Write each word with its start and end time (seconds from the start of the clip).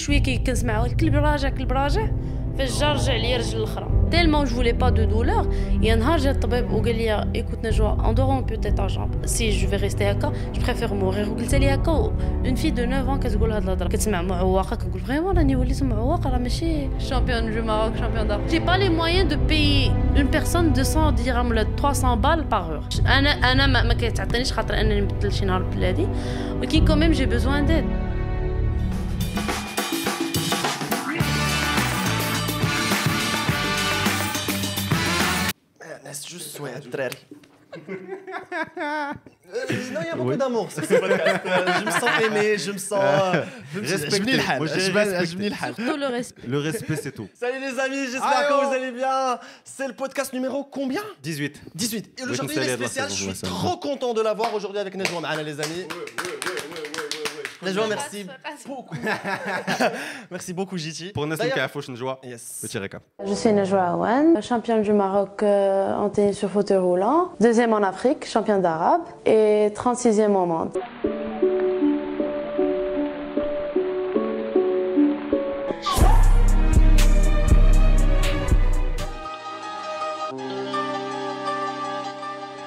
شوية 0.00 0.18
كي 0.18 0.38
كنسمع 0.38 0.84
الكلب 0.84 1.14
راجع 1.14 1.48
كلب 1.48 1.72
راجع 1.72 2.08
فاش 2.58 2.80
جا 2.80 2.92
رجع 2.92 3.16
ليا 3.16 3.38
رجل 3.38 3.58
الاخرى 3.58 4.00
تيلمون 4.10 4.44
جو 4.44 4.54
فولي 4.54 4.72
با 4.72 4.88
دو 4.88 5.04
دولور 5.04 5.54
يا 5.82 5.94
نهار 5.94 6.18
جا 6.18 6.30
الطبيب 6.30 6.72
وقال 6.72 6.96
لي 6.96 7.30
ايكوت 7.34 7.66
نجوا 7.66 7.88
اون 7.88 8.14
دور 8.14 8.26
اون 8.26 8.46
جامب 8.86 9.26
سي 9.26 9.50
جو 9.50 9.68
في 9.68 9.76
ريستي 9.76 10.10
هكا 10.10 10.32
جو 10.54 10.62
بريفير 10.66 10.94
مورير 10.94 11.30
وقلت 11.30 11.54
لي 11.54 11.74
هكا 11.74 11.92
اون 11.92 12.54
في 12.54 12.70
دو 12.70 12.84
9 12.84 13.16
ans 13.16 13.18
كتقول 13.24 13.52
هاد 13.52 13.62
الهضره 13.62 13.88
كتسمع 13.88 14.22
معوقه 14.22 14.76
كنقول 14.76 15.00
فريمون 15.00 15.36
راني 15.38 15.56
وليت 15.56 15.82
معوقه 15.82 16.30
راه 16.30 16.38
ماشي 16.38 16.88
شامبيون 16.98 17.54
دو 17.54 17.62
ماروك 17.62 17.96
شامبيون 17.96 18.28
دار 18.28 18.46
جي 18.46 18.58
با 18.58 18.72
لي 18.72 18.88
موان 18.88 19.28
دو 19.28 19.36
بي 19.36 19.86
اون 20.16 20.26
بيرسون 20.26 20.66
200 20.66 21.10
درهم 21.10 21.50
ولا 21.50 21.66
300 21.82 22.14
بال 22.14 22.44
باغ 22.44 22.74
اور 22.74 22.84
أنا 23.06 23.30
أنا 23.30 23.66
ما, 23.66 23.80
كيتعطينيش 23.80 24.12
كتعطينيش 24.12 24.52
خاطر 24.52 24.80
انني 24.80 25.00
نبدل 25.00 25.32
شي 25.32 25.44
نهار 25.44 25.62
بلادي 25.62 26.06
ولكن 26.58 26.84
كوميم 26.84 27.12
جي 27.12 27.26
بوزوان 27.26 27.66
ديد 27.66 27.84
Je 36.30 36.38
souhaiterais. 36.38 37.10
Euh, 39.52 39.72
non, 39.92 40.00
il 40.00 40.06
y 40.06 40.08
a 40.10 40.14
beaucoup 40.14 40.28
Oui. 40.30 40.36
d'amour 40.36 40.70
sur 40.70 40.84
ce 40.84 40.94
podcast. 40.94 41.40
Je 41.44 41.84
me 41.84 41.90
sens 41.90 42.10
aimé, 42.24 42.56
je 42.56 42.70
me 42.70 42.78
sens. 42.78 43.00
euh, 43.02 43.42
respecté. 43.82 44.36
Moi, 44.58 44.66
je 44.68 44.74
respecté. 44.92 45.50
Surtout 45.74 45.96
le 45.98 46.06
respect. 46.06 46.42
Le 46.46 46.58
respect, 46.60 46.94
c'est 46.96 47.10
tout. 47.10 47.28
Salut 47.34 47.58
les 47.58 47.76
amis, 47.80 48.06
j'espère 48.12 48.48
que 48.48 48.64
vous 48.64 48.72
allez 48.72 48.92
bien. 48.92 49.40
C'est 49.64 49.88
le 49.88 49.94
podcast 49.94 50.32
numéro 50.32 50.62
combien? 50.62 51.02
18. 51.24 51.62
18. 51.74 52.20
Et 52.20 52.24
aujourd'hui, 52.30 52.56
il 52.58 52.62
est 52.62 52.74
spécial. 52.76 53.08
Je 53.10 53.14
suis 53.32 53.32
trop 53.42 53.76
content 53.78 54.14
de 54.14 54.20
l'avoir 54.20 54.54
aujourd'hui 54.54 54.78
avec 54.78 54.94
Nejouan 54.94 55.20
Maana, 55.20 55.42
les 55.42 55.58
amis. 55.60 55.86
Najwa, 57.62 57.86
merci 57.88 58.26
beaucoup. 58.66 58.96
merci 60.30 60.52
beaucoup, 60.52 60.78
Gigi. 60.78 61.12
Pour 61.12 61.26
yes. 62.22 62.60
petit 62.62 62.78
récap. 62.78 63.02
Je 63.24 63.34
suis 63.34 63.52
Najwa 63.52 63.82
Awan, 63.82 64.42
championne 64.42 64.82
du 64.82 64.92
Maroc 64.92 65.42
euh, 65.42 65.94
en 65.94 66.08
tennis 66.08 66.38
sur 66.38 66.50
fauteuil 66.50 66.78
roulant, 66.78 67.32
deuxième 67.40 67.72
en 67.72 67.82
Afrique, 67.82 68.26
championne 68.26 68.62
d'arabe 68.62 69.02
et 69.26 69.68
36e 69.74 70.34
au 70.34 70.46
monde. 70.46 70.78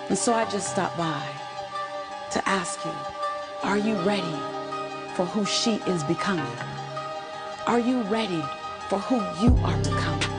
And 0.09 0.17
so 0.19 0.31
I 0.31 0.45
just 0.51 0.69
stopped 0.69 0.95
by 0.95 1.23
to 2.33 2.47
ask 2.47 2.85
you, 2.85 2.91
are 3.63 3.79
you 3.79 3.95
ready? 4.05 4.52
For 5.15 5.25
who 5.33 5.41
she 5.45 5.73
is 5.93 6.01
becoming? 6.13 6.55
Are 7.71 7.81
you 7.89 7.97
ready 8.17 8.43
for 8.89 8.99
who 9.07 9.17
you 9.41 9.51
are 9.67 9.79
becoming? 9.89 10.31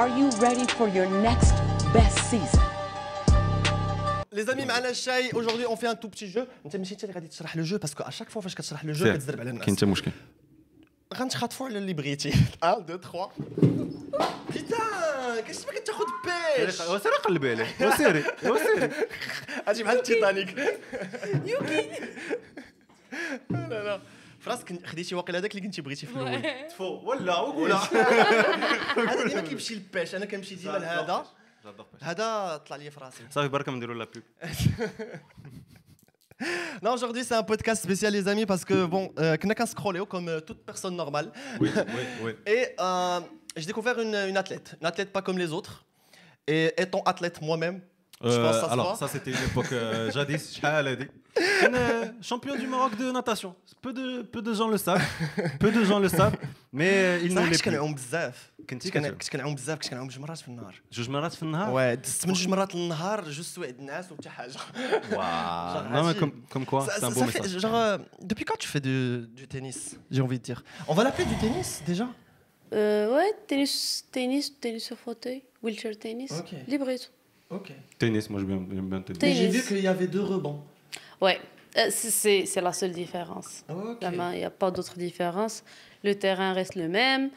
Are 0.00 0.10
you 0.18 0.26
ready 0.46 0.66
for 0.78 0.88
your 0.96 1.08
next 1.28 1.54
best 1.94 2.18
season? 2.30 2.62
Les 4.32 4.48
amis, 4.48 4.66
معنا 4.66 4.88
الشاي 4.90 5.30
aujourd'hui 5.30 5.66
on 5.66 5.76
fait 5.76 5.86
un 5.86 5.94
tout 5.94 6.08
petit 6.08 6.28
jeu. 6.28 6.46
انت 6.66 6.76
مشيتي 6.76 7.06
اللي 7.06 7.14
غادي 7.14 7.28
تشرح 7.28 7.56
لو 7.56 7.62
جو 7.62 7.78
باسكو 7.78 8.02
اشاك 8.02 8.30
فوا 8.30 8.42
فاش 8.42 8.54
كتشرح 8.54 8.84
لو 8.84 8.92
جو 8.92 9.14
كتزرب 9.14 9.40
على 9.40 9.50
الناس 9.50 9.64
كاين 9.64 9.76
حتى 9.76 9.86
مشكل 9.86 10.10
غنتخاطفوا 11.14 11.66
على 11.66 11.78
اللي 11.78 11.92
بغيتي 11.92 12.32
1 12.62 12.90
2 12.90 13.00
3 13.00 13.30
بيتان 14.50 15.40
كاش 15.46 15.56
ما 15.66 15.72
كتاخذ 15.72 16.04
بيش 16.58 16.80
وسيري 16.80 17.14
قلبي 17.14 17.50
عليه 17.50 17.66
وسيري 17.80 18.24
وسيري 18.44 18.90
أجي 19.68 19.82
بحال 19.82 19.96
التيتانيك 19.96 20.78
يوكي 21.46 21.90
لا 23.49 23.83
لا 23.83 24.01
فراسك 24.39 24.85
خديتي 24.87 25.15
واقيلا 25.15 25.39
هذاك 25.39 25.51
اللي 25.51 25.61
كنتي 25.61 25.81
بغيتي 25.81 26.05
في 26.05 26.13
الاول 26.15 26.67
تفو 26.69 27.09
ولا 27.09 27.39
وقولها 27.39 27.89
هذا 29.11 29.27
ديما 29.27 29.41
كيمشي 29.41 29.73
للبيش 29.75 30.15
انا 30.15 30.25
كنمشي 30.25 30.55
ديما 30.55 30.77
لهذا 30.77 31.25
هذا 32.01 32.57
طلع 32.57 32.75
لي 32.75 32.91
في 32.91 32.99
راسي 32.99 33.23
صافي 33.31 33.47
بركه 33.47 33.71
نديروا 33.71 33.95
لا 33.95 34.07
بوب 34.15 34.23
Non, 36.83 36.91
aujourd'hui 36.93 37.23
c'est 37.23 37.33
un 37.33 37.41
podcast 37.43 37.81
spécial 37.83 38.13
les 38.13 38.27
amis 38.27 38.45
parce 38.45 38.63
que 38.63 38.85
bon, 38.85 39.11
euh, 39.17 39.37
qu'on 39.37 39.49
a 39.49 39.55
qu'un 39.55 39.65
scroller 39.65 40.03
comme 40.07 40.29
euh, 40.29 40.39
toute 40.39 40.63
personne 40.63 40.95
normale. 40.95 41.31
Oui, 41.59 41.69
oui, 41.75 42.03
oui. 42.23 42.31
Et 42.45 42.75
euh, 42.79 43.19
j'ai 43.55 43.65
découvert 43.65 43.99
une, 43.99 44.13
une 44.13 44.37
athlète, 44.37 44.75
une 44.79 44.85
athlète 44.85 45.11
pas 45.11 45.23
comme 45.23 45.39
les 45.39 45.51
autres. 45.51 45.83
Et 46.45 46.73
étant 46.77 47.01
athlète 47.01 47.41
moi-même, 47.41 47.81
je 48.23 48.27
pense 48.27 48.55
que 48.55 48.61
ça 48.61 48.67
se 48.67 48.73
alors 48.73 48.87
voit. 48.87 48.95
ça 48.97 49.07
c'était 49.13 49.31
une 49.31 49.43
époque 49.51 49.71
euh, 49.71 50.11
jadis 50.11 50.53
شحال 50.55 50.87
هادي 50.87 51.07
كان 51.61 51.75
euh, 51.75 52.23
champion 52.29 52.55
du 52.61 52.67
Maroc 52.67 52.93
de 52.97 53.11
natation 53.11 53.53
peu 53.83 53.93
de 53.93 54.21
peu 54.33 54.41
de 54.41 54.53
gens 54.59 54.69
le 54.75 54.77
savent 54.77 55.05
peu 55.59 55.71
de 55.71 55.83
gens 55.89 55.99
le 55.99 56.09
savent 56.09 56.37
mais 56.73 56.91
euh, 56.93 57.19
il 57.25 57.33
ne 57.33 57.39
صراحة 57.39 57.49
l'est 57.51 57.57
كنت 57.57 57.61
plus 57.61 57.65
كنعوم 57.65 57.93
بزاف 57.95 58.51
كنتي 58.69 58.89
كنت 58.91 58.97
كتعوم؟ 59.03 59.17
كنت 59.17 59.29
كنعوم 59.29 59.55
بزاف 59.55 59.77
كنت 59.79 59.89
كنعوم 59.89 60.07
جوج 60.07 60.19
مرات 60.19 60.37
في 60.37 60.47
النهار 60.47 60.75
جوج 60.91 61.09
مرات 61.09 61.33
في 61.33 61.43
النهار 61.43 61.73
ouais 61.95 61.99
دزت 61.99 62.25
من 62.27 62.33
جوج 62.33 62.47
مرات 62.47 62.75
للنهار 62.75 63.23
جوج 63.23 63.41
سوايع 63.45 63.69
الناس 63.79 64.11
وحتى 64.11 64.29
حاجه 64.29 64.53
Waouh. 64.53 65.73
Genre, 65.73 65.89
Non, 65.95 66.03
mais 66.03 66.09
agile. 66.09 66.19
comme, 66.19 66.33
comme 66.53 66.65
quoi, 66.65 66.81
Ça- 66.85 66.93
c'est 66.99 67.03
un 67.05 67.09
ça- 67.11 67.15
beau 67.15 67.25
ça 67.25 67.31
fait- 67.31 67.41
message. 67.43 67.61
genre, 67.61 67.75
euh, 67.75 67.97
depuis 68.31 68.45
quand 68.49 68.57
tu 68.63 68.67
fais 68.73 68.79
du, 68.89 68.99
du 69.39 69.45
tennis 69.47 69.79
J'ai 70.13 70.21
envie 70.27 70.39
de 70.39 70.43
dire. 70.49 70.59
On 70.91 70.93
va 70.97 71.03
l'appeler 71.05 71.25
du 71.33 71.37
tennis 71.43 71.69
déjà 71.91 72.07
Euh, 72.73 73.15
ouais, 73.15 73.29
tennis, 73.49 73.73
tennis, 74.15 74.45
tennis 74.63 74.83
sur 74.89 74.97
fauteuil, 75.05 75.39
wheelchair 75.63 75.93
tennis, 76.05 76.31
Ok. 76.41 76.51
libre 76.73 76.89
et 76.95 76.99
tout. 77.03 77.13
Tennis, 77.98 78.30
moi 78.30 78.40
j'aime 78.40 78.66
bien, 78.66 78.82
bien 78.82 79.00
tennis. 79.00 79.36
J'ai 79.36 79.48
vu 79.48 79.62
qu'il 79.62 79.80
y 79.80 79.86
avait 79.86 80.06
deux 80.06 80.22
rebonds. 80.22 80.60
Ouais, 81.20 81.40
euh, 81.78 81.88
c'est 81.90 82.60
la 82.60 82.72
seule 82.72 82.92
différence. 82.92 83.64
Ah, 83.68 83.74
il 84.32 84.38
n'y 84.38 84.44
a 84.44 84.50
pas 84.50 84.70
d'autre 84.70 84.96
différence. 84.96 85.64
Le 86.02 86.14
terrain 86.14 86.52
reste 86.52 86.74
le 86.74 86.88
même. 86.88 87.30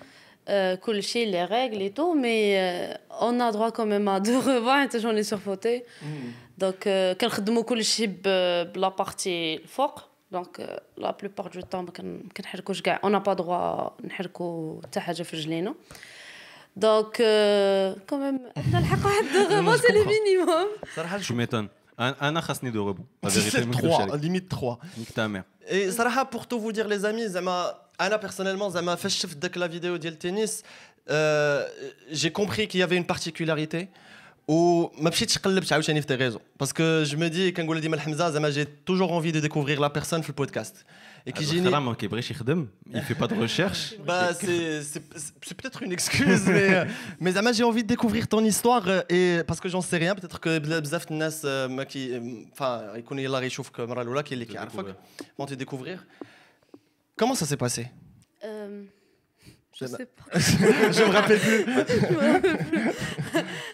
Euh, 0.47 0.77
les 0.87 1.43
règles 1.43 1.81
et 1.81 1.89
tout, 1.89 2.13
mais 2.13 2.55
euh, 2.59 2.93
on 3.19 3.39
a 3.39 3.51
droit 3.51 3.71
quand 3.71 3.87
même 3.87 4.07
à 4.07 4.19
deux 4.19 4.37
revins, 4.37 4.87
j'en 4.99 5.15
ai 5.15 5.23
surfauté. 5.23 5.83
Mm. 6.01 6.05
Donc, 6.59 6.85
euh, 6.87 7.15
euh, 8.27 8.65
la 8.75 8.91
partie 8.91 9.59
fort. 9.65 10.11
Donc, 10.31 10.59
la 10.97 11.13
plupart 11.13 11.49
du 11.49 11.63
temps, 11.63 11.85
on 13.03 13.09
n'a 13.09 13.21
pas 13.21 13.35
droit 13.35 13.95
à 14.03 14.99
faire 14.99 15.15
des 15.15 15.23
choses. 15.23 15.47
Donc, 16.75 17.19
euh, 17.19 17.95
quand 18.05 18.17
même, 18.17 18.39
c'est 18.55 19.93
le 19.93 20.03
minimum. 20.05 20.67
Je 21.21 21.33
m'étonne. 21.33 21.69
Un 21.97 22.41
chassné 22.41 22.71
de 22.71 22.79
rebond. 22.79 23.05
C'est 23.29 23.69
3, 23.71 24.17
limite 24.17 24.49
3. 24.49 24.79
Et 25.69 25.89
Sarah, 25.91 26.25
pour 26.25 26.45
tout 26.47 26.59
vous 26.59 26.73
dire, 26.73 26.87
les 26.87 27.05
amis, 27.05 27.27
Zama, 27.29 27.89
Anna, 27.97 28.19
personnellement, 28.19 28.69
Zama, 28.69 28.97
fait 28.97 29.09
chef 29.09 29.37
de 29.37 29.59
la 29.59 29.67
vidéo 29.67 29.97
du 29.97 30.13
tennis. 30.17 30.63
Euh, 31.09 31.65
j'ai 32.11 32.31
compris 32.31 32.67
qu'il 32.67 32.81
y 32.81 32.83
avait 32.83 32.97
une 32.97 33.05
particularité. 33.05 33.87
Ou 34.47 34.91
ma 34.99 35.09
petite 35.09 35.39
Parce 36.57 36.73
que 36.73 37.03
je 37.05 37.15
me 37.15 37.29
dis, 37.29 37.53
quand 37.53 37.73
je 37.73 37.79
dis 37.79 37.87
Hamza, 37.87 38.51
j'ai 38.51 38.65
toujours 38.65 39.11
envie 39.11 39.31
de 39.31 39.39
découvrir 39.39 39.79
la 39.79 39.89
personne 39.89 40.21
sur 40.21 40.31
le 40.31 40.35
podcast 40.35 40.85
et 41.27 41.31
ah, 41.33 41.37
qui 41.37 41.43
gênait. 41.45 41.69
Il 42.93 43.01
fait 43.01 43.15
pas 43.15 43.27
de 43.27 43.33
recherche. 43.33 43.95
bah, 44.05 44.33
c'est, 44.33 44.83
c'est, 44.83 45.01
peut-être 45.55 45.81
une 45.81 45.91
excuse, 45.91 46.45
mais, 46.45 46.73
euh, 46.73 46.85
mais 47.19 47.31
Zama, 47.31 47.51
j'ai 47.51 47.63
envie 47.63 47.81
de 47.81 47.87
découvrir 47.87 48.27
ton 48.27 48.43
histoire 48.43 48.87
euh, 48.87 49.01
et, 49.09 49.39
parce 49.47 49.59
que 49.59 49.67
j'en 49.67 49.81
sais 49.81 49.97
rien. 49.97 50.13
Peut-être 50.13 50.39
que 50.39 50.59
Bzaf 50.59 51.09
Nas, 51.09 51.41
euh, 51.43 51.83
qui. 51.85 52.11
Enfin, 52.51 52.83
il 52.95 53.03
connaît 53.03 53.27
la 53.27 53.39
réchauffe 53.39 53.71
comme 53.71 53.91
Raloula, 53.91 54.21
qui 54.21 54.35
est 54.35 54.55
Arfak, 54.55 54.85
vont 55.37 55.47
te 55.47 55.55
découvrir. 55.55 56.05
Comment 57.17 57.33
ça 57.33 57.47
s'est 57.47 57.57
passé? 57.57 57.87
Euh, 58.43 58.83
Je 59.73 59.85
sais 59.87 60.05
pas. 60.05 60.23
je 60.39 61.03
me 61.03 61.11
rappelle 61.11 61.39
plus. 61.39 61.65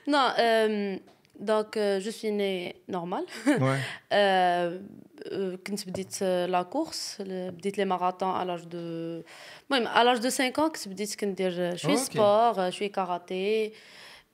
non, 0.08 1.00
donc, 1.38 1.72
je 1.76 2.10
suis 2.10 2.32
née 2.32 2.82
normale. 2.88 3.26
Ouais. 3.46 3.80
Euh, 5.31 5.55
euh, 5.55 5.57
كنت 5.67 5.89
بديت 5.89 6.15
euh, 6.15 6.47
la 6.51 6.65
course 6.65 7.21
ل- 7.21 7.51
بديت 7.51 7.79
لي 7.79 7.85
ماراثون 7.85 8.35
à 8.41 8.45
l'âge 8.45 8.67
de 8.67 9.23
المهم 9.71 9.87
à 9.95 10.05
l'âge 10.05 10.21
de 10.21 10.29
5 10.31 10.59
ans 10.59 10.69
كنت 10.69 10.89
بديت 10.89 11.15
كندير 11.15 11.77
شويه 11.77 11.93
أوكي. 11.95 12.05
سبور 12.05 12.71
شويه 12.71 12.93
كاراتيه 12.93 13.71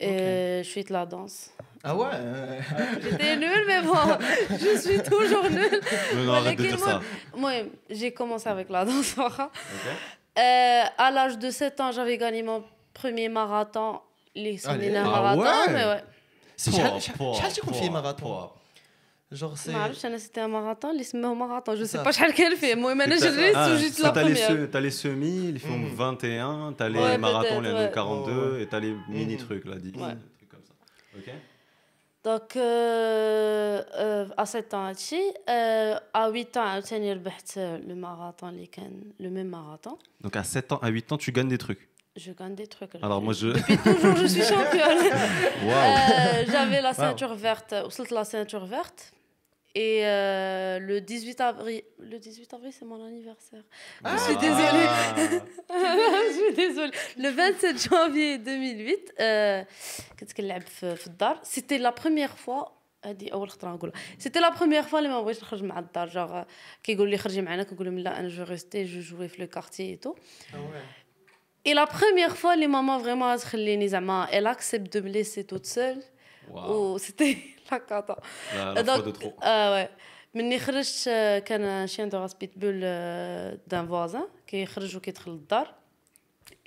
euh, 0.03 0.63
شويه 0.63 0.85
la 0.85 1.07
danse 1.07 1.51
Ah 1.85 1.97
ouais. 1.97 2.07
euh, 2.15 2.61
j'étais 3.03 3.37
nulle 3.45 3.65
mais 3.71 3.81
bon 3.89 4.03
je 4.63 4.71
suis 4.85 5.01
toujours 5.13 5.45
nulle 5.59 5.81
Non, 6.17 6.25
non, 6.25 6.33
arrête 6.35 6.59
de 6.59 6.63
ولكن 6.63 6.77
dire 6.77 6.79
ça. 6.87 7.01
المهم 7.35 7.71
j'ai 7.91 8.13
commencé 8.13 8.49
avec 8.49 8.69
la 8.71 8.85
danse 8.85 9.15
صراحة. 9.17 9.51
Ok. 9.51 9.87
Euh, 10.39 10.85
à 11.07 11.11
l'âge 11.11 11.39
de 11.39 11.51
7 11.51 11.81
ans 11.81 11.93
j'avais 11.93 12.19
gagné 12.19 12.43
mon 12.43 12.63
premier 12.95 13.29
marathon 13.29 14.01
اللي 14.37 14.57
سميناه 14.57 15.05
Ah 15.05 15.11
marathon 15.21 15.67
ouais. 15.67 15.73
mais 15.73 15.85
ouais 15.85 16.05
C'est 16.57 16.71
شحال 16.77 17.03
شحال 17.03 17.35
شحال 17.37 17.53
تيكون 17.53 17.73
فيه 19.33 19.47
ماراثون 19.47 19.57
Genre 19.57 19.57
c'est 19.59 19.69
ما 19.71 19.83
عرفتش 19.83 20.07
انا 20.07 20.19
سيتي 20.19 20.47
ماراثون 20.47 20.91
اللي 20.91 21.03
سموه 21.05 21.35
ماراثون 21.35 21.75
جو 21.77 21.85
سي 21.85 21.99
صح. 21.99 22.05
با 22.05 22.11
شحال 22.11 22.35
كان 22.35 22.57
فيه 22.57 22.73
المهم 22.73 23.01
انا 23.01 23.17
جريت 23.17 23.55
Ah, 23.55 23.59
وجيت 23.59 24.01
لا 24.01 24.09
ça, 24.09 24.13
t'as 24.15 24.17
les, 24.17 24.39
بروميير 24.39 24.67
se- 24.67 24.71
t'as 24.73 24.81
les 24.81 24.91
semis, 25.03 25.49
ils 25.55 25.59
font 25.59 25.95
21, 25.97 26.73
t'as 26.79 26.89
les 26.89 26.99
Ouais, 26.99 27.19
marathons, 27.19 27.61
peut-être, 27.61 27.63
les 27.63 27.73
ouais. 27.73 27.93
42, 27.95 28.33
Ouais, 28.33 28.53
ouais. 28.53 28.63
et 28.63 28.67
t'as 28.69 28.81
les 28.81 28.95
mini 29.09 29.35
Mhm. 29.37 29.47
trucs 29.47 29.65
là, 29.65 29.77
10, 29.79 29.93
Ouais. 30.03 30.15
des 30.15 30.33
trucs 30.37 30.51
comme 30.53 30.67
ça. 30.69 30.75
Ok 31.19 31.29
دونك 32.25 32.53
ا 34.39 34.45
7 34.45 34.73
ans 34.73 34.75
هادشي 34.75 35.21
ا 35.49 36.29
8 36.31 36.55
ans 36.57 36.59
عاوتاني 36.59 37.13
ربحت 37.13 37.59
لو 37.59 37.95
ماراثون 37.95 38.49
اللي 38.49 38.67
كان 38.67 39.03
لو 39.21 39.31
ميم 39.31 39.47
ماراثون 39.47 39.97
Donc 40.25 40.37
à 40.37 40.45
7 40.45 40.73
ans, 40.73 40.79
à 40.83 40.89
8 40.89 41.13
ans, 41.13 41.17
tu 41.19 41.33
gagnes 41.33 41.49
des 41.49 41.59
trucs. 41.67 41.89
Je 42.25 42.31
gagne 42.41 42.55
des 42.63 42.67
trucs. 42.77 42.95
Alors 43.07 43.21
moi 43.27 43.33
je. 43.41 43.49
Depuis 43.59 43.79
toujours, 43.87 44.17
je 44.23 44.27
suis 44.35 44.45
championne. 44.55 45.03
Waouh. 45.69 45.97
Euh, 45.97 46.53
J'avais 46.53 46.81
la 46.89 46.93
ceinture 47.03 47.35
verte, 47.47 47.73
وصلت 47.87 48.11
la 48.19 48.25
ceinture 48.33 48.67
verte. 48.77 49.01
Et 49.77 50.01
euh, 50.05 50.79
le 50.81 51.01
18 51.01 51.41
avril, 51.41 51.83
le 51.99 52.19
18 52.19 52.53
avril, 52.55 52.73
c'est 52.79 52.85
mon 52.85 53.03
anniversaire. 53.07 53.63
Je 54.05 54.19
suis 54.19 54.37
désolée. 54.37 54.89
je 55.71 56.45
suis 56.45 56.55
désolée. 56.55 56.93
Le 57.17 57.31
27 57.31 57.89
janvier 57.91 58.39
2008 58.39 59.13
euh, 59.21 59.65
كنت 60.21 60.33
كنلعب 60.33 60.61
في 60.61 60.97
في 60.97 61.07
الدار 61.07 61.41
سيتي 61.43 61.79
لا 61.79 61.91
بروميير 61.91 62.29
فوا 62.29 62.65
هادي 63.05 63.33
اول 63.33 63.51
خطره 63.51 63.71
نقولها 63.71 63.95
سيتي 64.19 64.41
لا 64.41 64.49
بروميير 64.49 64.83
فوا 64.83 64.99
اللي 64.99 65.11
ما 65.11 65.21
بغيتش 65.21 65.43
نخرج 65.43 65.63
مع 65.63 65.79
الدار 65.79 66.09
جوغ 66.09 66.43
كيقول 66.83 67.11
لي 67.11 67.19
خرجي 67.19 67.43
معنا 67.43 67.63
كنقول 67.63 67.87
لهم 67.87 67.99
لا 67.99 68.21
انا 68.21 68.29
جو 68.29 68.45
ريستي 68.45 68.85
جو 68.85 69.01
جوي 69.01 69.29
في 69.29 69.43
لو 69.43 69.49
كارتي 69.49 69.97
تو 69.97 70.15
Et 71.65 71.75
la 71.75 71.87
première 71.87 72.37
fois, 72.37 72.57
les 72.57 72.67
mamans 72.67 72.99
vraiment 72.99 73.45
خليني 73.45 73.89
زعما 73.89 74.29
elle 74.33 74.47
accepte 74.47 74.93
de 74.93 75.01
me 75.01 75.09
laisser 75.09 75.45
toute 75.45 75.67
seule. 75.67 76.03
Waouh. 76.51 76.99
Euh, 77.72 77.74
euh, 77.74 77.74
الحق 77.74 77.94
عطا 77.94 78.18
آه 79.44 79.74
وي 79.74 79.90
مني 80.34 80.60
خرجت 80.60 81.10
كان 81.46 81.88
شين 81.88 82.10
دو 82.10 82.18
راسبيت 82.18 82.58
بول 82.58 82.80
دان 83.68 83.88
فوازان 83.88 84.28
كيخرج 84.48 84.96
وكيدخل 84.98 85.32
للدار. 85.32 85.74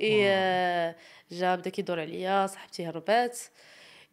اي 0.00 0.20
آه، 0.28 0.96
جا 1.30 1.54
بدا 1.54 1.70
كيدور 1.70 2.00
عليا 2.00 2.46
صاحبتي 2.46 2.86
هربات. 2.86 3.38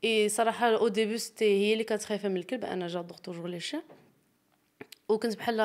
اي 0.04 0.30
صراحة 0.30 0.76
أو 0.76 0.88
ديبي 0.88 1.18
سيتي 1.18 1.46
هي 1.46 1.74
اللي 1.74 1.98
خايفة 1.98 2.30
من 2.30 2.38
الكلب 2.38 2.66
أنا 2.66 2.88
جا 2.88 3.02
دوغ 3.02 3.18
توجور 3.18 3.48
لي 3.48 3.60
شين 3.60 3.82
وكنت 5.09 5.37
بحال 5.37 5.57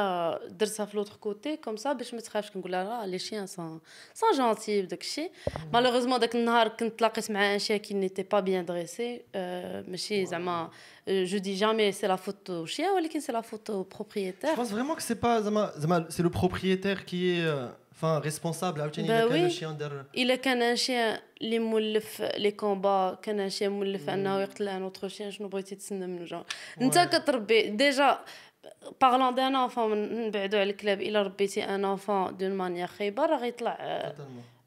درتها 0.57 0.86
في 0.86 0.98
لوتر 0.98 1.13
كوتي 1.15 1.57
كوم 1.57 1.75
سا 1.75 1.94
باش 1.94 2.13
ما 2.13 2.19
تخافش 2.19 2.51
كنقول 2.51 2.71
لها 2.71 2.83
راه 2.83 3.06
لي 3.06 3.19
شيان 3.19 3.48
سون 3.48 3.80
سون 4.13 4.31
جونتي 4.38 4.81
بداك 4.81 5.01
الشيء 5.01 5.31
مالوغوزمون 5.74 6.19
داك 6.19 6.36
النهار 6.36 6.68
كنت 6.68 7.00
تلاقيت 7.00 7.31
مع 7.31 7.54
ان 7.54 7.59
شيا 7.59 7.77
كي 7.77 7.94
نيتي 7.94 8.24
با 8.24 8.39
بيان 8.39 8.65
دريسي 8.65 9.21
ماشي 9.88 10.25
زعما 10.25 10.69
جو 11.09 11.38
دي 11.38 11.56
جامي 11.56 11.92
سي 11.92 12.07
لا 12.07 12.15
فوتو 12.15 12.65
شيا 12.65 12.89
ولكن 12.92 13.19
سي 13.19 13.31
لا 13.31 13.42
فوتو 13.42 13.83
Je 13.83 13.95
بروبريتير 13.95 14.56
pense 14.56 14.69
vraiment 14.71 14.95
que 14.95 15.01
c'est 15.04 15.21
pas 15.21 15.42
Zama, 15.42 15.71
Zama, 15.80 16.06
c'est 16.09 16.24
le 16.24 16.30
propriétaire 16.30 17.06
qui 17.06 17.30
est 17.30 17.45
euh, 17.45 17.68
enfin 17.92 18.19
responsable 18.19 18.81
عاوتاني 18.81 19.07
Bah 19.07 19.12
إلا 19.12 19.30
كان 19.30 19.42
oui. 19.42 19.45
الشيان 19.45 19.77
دار 19.77 20.06
الا 20.18 20.36
كان 20.36 20.62
ان 20.62 20.75
شيان 20.75 21.19
اللي 21.42 21.59
مولف 21.59 22.21
لي 22.21 22.51
كومبا 22.51 23.18
كان 23.21 23.39
ان 23.39 23.50
شيان 23.50 23.71
مولف 23.71 24.09
انه 24.09 24.42
يقتل 24.42 24.68
ان 24.68 24.81
اوتر 24.81 25.07
شيان 25.07 25.31
شنو 25.31 25.48
بغيتي 25.48 25.75
تسنى 25.75 26.07
منه 26.07 26.25
جون 26.25 26.44
انت 26.81 27.00
كتربي 27.00 27.69
ديجا 27.69 28.19
بارلون 29.00 29.34
دان 29.34 29.56
انفون 29.56 30.26
نبعدو 30.26 30.58
على 30.58 30.70
الكلاب 30.70 31.00
إلا 31.00 31.23
ربيتي 31.23 31.64
ان 31.64 31.84
انفون 31.84 32.37
دون 32.37 32.50
مانيير 32.50 32.87
خايبة 32.87 33.26
راه 33.26 33.38
غيطلع. 33.38 33.79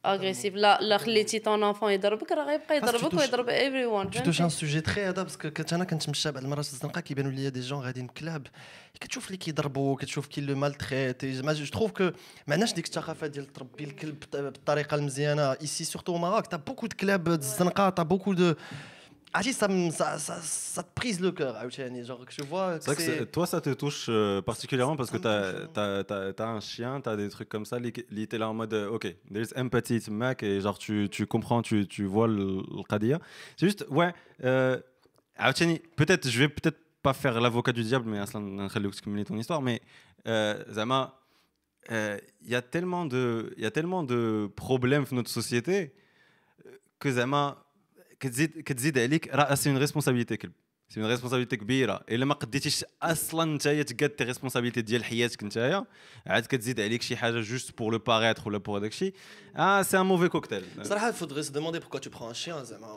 اغريسيف 0.06 0.56
لا 0.56 0.82
لا 0.82 0.98
خليتي 0.98 1.40
طون 1.40 1.64
انفون 1.64 1.92
يضربك 1.92 2.32
راه 2.32 2.46
غيبقى 2.46 2.78
يضربك 2.78 3.14
ويضرب 3.14 3.50
ايفري 3.50 3.86
Tu 4.12 4.18
touches 4.18 4.40
un 4.40 4.50
sujet 4.50 4.82
très 4.82 5.00
هذا 5.00 5.24
باسكو 5.24 5.50
كنت 5.50 5.74
أنا 5.74 5.84
كنتمشى 5.84 6.32
بعض 6.32 6.44
المرات 6.44 6.66
الزنقه 6.66 7.02
كيبانوا 7.02 7.32
لي 7.32 7.50
دي 7.50 7.60
جون 7.60 7.80
غاديين 7.80 8.08
كلاب 8.08 8.48
كتشوف 9.00 9.28
اللي 9.28 9.38
كيضربوا 9.38 9.96
كتشوف 9.96 10.28
كي 10.28 10.42
لو 10.42 10.56
مالتريت 10.56 11.26
زعما 11.26 11.54
جو 11.54 11.66
تروف 11.66 11.92
كو 11.92 12.04
ما 12.04 12.54
عندناش 12.54 12.74
ديك 12.74 12.86
الثقافه 12.86 13.28
ديال 13.28 13.54
تربي 13.54 13.84
الكلب 13.84 14.24
بالطريقة 14.34 14.96
المزيانه 14.96 15.52
ايسي 15.62 15.84
سورتو 15.84 16.18
Maroc 16.18 16.48
تا 16.48 16.58
بوكو 16.58 16.88
دو 16.88 16.96
كلاب 16.98 17.28
الزنقه 17.28 17.90
تا 17.90 18.04
بوكو 18.04 18.34
دو 18.34 18.54
Ah 19.38 19.44
ça, 19.44 19.68
ça, 19.92 20.18
ça, 20.18 20.40
ça, 20.42 20.82
te 20.82 20.94
prise 20.96 21.20
le 21.20 21.32
cœur, 21.34 21.58
genre 21.70 22.26
je 22.30 22.44
vois. 22.44 22.80
Que 22.80 23.24
toi, 23.26 23.46
ça 23.46 23.60
te 23.60 23.72
touche 23.74 24.06
euh, 24.08 24.42
particulièrement 24.42 24.96
parce 24.96 25.12
que 25.12 25.18
tu 25.18 25.28
as, 25.28 26.44
as, 26.44 26.48
un 26.48 26.62
chien, 26.62 27.02
tu 27.02 27.10
as 27.10 27.18
des 27.18 27.28
trucs 27.28 27.50
comme 27.50 27.66
ça. 27.66 27.78
L'idée 27.78 28.28
t'es 28.28 28.38
là 28.38 28.48
en 28.50 28.54
mode, 28.54 28.74
euh, 28.74 28.90
ok, 28.90 29.14
there's 29.34 29.54
empathy, 29.58 30.02
mec, 30.10 30.42
et 30.42 30.62
genre 30.62 30.78
tu, 30.78 31.10
tu 31.12 31.28
comprends, 31.28 31.62
tu, 31.62 31.86
tu 31.86 32.06
vois 32.06 32.28
le 32.28 32.62
qadir. 32.88 33.20
C'est 33.58 33.66
juste, 33.66 33.86
ouais, 33.90 34.14
euh, 34.46 34.80
peut-être, 35.98 36.30
je 36.30 36.40
vais 36.40 36.48
peut-être 36.48 36.80
pas 37.04 37.14
faire 37.14 37.42
l'avocat 37.42 37.74
du 37.74 37.84
diable, 37.84 38.10
mais 38.10 38.24
ton 39.26 39.38
histoire, 39.38 39.62
mais 39.62 39.82
euh, 40.28 40.64
Zama, 40.72 41.20
il 41.90 41.96
euh, 41.96 42.18
y 42.46 42.56
a 42.56 42.62
tellement 42.62 43.06
de, 43.06 43.54
il 43.58 43.64
y 43.64 43.66
a 43.66 43.72
tellement 43.72 44.04
de 44.04 44.50
problèmes 44.56 45.04
dans 45.04 45.18
notre 45.18 45.30
société 45.30 45.94
euh, 46.66 46.72
que 47.00 47.12
Zama 47.12 47.65
كتزيد 48.21 48.51
كتزيد 48.61 48.99
عليك 48.99 49.35
راه 49.35 49.55
سي 49.55 49.71
اون 49.71 49.79
ريسبونسابيلتي 49.79 50.37
كلب 50.37 50.53
سي 50.89 51.01
اون 51.01 51.09
ريسبونسابيلتي 51.11 51.57
كبيره 51.57 52.05
الا 52.11 52.25
ما 52.25 52.35
قديتيش 52.35 52.85
اصلا 53.03 53.55
نتايا 53.55 53.83
تقاد 53.83 54.11
تي 54.11 54.25
ريسبونسابيلتي 54.25 54.83
ديال 54.83 55.05
حياتك 55.05 55.45
نتايا 55.45 55.85
عاد 56.27 56.47
كتزيد 56.47 56.81
عليك 56.81 57.03
شي 57.03 57.17
حاجه 57.17 57.41
جوست 57.41 57.79
بور 57.79 57.93
لو 57.93 57.99
باريتر 57.99 58.43
ولا 58.49 58.59
بور 58.59 58.79
داكشي 58.79 59.13
اه 59.57 59.83
سي 59.83 60.01
ان 60.01 60.07
موفي 60.07 60.29
كوكتيل 60.29 60.65
صراحه 60.83 61.11
il 61.13 61.15
faudrait 61.15 61.43
se 61.43 61.53
demander 61.53 61.81
pourquoi 61.81 62.01
tu 62.01 62.11
prends 62.11 62.29
un 62.31 62.35
chien 62.45 62.63
زعما 62.63 62.97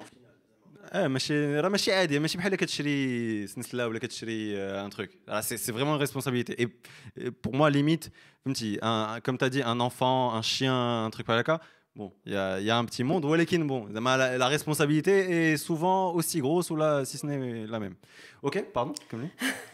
اه 0.92 1.08
ماشي 1.08 1.60
راه 1.60 1.70
ماشي 1.70 1.94
عادي 1.94 2.20
ماشي 2.20 2.38
بحال 2.38 2.56
كتشري 2.56 3.48
سنسله 3.48 3.88
ولا 3.88 4.00
كتشري 4.00 4.58
ان 4.58 4.90
تروك 4.90 5.10
راه 5.30 5.42
سي 5.42 5.58
سي 5.58 5.74
فريمون 5.74 6.00
ريسبونسابيلتي 6.00 6.56
اي 6.60 6.72
بور 7.18 7.56
موا 7.56 7.70
ليميت 7.70 8.06
فهمتي 8.46 8.78
كوم 9.26 9.38
تا 9.38 9.48
دي 9.48 9.66
ان 9.66 9.82
انفون 9.82 10.36
ان 10.36 10.42
شيان 10.42 10.74
ان 10.74 11.12
تروك 11.12 11.28
بحال 11.28 11.40
هكا 11.40 11.60
Bon, 11.97 12.13
il 12.27 12.33
y, 12.33 12.37
a 12.37 12.79
un 12.79 12.85
petit 12.85 13.03
monde 13.03 13.25
où 13.25 13.35
elle 13.35 13.41
est 13.41 13.59
bon. 13.59 13.89
La, 13.93 14.39
la, 14.39 14.47
responsabilité 14.47 15.53
est 15.53 15.57
souvent 15.57 16.13
aussi 16.13 16.39
grosse 16.41 16.71
ou 16.71 16.77
là, 16.77 17.05
si 17.05 17.19
ce 17.19 17.27
n'est 17.27 17.67
la 17.67 17.81
même. 17.81 17.97
Ok, 18.43 18.65
pardon. 18.73 18.93
Comme 19.11 19.29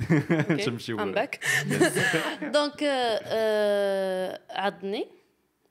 okay. 0.09 0.93
I'm 0.99 1.13
back. 1.13 1.41
Donc, 2.53 2.83
euh, 2.83 3.19
euh 3.27 4.33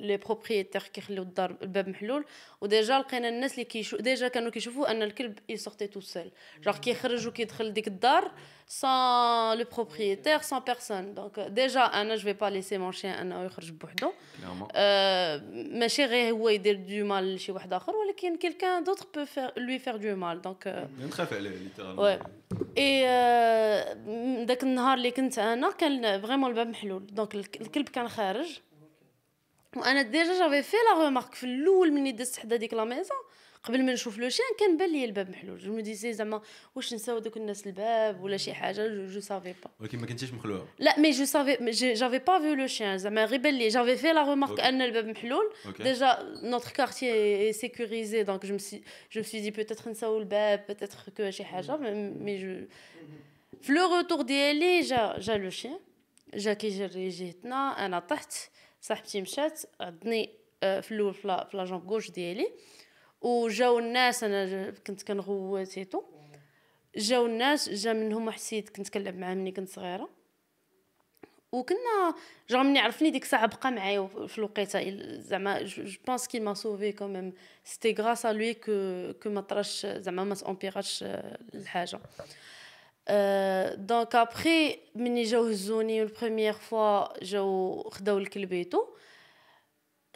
لي 0.00 0.16
بروبريتير 0.16 0.82
كيخليو 0.82 1.22
الدار 1.22 1.56
الباب 1.62 1.88
محلول 1.88 2.24
وديجا 2.60 2.98
لقينا 2.98 3.28
الناس 3.28 3.52
اللي 3.52 3.64
كيشو 3.64 3.96
ديجا 3.96 4.28
كانوا 4.28 4.50
كيشوفوا 4.50 4.90
أن 4.90 5.02
الكلب 5.02 5.38
يسورتي 5.48 5.86
تو 5.86 6.00
سول 6.00 6.30
جوغ 6.62 6.76
كيخرج 6.78 7.26
وكيدخل 7.28 7.72
ديك 7.72 7.86
الدار 7.88 8.30
سان 8.66 9.58
لو 9.58 9.64
بروبريتير 9.76 10.38
سان 10.38 10.58
بيرسون 10.60 11.14
دونك 11.14 11.40
ديجا 11.40 11.80
أنا 11.80 12.16
جو 12.16 12.22
في 12.22 12.32
با 12.32 12.46
ليسي 12.46 12.78
مون 12.78 12.92
شيان 12.92 13.14
أنه 13.14 13.44
يخرج 13.44 13.70
بوحدو. 13.70 14.12
آه، 14.74 15.42
ماشي 15.54 16.04
غير 16.04 16.32
هو 16.32 16.48
يدير 16.48 16.74
دو 16.76 17.06
مال 17.06 17.34
لشي 17.34 17.52
واحد 17.52 17.72
آخر 17.72 17.96
ولكن 17.96 18.36
كيلكان 18.36 18.84
دوطر 18.84 19.06
بو 19.14 19.24
فير 19.24 19.52
لوي 19.56 19.78
فير 19.78 19.96
دو 19.96 20.16
مال 20.16 20.42
دونك 20.42 20.88
نخاف 21.00 21.32
عليه. 21.32 21.50
Ouais. 21.78 22.26
اي 22.78 23.04
داك 24.44 24.62
النهار 24.62 24.96
اللي 24.98 25.10
كنت 25.10 25.38
أنا 25.38 25.70
كان 25.70 26.20
فريمون 26.20 26.50
الباب 26.50 26.66
محلول. 26.68 27.06
دونك 27.06 27.34
الك- 27.34 27.60
الكلب 27.60 27.88
كان 27.88 28.08
خارج. 28.08 28.60
وأنا 29.78 30.02
ديجا 30.02 30.38
جافي 30.38 30.62
في 30.62 30.76
لا 30.76 31.04
ريمارك 31.04 31.34
في 31.34 31.44
الأول 31.44 31.92
مني 31.92 32.12
دزت 32.12 32.38
حدا 32.38 32.56
ديك 32.56 32.74
لا 32.74 32.84
ميزون 32.84 33.18
قبل 33.62 33.84
ما 33.84 33.92
نشوف 33.92 34.18
لو 34.18 34.28
شين 34.28 34.44
كان 34.60 34.76
بان 34.76 34.92
لي 34.92 35.04
الباب 35.04 35.30
محلول. 35.30 35.58
جو 35.58 35.72
مي 35.72 35.94
زعما 35.94 36.42
واش 36.74 36.94
نساو 36.94 37.18
دوك 37.18 37.36
الناس 37.36 37.66
الباب 37.66 38.22
ولا 38.22 38.36
شي 38.36 38.54
حاجة 38.54 38.88
جو, 38.88 39.06
جو 39.06 39.20
سافي 39.20 39.52
با 39.52 39.70
ولكن 39.80 39.98
ما 39.98 40.06
كنتيش 40.06 40.32
مخلوعة. 40.32 40.66
لا 40.78 40.98
مي 41.00 41.10
جو 41.10 41.24
سافي 41.24 41.70
جافي 41.70 42.18
با 42.18 42.38
فيو 42.38 42.54
لو 42.54 42.66
شين 42.66 42.98
زعما 42.98 43.24
غير 43.24 43.40
بان 43.40 43.54
لي 43.54 43.68
جافي 43.68 43.96
في 43.96 44.12
لا 44.12 44.30
ريمارك 44.30 44.60
أن 44.60 44.82
الباب 44.82 45.06
محلول. 45.06 45.52
ديجا 45.80 46.38
نوتر 46.42 46.70
كارتيي 46.70 47.52
سيكوريزي 47.52 48.22
دونك 48.22 48.46
جو 48.46 48.54
مسي 48.54 48.82
جو 49.12 49.20
مسي 49.20 49.40
دي 49.40 49.50
بوتيتر 49.50 49.90
نساو 49.90 50.18
الباب 50.18 50.64
بوتيتر 50.68 50.98
كو 51.16 51.30
شي 51.30 51.44
حاجة 51.44 51.76
mm. 51.76 51.80
مي 52.22 52.36
جو 52.36 52.66
في 53.62 53.72
لو 53.72 53.94
روتور 53.94 54.22
ديالي 54.22 54.80
جا 54.80 55.18
جا 55.18 55.36
لو 55.36 55.50
شين 55.50 55.78
جا 56.34 56.52
كيجري 56.52 57.08
جهتنا 57.08 57.86
أنا 57.86 57.98
طحت. 57.98 58.32
صاحبتي 58.80 59.20
مشات 59.20 59.62
عضني 59.80 60.30
آه، 60.62 60.80
في 60.80 60.92
الأول 60.92 61.14
في 61.14 61.28
لا- 61.28 61.64
جامب 61.64 61.90
غوش 61.90 62.10
ديالي. 62.10 62.52
وجاو 63.20 63.78
الناس 63.78 64.24
أنا 64.24 64.70
كنت 64.86 65.02
كنغوت 65.02 65.78
ايتو 65.78 66.02
جاو 66.96 67.26
الناس 67.26 67.68
جا 67.68 67.92
منهم 67.92 68.26
واحد 68.26 68.38
السيد 68.38 68.68
كنت 68.68 68.88
كنلعب 68.88 69.16
معاه 69.18 69.34
ملي 69.34 69.52
كنت 69.52 69.68
صغيرة. 69.68 70.08
وكنا 71.52 72.14
جا 72.50 72.58
مني 72.62 72.78
عرفني 72.78 73.10
ديك 73.10 73.22
الساعة 73.22 73.46
بقى 73.46 73.70
معايا 73.72 74.06
في 74.26 74.38
الوقيتة. 74.38 75.00
زعما 75.20 75.62
جو 75.62 75.84
بونس 76.06 76.28
كي 76.28 76.40
ما 76.40 76.54
سوفي 76.54 76.92
كو 76.92 77.06
ميم 77.06 77.32
سيتي 77.64 78.02
غراس 78.02 78.26
ا 78.26 78.32
لوي 78.32 78.54
كو 78.54 78.72
كو 79.22 79.30
ما 79.30 79.40
طراش 79.40 79.86
زعما 79.86 80.24
ما 80.24 80.36
امبيراش 80.48 81.04
الحاجة. 81.54 81.96
أه 81.96 82.00
دونك 83.74 84.14
ابخي 84.14 84.78
مني 84.94 85.22
جاو 85.22 85.44
هزوني 85.46 86.02
البروميير 86.02 86.52
فوا 86.52 87.24
جاو 87.24 87.82
خداو 87.90 88.18
الكلبيتو 88.18 88.84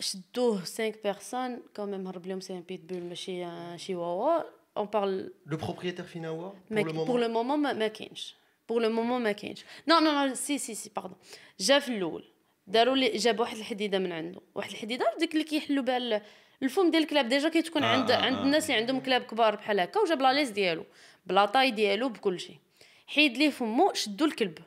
شدوه 0.00 0.58
5 0.58 0.94
بيرسون 1.04 1.62
كو 1.76 1.86
ميم 1.86 2.06
هرب 2.08 2.26
لهم 2.26 2.40
سي 2.40 2.52
ان 2.52 2.60
بيتبول 2.60 3.02
ماشي 3.02 3.44
ان 3.44 3.78
شيواوا 3.78 4.40
on 4.78 4.84
parle 4.86 5.30
Le 5.52 5.56
propriétaire 5.56 6.06
finawa 6.14 6.48
pour 6.52 6.74
ما- 6.74 6.80
le 6.82 6.92
moment. 6.92 7.06
pour 7.06 7.18
le 7.18 7.28
moment 7.28 7.56
ما, 7.74 7.88
كاينش 7.88 8.34
pour 8.72 8.76
le 8.80 8.88
moment 8.88 9.20
ما 9.22 9.32
كاينش 9.32 9.64
نو 9.88 9.98
نو 9.98 10.10
نو 10.26 10.34
سي 10.34 10.58
سي 10.58 10.74
سي 10.74 10.90
باردون 10.96 11.16
جا 11.60 11.78
في 11.78 11.88
الأول 11.88 12.24
داروا 12.66 12.96
لي 12.96 13.08
جاب 13.16 13.40
واحد 13.40 13.56
الحديده 13.56 13.98
من 13.98 14.12
عنده. 14.12 14.40
واحد 14.54 14.70
الحديده 14.70 15.06
ديك 15.18 15.32
اللي 15.32 15.44
كيحلوا 15.44 15.84
بها 15.84 15.96
ال- 15.96 16.20
الفم 16.62 16.90
ديال 16.90 17.02
الكلاب 17.02 17.28
ديجا 17.28 17.48
كتكون 17.48 17.82
آه، 17.82 17.86
عند 17.86 18.10
آه، 18.10 18.16
عند 18.16 18.36
آه. 18.36 18.42
الناس 18.42 18.64
اللي 18.70 18.80
عندهم 18.80 19.00
كلاب 19.00 19.22
كبار 19.22 19.56
بحال 19.56 19.80
هكا 19.80 20.00
وجاب 20.00 20.22
لا 20.22 20.32
ليس 20.32 20.48
ديالو. 20.48 20.84
بلا 21.26 21.44
طاي 21.46 21.70
ديالو 21.70 22.08
بكل 22.08 22.40
شيء. 22.40 22.56
حيد 23.06 23.36
ليه 23.38 23.50
فمو 23.50 23.92
شدوا 23.94 24.26
الكلب. 24.26 24.58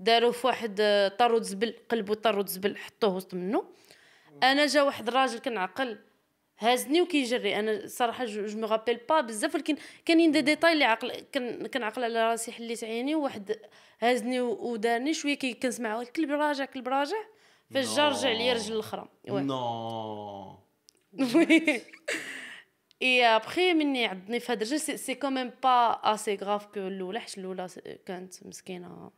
داروا 0.00 0.32
في 0.32 0.46
واحد 0.46 0.76
آه، 0.80 1.08
طارود 1.08 1.42
زبل 1.42 1.74
قلبوا 1.88 2.14
طارود 2.14 2.46
زبل 2.48 2.76
حطوه 2.76 3.14
وسط 3.16 3.34
منه 3.34 3.64
أنا 4.42 4.66
جا 4.66 4.82
واحد 4.82 5.08
الراجل 5.08 5.38
كنعقل 5.38 5.98
هازني 6.58 7.00
وكيجري. 7.02 7.58
أنا 7.58 7.86
صراحة 7.86 8.24
جو 8.24 8.58
مو 8.60 8.66
رابيل 8.66 8.96
با 9.08 9.20
بزاف 9.20 9.54
ولكن 9.54 9.76
كاينين 10.06 10.32
دي 10.32 10.40
ديتاي 10.40 10.72
اللي 10.72 10.84
عقل 10.84 11.12
كن 11.34 11.66
كنعقل 11.66 12.04
على 12.04 12.30
راسي 12.30 12.52
حليت 12.52 12.84
عيني 12.84 13.14
وواحد 13.14 13.56
هازني 14.00 14.40
و- 14.40 14.70
ودارني 14.72 15.14
شوية 15.14 15.34
كي 15.34 15.52
كنسمع 15.54 16.00
الكلب 16.00 16.30
راجع 16.30 16.64
كلب 16.64 16.88
راجع 16.88 17.16
فاش 17.74 17.96
جا 17.96 18.08
رجع 18.08 18.32
ليا 18.32 18.52
رجل 18.54 18.72
الأخرى. 18.74 19.08
وي. 21.34 21.80
اي 23.04 23.24
ابخي 23.24 23.74
مني 23.74 24.06
عضني 24.06 24.40
في 24.40 24.52
هذا 24.52 24.62
الرجل 24.62 24.80
سي 24.80 25.14
كوميم 25.14 25.50
با 25.62 26.00
اسي 26.14 26.38
غاف 26.42 26.66
كو 26.66 26.80
الاولى 26.80 27.20
حيت 27.20 27.38
الاولى 27.38 27.68
كانت 28.06 28.34
مسكينة. 28.46 29.10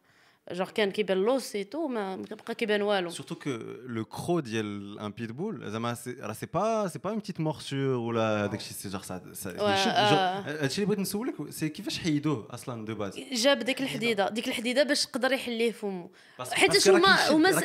جور 0.52 0.71
كان 0.71 0.90
كيبان 0.90 1.19
لوس 1.19 1.43
سي 1.43 1.64
تو 1.64 1.88
ما 1.88 2.16
بقى 2.16 2.55
كيبان 2.55 2.83
والو. 2.83 3.11
سورتو 3.11 3.35
كو 3.35 3.50
لو 3.87 4.05
كرو 4.05 4.40
ديال 4.40 4.99
ان 4.99 5.11
بيتبول 5.11 5.71
زعما 5.71 5.97
راه 6.21 6.33
سي 6.33 6.47
با 6.55 6.88
سي 6.88 6.99
با 6.99 7.11
اون 7.11 7.19
بتيت 7.19 7.40
مورسور 7.40 7.78
ولا 7.78 8.45
هذاك 8.45 8.61
الشيء 8.61 8.73
سي 8.73 8.88
جور 8.88 9.00
هادشي 9.09 10.76
اللي 10.76 10.87
بغيت 10.87 10.99
نسولك 10.99 11.35
سي 11.50 11.69
كيفاش 11.69 11.99
حيدوه 11.99 12.49
أصلا 12.50 12.85
دو 12.85 12.95
باز 12.95 13.19
جاب 13.19 13.59
ديك 13.59 13.83
الحديدة 13.83 14.28
ديك 14.28 14.49
الحديدة 14.49 14.83
باش 14.83 15.07
قدر 15.07 15.33
يحليه 15.33 15.73
فمو 15.73 16.11
حيت 16.52 16.88
هما 16.88 17.31
هما 17.31 17.62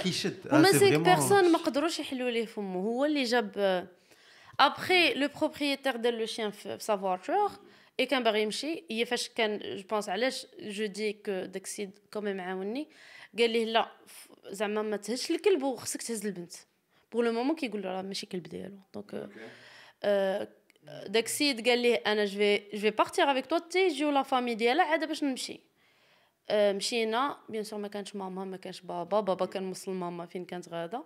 هما 0.51 0.72
سيك 0.72 1.00
بيرسون 1.00 1.51
ما 1.51 1.58
قدروش 1.58 2.00
يحلوا 2.00 2.30
ليه 2.30 2.46
فمو 2.46 2.82
هو 2.82 3.06
اللي 3.06 3.24
جاب 3.24 3.88
ابخي 4.60 5.13
لو 5.13 5.29
بروبريتير 5.39 5.96
دار 5.96 6.13
لو 6.13 6.25
شيان 6.25 6.51
في 6.51 6.77
سا 6.79 6.98
فواتور 6.98 7.51
اي 8.00 8.05
كان 8.05 8.24
باغي 8.24 8.41
يمشي 8.41 8.84
هي 8.91 9.05
فاش 9.05 9.29
كان 9.29 9.60
جو 9.75 9.84
بونس 9.89 10.10
علاش 10.10 10.48
جو 10.60 10.86
دي 10.86 11.13
كو 11.13 11.31
داك 11.31 11.63
السيد 11.63 12.00
كوميم 12.13 12.41
عاوني 12.41 12.88
قال 13.39 13.50
ليه 13.50 13.65
لا 13.65 13.91
زعما 14.48 14.81
ما 14.81 14.98
تهزش 14.98 15.31
الكلب 15.31 15.63
وخصك 15.63 16.01
تهز 16.01 16.25
البنت 16.25 16.53
بور 17.12 17.25
لو 17.25 17.31
مومون 17.31 17.55
كيقول 17.55 17.81
له 17.81 17.89
راه 17.89 18.01
ماشي 18.01 18.25
كلب 18.25 18.43
ديالو 18.43 18.77
دونك 18.93 19.29
داك 21.08 21.25
السيد 21.25 21.67
قال 21.70 21.79
ليه 21.79 21.96
أنا 22.08 22.25
جو 22.25 22.38
في 22.38 22.58
جو 22.74 22.79
في 22.79 22.89
بارتير 22.89 23.31
افيك 23.31 23.46
توا 23.46 23.60
تي 23.60 23.79
يجيو 23.79 24.10
لا 24.10 24.24
فامي 24.24 24.55
ديالها 24.55 24.86
عاد 24.86 25.08
باش 25.08 25.24
نمشي 25.24 25.60
مشينا 26.51 27.38
بيان 27.50 27.63
سور 27.63 27.79
ما 27.79 27.88
كانش 27.88 28.15
ماما 28.15 28.46
ما 28.46 28.58
كانش 28.58 28.81
بابا 28.81 29.20
بابا 29.20 29.46
كان 29.46 29.63
موصل 29.63 29.91
ماما 29.91 30.25
فين 30.25 30.46
كانت 30.46 30.70
غاده 30.70 31.03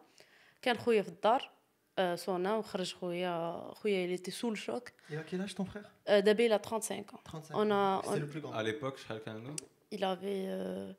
كان 0.61 0.77
خويا 0.77 1.01
في 1.01 1.09
الدار 1.09 1.51
آه، 1.98 2.14
صونا 2.14 2.54
وخرج 2.56 2.94
خويا 2.94 3.60
خويا 3.74 4.04
اللي 4.04 4.16
تي 4.18 4.30
سول 4.30 4.58
شوك 4.58 4.88
Il 4.88 5.12
a 5.12 5.32
quel 5.32 5.40
âge 5.48 5.54
ton 5.54 5.64
frère 5.64 5.86
آه، 6.08 6.20
دابا 6.20 6.48
il 6.48 6.52
a 6.52 6.58
35 6.58 7.14
ans 7.14 7.18
35 7.24 7.56
On 7.56 7.70
a- 7.70 8.02
C'est 8.04 8.08
on- 8.08 8.14
le 8.20 8.26
plus 8.28 8.40
grand. 8.40 8.52
À 8.52 8.62
l'époque, 8.62 8.96
شحال 8.98 9.18
كان 9.18 9.34
عنده؟ 9.36 9.56
il 9.94 9.98
avait 9.98 10.46
euh, 10.46 10.94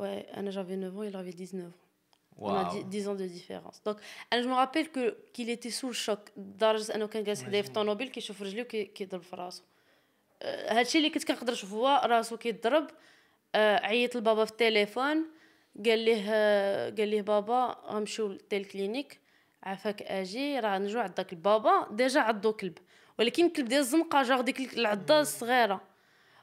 ouais 0.00 0.36
انا 0.36 0.50
j'avais 0.50 0.76
9 0.76 0.98
ans 0.98 1.02
il 1.10 1.16
avait 1.16 1.32
19 1.32 1.66
ans 1.66 2.38
on 2.38 2.42
a 2.42 2.42
واو 2.42 2.70
10, 2.70 2.84
10 2.84 3.08
ans 3.08 3.14
de 3.14 3.26
différence 3.38 3.80
donc 3.88 3.96
انا 4.32 4.42
je 4.42 4.46
me 4.46 4.54
rappelle 4.54 4.88
que 4.92 5.14
qu'il 5.34 5.48
était 5.50 5.70
sous 5.80 5.90
le 5.90 6.06
choc 6.06 6.30
لدرجه 6.36 6.94
انه 6.94 7.06
كان 7.06 7.24
جالس 7.24 7.42
حدايا 7.42 7.62
في 7.62 7.68
الطوموبيل 7.68 8.08
كيشوف 8.08 8.42
رجليه 8.42 8.62
وكيضرب 8.62 9.22
في 9.22 9.36
راسو 9.36 9.62
آه، 10.42 10.78
هادشي 10.78 10.98
اللي 10.98 11.10
كنت 11.10 11.24
كنقدر 11.24 11.52
نشوف 11.52 11.72
هو 11.72 12.02
راسو 12.04 12.36
كيضرب 12.36 12.86
آه، 13.54 13.76
عيط 13.76 14.16
لبابا 14.16 14.44
في 14.44 14.50
التليفون 14.50 15.24
قال 15.86 15.98
ليه 15.98 16.24
آه، 16.28 16.90
قال 16.90 17.08
ليه 17.08 17.22
بابا 17.22 17.76
غنمشيو 17.86 18.28
للتيل 18.28 18.64
كلينيك 18.64 19.19
عافاك 19.63 20.01
أجي 20.01 20.59
راه 20.59 20.77
نجو 20.77 20.99
عضاك 20.99 21.33
البابا 21.33 21.87
ديجا 21.91 22.19
عضو 22.21 22.53
كلب. 22.53 22.77
ولكن 23.19 23.45
الكلب 23.45 23.65
ديال 23.67 23.79
الزنقة 23.79 24.23
جاغ 24.23 24.41
ديك 24.41 24.73
العضة 24.77 25.19
الصغيرة. 25.21 25.81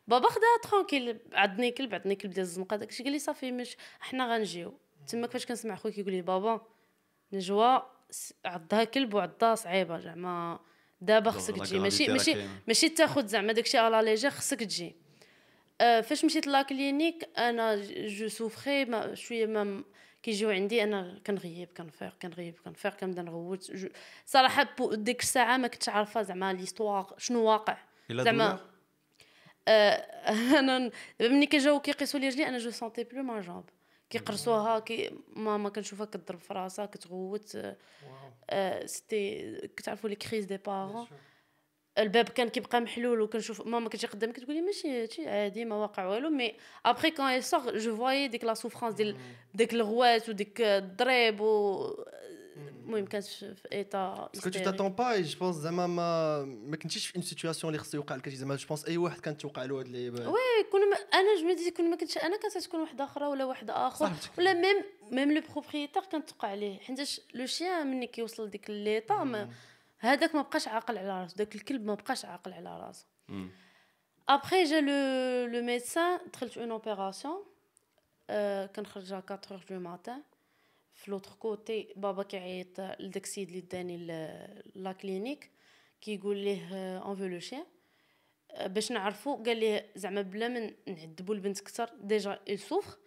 بابا 0.09 0.29
خداها 0.29 0.71
ترونكيل 0.71 1.19
عضني 1.33 1.71
كلب 1.71 1.95
عضني 1.95 2.15
كلب 2.15 2.31
ديال 2.31 2.43
الزنقة. 2.47 2.77
داكشي 2.77 3.03
قال 3.03 3.13
لي 3.13 3.19
صافي 3.19 3.53
مش 3.53 3.77
حنا 4.01 4.35
غنجيو. 4.35 4.75
تما 5.09 5.27
فاش 5.27 5.47
كنسمع 5.47 5.77
خويا 5.77 5.93
كيقول 5.95 6.13
لي 6.13 6.23
بابا 6.23 6.61
نجوى 7.33 7.83
س- 8.11 8.35
عضها 8.45 8.85
كلب 8.85 9.15
وعضها 9.15 9.55
صعيبة 9.55 9.99
زعما 9.99 10.59
دابا 11.01 11.31
خصك 11.31 11.55
تجي. 11.59 11.79
ماشي 11.79 12.09
ماشي. 12.09 12.35
ماشي 12.69 12.89
تاخد 12.89 13.27
زعما 13.27 13.53
داكشي 13.53 13.79
على 13.79 14.03
ليجير 14.11 14.31
خصك 14.31 14.61
تجي. 14.61 14.97
آه، 15.81 16.01
فاش 16.01 16.25
مشيت 16.25 16.47
لا 16.47 16.63
كلينيك 16.63 17.29
أنا 17.39 17.77
جو 17.91 18.29
سوفري 18.29 18.85
ما 18.85 19.15
شوية 19.15 19.47
ما 19.47 19.85
كيجيو 20.23 20.51
عندي 20.51 20.85
أنا 20.85 21.21
كنغيب 21.27 21.69
كنفيق 21.77 22.15
كنغيب 22.23 22.55
كنفيق 22.65 22.95
كنبدا 22.97 23.23
نغوت. 23.23 23.73
صراحة 24.27 24.69
بو- 24.79 24.95
ديك 24.95 25.21
الساعة 25.23 25.57
ما 25.57 25.69
كنتش 25.69 25.89
عارفة 25.89 26.23
زعما 26.23 26.53
ليستوار 26.53 27.15
شنو 27.19 27.43
واقع. 27.45 27.77
زعما 28.25 28.61
آه، 29.69 29.93
أنا 30.59 30.91
ملي 31.21 31.47
كيجاو 31.47 31.81
كيقيسوا 31.81 32.21
لي 32.21 32.29
رجلي 32.29 32.49
أنا 32.49 32.59
جو 32.59 32.71
سونتي 32.71 33.05
بلو 33.05 33.23
ما 33.23 33.41
جامب 33.41 33.65
كيقرصوها 34.11 34.79
كي 34.79 35.11
ماما 35.37 35.69
كنشوفها 35.69 36.07
كضرب 36.07 36.39
في 36.39 36.55
راسها 36.55 36.87
كتغوت. 36.87 37.57
آه، 37.57 37.77
آه، 38.51 38.87
سيتي 38.87 39.53
كتعرفوا 39.77 40.09
لي 40.11 40.17
كريز 40.17 40.45
دي 40.45 40.57
بارون. 40.57 41.07
الباب 41.99 42.29
كان 42.29 42.49
كيبقى 42.49 42.81
محلول 42.81 43.21
وكنشوف 43.21 43.67
ماما 43.67 43.89
كتجي 43.89 44.07
قدامي 44.07 44.33
كتقول 44.33 44.55
لي 44.57 44.63
ماشي 44.63 45.03
هادشي 45.03 45.29
عادي 45.29 45.65
ما 45.65 45.75
واقع 45.77 46.07
والو. 46.07 46.31
مي 46.31 46.55
ابري 46.87 47.11
كون 47.11 47.25
اي 47.27 47.41
سور 47.43 47.79
جو 47.79 47.97
فوايي 47.97 48.29
ديك 48.29 48.45
لا 48.45 48.55
سوفرانس 48.55 48.95
ديال 48.95 49.17
ديك 49.55 49.73
الغوات 49.75 50.29
وديك 50.29 50.61
الضريب 50.61 51.41
و 51.41 51.87
المهم 52.59 53.07
كانت 53.07 53.25
في 53.25 53.85
que 54.37 54.49
tu 54.51 54.59
t'attends 54.65 54.91
pas 55.01 55.19
et 55.19 55.25
je 55.25 55.37
pense 55.39 55.55
زعما 55.57 55.87
ما 55.87 56.45
ما 56.45 56.77
كنتيش 56.77 57.07
في 57.07 57.19
une 57.19 57.23
situation 57.23 57.65
اللي 57.65 57.79
خصو 57.79 57.97
يوقع 57.97 58.17
لك 58.17 58.29
زعما. 58.29 58.57
جو 58.57 58.67
بونس 58.69 58.85
أي 58.85 58.97
واحد 58.97 59.21
كانت 59.21 59.41
توقع 59.41 59.65
له 59.65 59.79
هاد 59.81 59.87
اللي 59.87 60.11
وي 60.11 60.65
كون 60.73 60.81
أنا 61.15 61.41
جو 61.41 61.49
مدي 61.49 61.71
كون 61.71 61.91
ما 61.91 61.97
كنتش 61.97 62.19
أنا 62.19 62.37
كانت 62.37 62.59
تكون 62.59 62.81
واحدة 62.81 63.05
أخرى 63.05 63.27
ولا 63.27 63.45
واحد 63.45 63.71
آخر. 63.71 64.11
ولا 64.39 64.53
ميم 64.55 64.85
ميم 65.11 65.33
لو 65.33 65.43
بروبريتير 65.53 66.03
كانت 66.13 66.29
توقع 66.31 66.49
عليه. 66.49 66.79
حيتاش 66.79 67.21
لو 67.35 67.47
شيان 67.47 67.87
ملي 67.97 68.07
كيوصل 68.07 68.47
لديك 68.47 68.71
الليطا 68.71 69.25
ما- 69.25 69.49
هذاك 69.99 70.35
ما 70.35 70.43
بقاش 70.43 70.69
عاقل 70.69 70.99
على 70.99 71.23
راسو 71.23 71.37
داك 71.37 71.55
الكلب 71.55 71.85
ما 71.85 71.95
بقاش 71.95 72.25
عاقل 72.25 72.53
على 72.53 72.87
راسو. 72.87 73.07
ابخي 74.29 74.65
جا 74.65 74.81
لو 74.81 75.53
لو 75.53 75.63
ميدسان 75.63 76.21
دخلت 76.33 76.59
اون 76.59 76.71
اوبيراسيون 76.71 77.45
كنخرج 78.77 79.13
على 79.13 79.23
4 79.31 79.41
اور 79.51 79.65
دو 79.71 79.79
ماتان 79.79 80.23
في 80.95 81.11
لوتر 81.11 81.33
كوتي 81.33 81.93
بابا 81.97 82.23
كيعيط 82.23 82.81
لداك 82.81 83.25
السيد 83.25 83.49
اللي 83.49 83.61
داني 83.61 83.97
لا 84.75 84.93
كلينيك 84.93 85.51
كيقول 86.01 86.37
ليه 86.37 86.99
اون 86.99 87.17
فو 87.17 87.25
لو 87.25 87.39
شيان 87.39 87.67
باش 88.67 88.93
نعرفو 88.93 89.43
قال 89.43 89.57
ليه 89.57 89.91
زعما 89.97 90.23
بلا 90.23 90.49
ما 90.49 90.73
نعذبوا 90.87 91.35
البنت 91.35 91.61
كثر 91.61 91.91
ديجا 92.01 92.41
اي 92.49 92.57
سوفر 92.57 92.99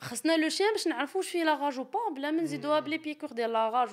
خصنا 0.00 0.36
لو 0.36 0.48
شيان 0.48 0.72
باش 0.72 0.88
نعرفو 0.88 1.18
واش 1.18 1.28
فيه 1.28 1.44
لاغاج 1.44 1.78
أو 1.78 1.84
با 1.84 2.14
بلا 2.14 2.30
ما 2.30 2.42
نزيدوها 2.42 2.80
بلي 2.80 2.98
بيكور 2.98 3.32
ديال 3.32 3.52
لاغاج 3.52 3.88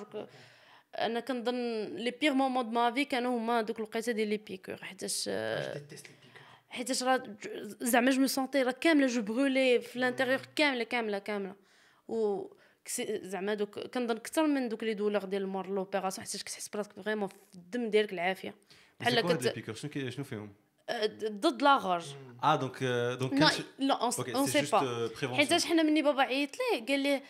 أنا 0.98 1.20
كنظن 1.20 1.84
لي 1.84 2.10
بيغ 2.10 2.32
مومون 2.32 2.64
دو 2.64 2.70
ما 2.70 2.92
في 2.92 3.04
كانوا 3.04 3.38
هما 3.38 3.62
دوك 3.62 3.76
الوقيتة 3.76 4.12
ديال 4.12 4.28
لي 4.28 4.36
بيكور 4.36 4.76
حيتاش 4.76 5.24
آه، 5.28 5.82
حيتاش 6.68 7.02
راه 7.02 7.22
زعما 7.80 8.10
جو 8.10 8.26
سونتي 8.26 8.62
راه 8.62 8.72
كاملة 8.72 9.06
جو 9.06 9.22
برولي 9.22 9.80
في 9.80 9.96
الانتيريور 9.96 10.40
كاملة 10.56 10.84
كاملة 10.84 11.18
كاملة. 11.18 11.54
و 12.08 12.46
زعما 13.22 13.54
دوك 13.54 13.78
كنظن 13.78 14.16
أكثر 14.16 14.46
من 14.46 14.68
دوك 14.68 14.84
لي 14.84 14.94
دولور 14.94 15.24
ديال 15.24 15.46
مور 15.46 15.66
لوبيراسيون 15.66 16.26
حيتاش 16.26 16.42
كتحس 16.42 16.68
براسك 16.68 16.92
فريمون 16.92 17.28
في 17.28 17.34
الدم 17.54 17.90
ديالك 17.90 18.12
العافية. 18.12 18.54
بحال 19.00 19.22
بيكور؟ 19.54 19.74
شنو 19.74 20.10
شنو 20.10 20.24
فيهم؟ 20.24 20.52
آه، 20.90 21.06
ضد 21.28 21.62
لاغاج 21.62 22.16
آه 22.44 22.56
دونك 22.56 22.84
دونك 23.20 23.42
لا 23.42 23.50
لا 23.78 23.94
اون 24.34 24.46
سي 24.46 24.62
با 24.62 25.10
حيتاش 25.34 25.64
حنا 25.64 25.82
مني 25.82 26.02
بابا 26.02 26.22
عيط 26.22 26.50
ليه 26.58 26.86
قال 26.86 27.00
ليه 27.00 27.22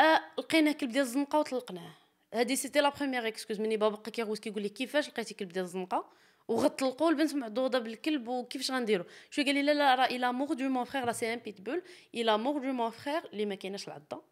آه 0.00 0.20
لقينا 0.38 0.72
كلب 0.72 0.90
ديال 0.90 1.02
الزنقة 1.02 1.38
وطلقناه. 1.38 1.94
هادي 2.32 2.56
سيتي 2.56 2.80
لا 2.80 2.88
بروميير 2.88 3.28
إكسكوز 3.28 3.60
مني 3.60 3.76
بابا 3.76 3.96
بقى 3.96 4.10
كيغوت 4.10 4.38
كيقول 4.38 4.62
لي 4.62 4.68
كيفاش 4.68 5.08
لقيتي 5.08 5.34
كلب 5.34 5.48
ديال 5.48 5.64
الزنقة؟ 5.64 6.12
وغطلقوا 6.48 7.10
البنت 7.10 7.34
معضوضه 7.34 7.78
بالكلب 7.78 8.28
وكيفاش 8.28 8.70
غنديرو؟ 8.70 9.04
شوية 9.30 9.44
قال 9.46 9.54
لي 9.54 9.62
لا 9.62 9.74
لا 9.74 9.94
راه 9.94 10.04
الا 10.06 10.32
موردو 10.32 10.68
مون 10.68 10.84
فخير 10.84 11.04
راه 11.04 11.12
سي 11.12 11.32
ان 11.32 11.38
بيتبول 11.38 11.82
الا 12.14 12.36
موردو 12.36 12.72
مون 12.72 12.90
فخير 12.90 13.24
اللي 13.32 13.46
ما 13.46 13.54
كايناش 13.54 13.88
العضة. 13.88 14.22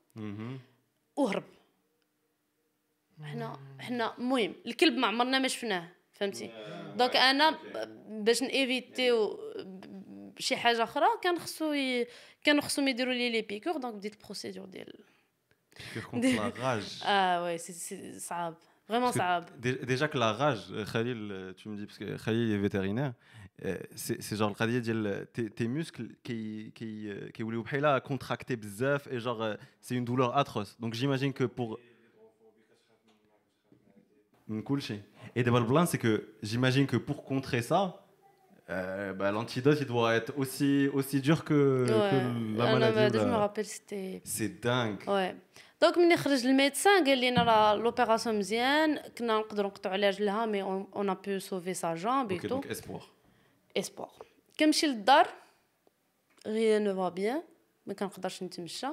وهرب. 1.16 1.44
حنا 3.22 3.60
حنا 3.80 4.18
المهم 4.18 4.54
الكلب 4.66 4.96
ما 4.96 5.06
عمرنا 5.06 5.38
ما 5.38 5.48
شفناه 5.48 5.88
فهمتي؟ 6.12 6.50
دونك 6.96 7.16
أنا 7.16 7.58
باش 8.08 8.42
نيفيتيو 8.42 9.40
شي 10.38 10.56
حاجة 10.56 10.82
أخرى 10.82 11.06
كان 11.22 11.38
خصو 11.38 11.72
ي... 11.72 12.06
كانوا 12.44 12.62
خصهم 12.62 12.88
يديروا 12.88 13.12
لي 13.12 13.30
لي 13.30 13.42
بيكور 13.42 13.76
دونك 13.76 13.94
بديت 13.94 14.14
البروسيدور 14.14 14.64
ديال 14.66 14.94
Qu'est-ce 15.94 16.06
qu'on 16.06 16.20
la 16.20 16.50
rage 16.62 17.00
Ah 17.04 17.42
ouais, 17.44 17.58
c'est 17.58 18.18
ça. 18.18 18.54
Vraiment, 18.90 19.12
ça. 19.12 19.46
Déjà 19.60 20.08
que 20.08 20.18
la 20.18 20.32
rage, 20.32 20.64
euh, 20.72 20.84
Khalil, 20.84 21.28
euh, 21.30 21.52
tu 21.56 21.68
me 21.68 21.76
dis, 21.76 21.86
parce 21.86 21.96
que 21.96 22.22
Khalil 22.24 22.50
est 22.50 22.58
vétérinaire, 22.58 23.12
euh, 23.64 23.76
c'est 23.94 24.34
genre 24.34 24.52
le 24.58 24.80
dit 24.80 25.50
tes 25.50 25.68
muscles 25.68 26.08
qui 26.24 26.72
qui 26.74 27.08
qui 27.32 27.42
voulaient 27.42 27.58
là 27.80 28.00
contracter 28.00 28.56
bzaf 28.56 29.06
et 29.12 29.20
genre 29.20 29.54
c'est 29.80 29.94
une 29.94 30.04
douleur 30.04 30.36
atroce. 30.36 30.76
Donc 30.80 30.94
j'imagine 30.94 31.32
que 31.32 31.44
pour 31.44 31.78
et 35.36 35.44
d'abord 35.44 35.60
le 35.60 35.66
plan 35.66 35.84
c'est 35.84 35.98
que 35.98 36.32
j'imagine 36.42 36.86
que 36.86 36.96
pour 36.96 37.22
contrer 37.22 37.60
ça 37.60 38.06
bah, 38.66 39.30
l'antidote 39.30 39.76
il 39.80 39.86
doit 39.86 40.14
être 40.14 40.32
aussi 40.38 40.88
aussi 40.94 41.20
dur 41.20 41.44
que, 41.44 41.84
ouais. 41.86 42.56
la 42.56 42.64
ah 42.64 42.72
maladie. 42.72 42.96
Non, 42.96 43.10
bah, 43.10 43.24
je 43.24 43.30
me 43.30 43.36
rappelle 43.36 43.66
c'était. 43.66 44.22
C'est 44.24 44.62
dingue. 44.62 45.02
Ouais. 45.06 45.36
دونك 45.82 45.98
ملي 45.98 46.16
خرج 46.16 46.46
الميدسان 46.46 47.04
قال 47.04 47.20
لنا 47.20 47.42
راه 47.42 47.74
لوبيراسيون 47.74 48.38
مزيان 48.38 48.98
كنا 49.18 49.38
نقدروا 49.38 49.70
نقطعوا 49.70 49.94
على 49.94 50.08
رجلها 50.08 50.46
مي 50.46 50.62
اون 50.62 51.10
ا 51.10 51.14
بو 51.14 51.38
سوفي 51.38 51.74
سا 51.74 51.94
جامب 51.94 52.32
Ok, 52.32 52.42
اي 52.42 52.48
تو 52.48 52.60
donc 52.60 52.64
espoir. 52.64 53.02
اسبوار 53.76 54.10
كنمشي 54.58 54.86
للدار 54.86 55.28
غي 56.46 56.78
نو 56.78 56.94
فا 56.94 57.08
بيان 57.08 57.42
ما 57.86 57.94
كنقدرش 57.94 58.42
نتمشى. 58.42 58.86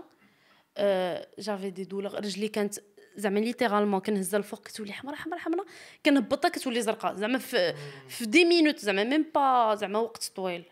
أه 0.78 1.28
جافي 1.40 1.70
دي 1.70 1.84
دولور 1.84 2.14
رجلي 2.14 2.48
كانت 2.48 2.76
زعما 3.16 3.40
ليترالمون 3.40 4.00
كنهزها 4.00 4.38
الفوق 4.38 4.64
كتولي 4.64 4.94
حمراء 4.94 5.16
حمراء 5.16 5.40
حمراء 5.40 5.66
كنهبطها 6.06 6.50
كتولي 6.50 6.82
زرقاء. 6.82 7.16
زعما 7.16 7.38
في 7.38 7.74
في 8.10 8.26
دي 8.26 8.46
مينوت 8.46 8.80
زعما 8.80 9.04
ميم 9.04 9.26
با 9.36 9.76
زعما 9.76 10.00
وقت 10.00 10.32
طويل. 10.36 10.64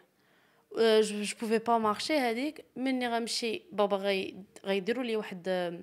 أه 0.80 1.02
جو 1.02 1.22
جو 1.22 1.36
بوفي 1.42 1.58
با 1.58 1.78
مارشي 1.78 2.14
هذيك. 2.14 2.66
مني 2.76 3.08
غنمشي 3.08 3.62
بابا 3.72 3.98
غي 3.98 4.36
غيديروا 4.66 5.04
لي 5.04 5.16
واحد 5.16 5.44
آه، 5.48 5.80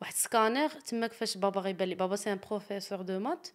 واحد 0.00 0.14
سكانير 0.14 0.68
تما 0.68 1.06
كيفاش 1.06 1.36
بابا 1.36 1.60
غيبان 1.60 1.88
لي. 1.88 1.94
بابا 1.94 2.16
سي 2.16 2.32
ان 2.32 2.38
بروفيسور 2.50 3.02
دو 3.02 3.18
مات 3.18 3.48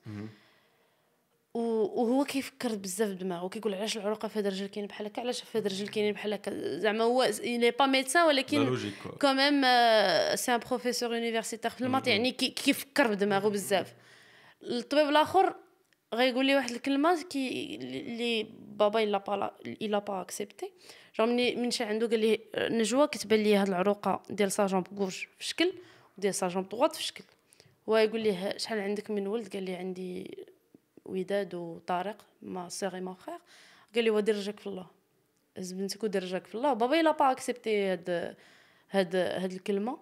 وهو 1.53 2.23
كيفكر 2.23 2.75
بزاف 2.75 3.09
بدماغه 3.09 3.47
كيقول 3.49 3.73
علاش 3.73 3.97
العروقة 3.97 4.27
في 4.27 4.39
هاد 4.39 4.45
الرجل 4.45 4.67
كاين 4.67 4.85
بحال 4.87 5.05
هكا؟ 5.07 5.21
علاش 5.21 5.41
في 5.43 5.57
هاد 5.57 5.65
الرجل 5.65 5.87
كاينين 5.87 6.13
بحال 6.13 6.33
هكا؟ 6.33 6.77
زعما 6.79 7.03
هو 7.03 7.29
ني 7.43 7.71
با 7.71 7.85
ميدسان 7.85 8.27
ولكن. 8.27 8.57
كوميم 9.21 9.61
سي 10.35 10.55
ان 10.55 10.59
بروفيسور 10.69 11.15
يونيفرسيتير 11.15 11.71
في 11.71 11.81
المات 11.81 12.07
يعني 12.07 12.31
كي- 12.31 12.49
كيفكر 12.49 13.07
بدماغه 13.07 13.49
بزاف. 13.49 13.93
الطبيب 14.63 15.09
الآخر 15.09 15.55
غيقول 16.13 16.45
لي 16.45 16.55
واحد 16.55 16.71
الكلمة 16.71 17.21
كي 17.23 17.75
اللي 17.75 18.47
بابا 18.59 19.03
الا 19.03 19.17
با 19.17 19.51
الا 19.65 19.99
با 19.99 20.21
اكسبتي 20.21 20.71
جون 21.19 21.29
من 21.35 21.71
شي 21.71 21.83
عنده 21.83 22.07
قال 22.07 22.19
لي 22.19 22.39
نجوى 22.57 23.07
كتبان 23.07 23.39
لي 23.43 23.55
هاد 23.55 23.67
العروقة 23.67 24.23
ديال 24.29 24.51
سا 24.51 24.67
جامب 24.67 24.87
غوش 24.99 25.27
في 25.37 25.45
شكل 25.45 25.73
وديال 26.17 26.35
سا 26.35 26.47
جامب 26.47 26.69
دغوات 26.69 26.95
في 26.95 27.03
شكل. 27.03 27.23
هو 27.89 27.97
يقول 27.97 28.21
لي 28.21 28.53
شحال 28.57 28.79
عندك 28.79 29.11
من 29.11 29.27
ولد؟ 29.27 29.53
قال 29.53 29.63
لي 29.63 29.75
عندي 29.75 30.37
وداد 31.05 31.55
وطارق 31.55 32.25
ما 32.41 32.69
سيغي 32.69 33.01
ما 33.01 33.13
خير. 33.13 33.39
قال 33.95 34.03
لي 34.03 34.09
ودير 34.09 34.35
رجلك 34.35 34.59
في 34.59 34.67
الله. 34.67 34.87
هز 35.57 35.71
بنتك 35.71 36.03
ودير 36.03 36.23
رجلك 36.23 36.47
في 36.47 36.55
الله. 36.55 36.73
بابا 36.73 36.99
إلا 36.99 37.11
با 37.11 37.31
أكسبتي 37.31 37.85
هاد 37.85 38.35
هاد 38.91 39.15
هاد 39.15 39.51
الكلمة. 39.51 39.97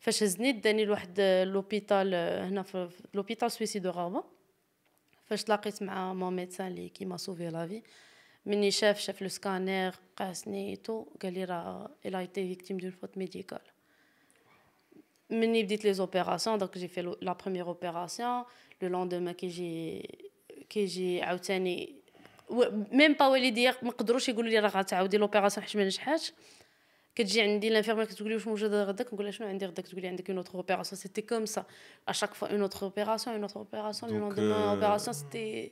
فاش 0.00 0.22
هزني 0.22 0.52
داني 0.52 0.84
لواحد 0.84 1.20
لوبيتال 1.20 2.14
هنا 2.14 2.62
في 2.62 2.90
لوبيتال 3.14 3.50
سويسي 3.50 3.78
دو 3.78 3.90
غابا 3.90 4.24
فاش 5.24 5.44
تلاقيت 5.44 5.82
مع 5.82 6.14
مون 6.14 6.36
ميدسان 6.36 6.66
اللي 6.66 6.88
كيما 6.88 7.16
سوفي 7.16 7.48
لافي 7.48 7.82
مني 8.46 8.70
شاف 8.70 8.98
شاف 9.00 9.22
لو 9.22 9.28
سكانير 9.28 9.94
قاسني 10.16 10.76
تو. 10.76 11.06
قال 11.22 11.32
لي 11.32 11.44
راه 11.44 11.90
إلا 12.06 12.18
ايتي 12.18 12.48
فيكتيم 12.48 12.78
دون 12.78 12.90
فوت 12.90 13.18
ميديكال. 13.18 13.60
مني 15.29 15.63
بديت 15.63 15.85
لي 15.85 15.93
زوبيراسيون 15.93 16.57
دونك 16.57 16.77
جي 16.77 16.87
في 16.87 17.15
لا 17.21 17.33
بروميير 17.33 17.65
اوبيراسيون 17.65 18.43
لو 18.81 18.89
لوندومان 18.89 19.33
كيجي 19.33 20.09
كيجي 20.69 21.21
عاوتاني 21.21 21.95
ميم 22.91 23.13
با 23.13 23.27
والدي 23.27 23.71
ما 23.81 23.91
قدروش 23.91 24.29
يقولوا 24.29 24.49
لي 24.49 24.59
راه 24.59 24.69
غتعاودي 24.69 25.17
لوبيراسيون 25.17 25.65
حيت 25.65 25.77
ما 25.77 25.85
نجحاتش 25.85 26.33
كتجي 27.15 27.41
عندي 27.41 27.69
لانفيرمير 27.69 28.05
كتقول 28.05 28.29
لي 28.29 28.35
واش 28.35 28.47
موجوده 28.47 28.83
غداك 28.83 29.13
نقول 29.13 29.25
لها 29.25 29.31
شنو 29.31 29.47
عندي 29.47 29.65
غداك 29.65 29.87
تقول 29.87 30.01
لي 30.01 30.07
عندك 30.07 30.29
اون 30.29 30.37
اوتر 30.37 30.55
اوبيراسيون 30.55 31.01
سيتي 31.01 31.21
كوم 31.21 31.45
سا 31.45 31.65
ا 32.07 32.11
شاك 32.11 32.33
فوا 32.33 32.47
اون 32.51 32.61
اوتر 32.61 32.81
اوبيراسيون 32.81 33.35
اون 33.35 33.43
اوتر 33.43 33.59
اوبيراسيون 33.59 34.11
لو 34.11 34.17
Donc, 34.17 34.21
لوندومان 34.21 34.63
euh, 34.63 34.69
اوبيراسيون 34.69 35.13
سيتي 35.13 35.71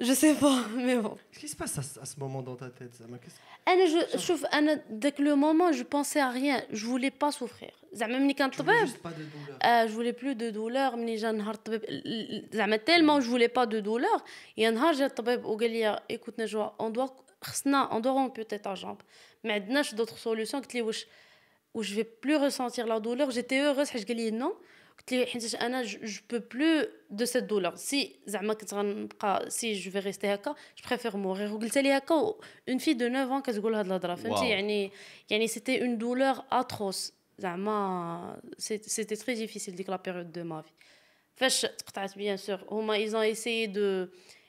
ال- 0.00 0.04
جو 0.06 0.14
سي 0.14 0.34
با 0.34 0.66
مي 0.76 0.96
بون 1.00 1.16
Qu'est-ce 1.32 1.40
qui 1.40 1.48
se 1.48 1.56
passe 1.56 1.78
à, 1.78 1.82
ce- 1.82 2.00
à 2.00 2.04
ce 2.04 2.16
moment 2.20 2.42
dans 2.42 2.56
ta 2.56 2.68
tête 2.70 2.94
Zama 2.94 3.16
Qu'est-ce- 3.18 3.68
انا 3.68 3.86
جو 3.86 4.18
شوف 4.18 4.44
انا 4.46 4.74
داك 4.90 5.20
لو 5.20 5.36
مومون 5.36 5.72
جو 5.72 5.84
بونسي 5.84 6.20
ا 6.22 6.32
ريان 6.32 6.62
جو 6.72 6.86
فولي 6.88 7.10
با 7.20 7.30
سوفرير 7.30 7.74
زعما 7.92 8.18
ملي 8.18 8.32
كان 8.34 8.50
Tu 8.50 8.54
voulais 8.54 8.58
طبيب 8.58 8.86
juste 8.86 9.02
pas 9.02 9.10
de 9.10 9.22
douleur. 9.34 9.58
آه 9.62 9.84
جو 9.86 9.94
فولي 9.94 10.12
بلو 10.12 10.32
دو 10.32 10.50
دولور 10.50 10.96
مني 10.96 11.16
جا 11.16 11.32
نهار 11.32 11.54
الطبيب 11.54 11.84
ال- 11.84 12.06
ال- 12.06 12.48
زعما 12.52 12.76
تيلمون 12.76 13.20
جو 13.20 13.30
فولي 13.30 13.46
با 13.48 13.64
دو 13.64 13.78
دولور 13.78 14.22
يا 14.56 14.70
نهار 14.70 14.92
جا 14.94 15.06
الطبيب 15.06 15.44
وقال 15.44 15.70
لي 15.70 16.00
ايكوت 16.10 16.40
نجوى 16.40 16.74
اون 16.80 16.92
دوا 16.92 17.06
خصنا 17.42 17.92
اون 17.92 18.02
دوا 18.02 18.12
رومبيوتي 18.12 18.58
تا 18.58 18.74
جامب 18.74 19.00
ما 19.44 19.52
عندناش 19.52 19.94
دوطخ 19.94 20.16
سوليوشن 20.16 20.58
قلت 20.60 20.74
لي 20.74 20.82
واش 20.82 21.06
واش 21.74 21.92
في 21.92 22.06
بلو 22.24 22.42
ريسونتير 22.44 22.86
لا 22.86 22.98
دولور 22.98 23.30
جيتي 23.30 23.68
اوغوز 23.68 23.90
حيت 23.90 24.08
قال 24.08 24.16
لي 24.16 24.30
نو 24.30 24.56
قلت 24.99 25.11
لي 25.13 25.25
حيت 25.25 25.55
أنا 25.55 25.83
جو 25.83 26.21
بو 26.31 26.39
بلو 26.53 26.87
دو 27.09 27.25
سيت 27.25 27.43
دولور 27.43 27.75
سي 27.75 28.15
زعما 28.25 28.53
كنت 28.53 28.73
غنبقى 28.73 29.49
سي 29.49 29.73
جو 29.73 29.91
في 29.91 29.99
ريستي 29.99 30.33
هكا 30.33 30.51
جو 30.51 30.89
بريفير 30.89 31.17
مورير 31.17 31.53
وقلت 31.53 31.77
لي 31.77 31.97
هكا 31.97 32.15
اون 32.69 32.77
في 32.77 32.93
دو 32.93 33.07
9 33.07 33.39
ans 33.39 33.43
كتقول 33.43 33.75
هاد 33.75 33.85
الهضرة. 33.85 34.15
فهمتي. 34.15 34.49
يعني 34.49 34.91
يعني 35.29 35.47
سيتي 35.47 35.81
اون 35.81 35.97
دولور 35.97 36.35
اتروس 36.51 37.13
زعما 37.37 38.41
سيتي 38.57 39.15
تري 39.15 39.35
ديفيسيل 39.35 39.75
ديك 39.75 39.89
لا 39.89 39.95
بيريود 39.95 40.31
دو 40.31 40.43
ما 40.43 40.61
في 40.61 40.71
فاش 41.35 41.61
تقطعت 41.61 42.17
بيان 42.17 42.37
سور 42.37 42.59
هما 42.71 42.93
ايزون 42.93 43.21
ايسيي 43.21 43.67
دو 43.67 44.07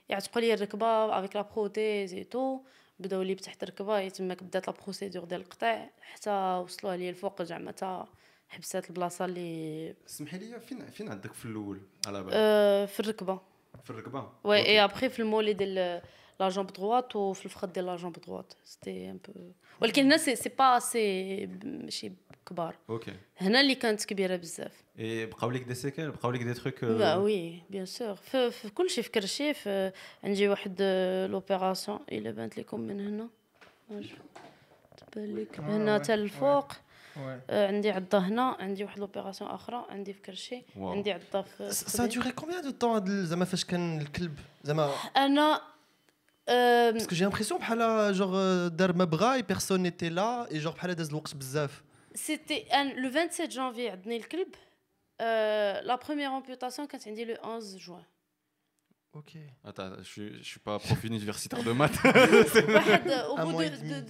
يعتقوا 0.09 0.40
لي 0.40 0.55
الركبة 0.55 1.18
افيك 1.18 1.37
لا 1.37 1.42
بروتيز 1.42 2.14
اي 2.14 2.24
تو 2.24 2.61
بداو 2.98 3.22
لي 3.22 3.35
بتحت 3.35 3.62
الركبة 3.62 4.09
تماك 4.09 4.42
بدات 4.42 4.66
لا 4.68 4.74
بروسيدور 4.83 5.24
ديال 5.24 5.40
القطع. 5.40 5.87
حتى 6.00 6.31
وصلوها 6.64 6.96
لي 6.96 7.09
الفوق 7.11 7.42
زعما 7.42 7.72
تا 7.72 8.09
حبسات 8.53 8.91
البلاصة 8.91 9.25
اللي 9.25 9.95
سمحي 10.07 10.38
لي 10.38 10.61
فين 10.61 10.87
فين 10.91 11.09
عندك 11.09 11.33
في 11.33 11.45
الأول؟ 11.45 11.81
على 12.07 12.23
بالك 12.23 12.35
آه 12.37 12.87
في 12.87 13.01
الركبة. 13.01 13.41
في 13.85 13.91
الركبة؟ 13.91 14.29
وي. 14.45 14.57
إي 14.57 14.85
ابخي 14.85 15.09
في 15.09 15.19
المولي 15.19 15.53
ديال 15.53 16.03
لا 16.41 16.49
جامب 16.49 16.73
دروات 16.73 17.17
وفي 17.17 17.45
الفخذ 17.45 17.69
ديال 17.69 17.87
لا 17.87 17.97
جامب 17.97 18.12
دروات 18.12 18.53
سيتي 18.65 19.11
ان 19.11 19.19
بو 19.29 19.51
ولكن 19.81 20.05
هنا 20.05 20.17
سي 20.17 20.37
سي 20.37 20.49
با 20.59 20.79
سي 20.79 21.47
ماشي 21.65 22.12
كبار. 22.47 22.77
أوكي. 22.91 23.15
هنا 23.37 23.61
اللي 23.61 23.75
كانت 23.75 24.05
كبيرة 24.05 24.37
بزاف. 24.37 24.83
إي 24.99 25.27
بقاو 25.27 25.51
لك 25.51 25.62
دي 25.62 25.75
سيكل؟ 25.75 26.11
بقاو 26.11 26.31
لك 26.31 26.43
دي 26.43 26.55
تروك 26.55 26.85
لا 26.85 27.17
وي 27.17 27.62
بيان 27.71 27.87
سور 27.87 28.15
في, 28.15 28.51
في 28.51 28.71
كل 28.71 28.91
شيء 28.91 29.05
في 29.05 29.11
كرشي 29.11 29.55
في 29.55 29.93
عندي 30.25 30.49
واحد 30.49 30.83
لوبيراسيون 31.31 31.99
الا 32.12 32.31
بانت 32.31 32.59
لكم 32.59 32.81
من 32.81 33.01
هنا. 33.01 33.29
تبان 34.97 35.37
لك. 35.37 35.61
هنا 35.61 35.95
وي، 35.95 36.01
حتى 36.01 36.15
الفوق. 36.15 36.73
عندي 37.50 37.91
عضه 37.91 38.17
هنا 38.17 38.56
عندي 38.60 38.84
واحد 38.84 39.00
لوبيراسيون 39.00 39.50
اخرى 39.50 39.86
عندي 39.89 40.13
في 40.13 40.21
كرشي 40.21 40.63
واو. 40.76 40.91
عندي 40.91 41.12
عضه 41.12 41.41
في 41.41 41.71
Ça 41.71 41.86
في 41.86 41.97
a 41.97 42.02
خدي. 42.02 42.19
duré 42.21 42.34
combien 42.41 42.62
de 42.67 42.71
temps 42.82 42.86
هاد 42.86 43.08
ال- 43.10 43.26
زعما 43.28 43.45
فاش 43.45 43.65
كان 43.65 44.02
الكلب 44.02 44.39
زعما 44.63 44.93
انا 45.17 45.62
آم، 46.50 46.91
باسكو 46.93 47.15
جي 47.15 47.26
امبرسيون 47.26 47.60
بحال 47.60 48.13
جوغ 48.13 48.67
دار 48.67 48.93
ما 48.93 49.04
بغا 49.06 49.34
اي 49.34 49.41
بيرسون 49.41 49.80
نيتي 49.84 50.10
لا 50.10 50.52
اي 50.52 50.58
جوغ 50.60 50.73
بحال 50.73 50.95
داز 50.95 51.10
الوقت 51.10 51.36
بزاف 51.36 51.84
C'était 52.15 52.65
un- 52.71 52.95
le 53.04 53.10
27 53.12 53.52
janvier 53.52 53.91
عندني 53.91 54.17
الكلب 54.17 54.47
euh, 54.56 55.82
la 55.82 55.97
première 55.97 56.32
amputation 56.41 56.86
كانت 56.88 57.08
عندي 57.08 57.36
le 57.36 57.38
11 57.39 57.78
juin 57.88 58.04
اوكي 59.15 59.47
Attends, 59.67 59.97
je 60.00 60.04
suis, 60.04 60.43
je 60.43 60.47
suis 60.52 60.60
pas 60.60 60.80
prof 60.80 61.04
universitaire 61.04 61.63
de 61.63 61.71
maths. 61.82 62.06
واحد 62.06 63.12
au 63.12 63.38
Un 63.38 63.45
bout 63.45 63.52
mois 63.52 63.63
de, 63.69 64.04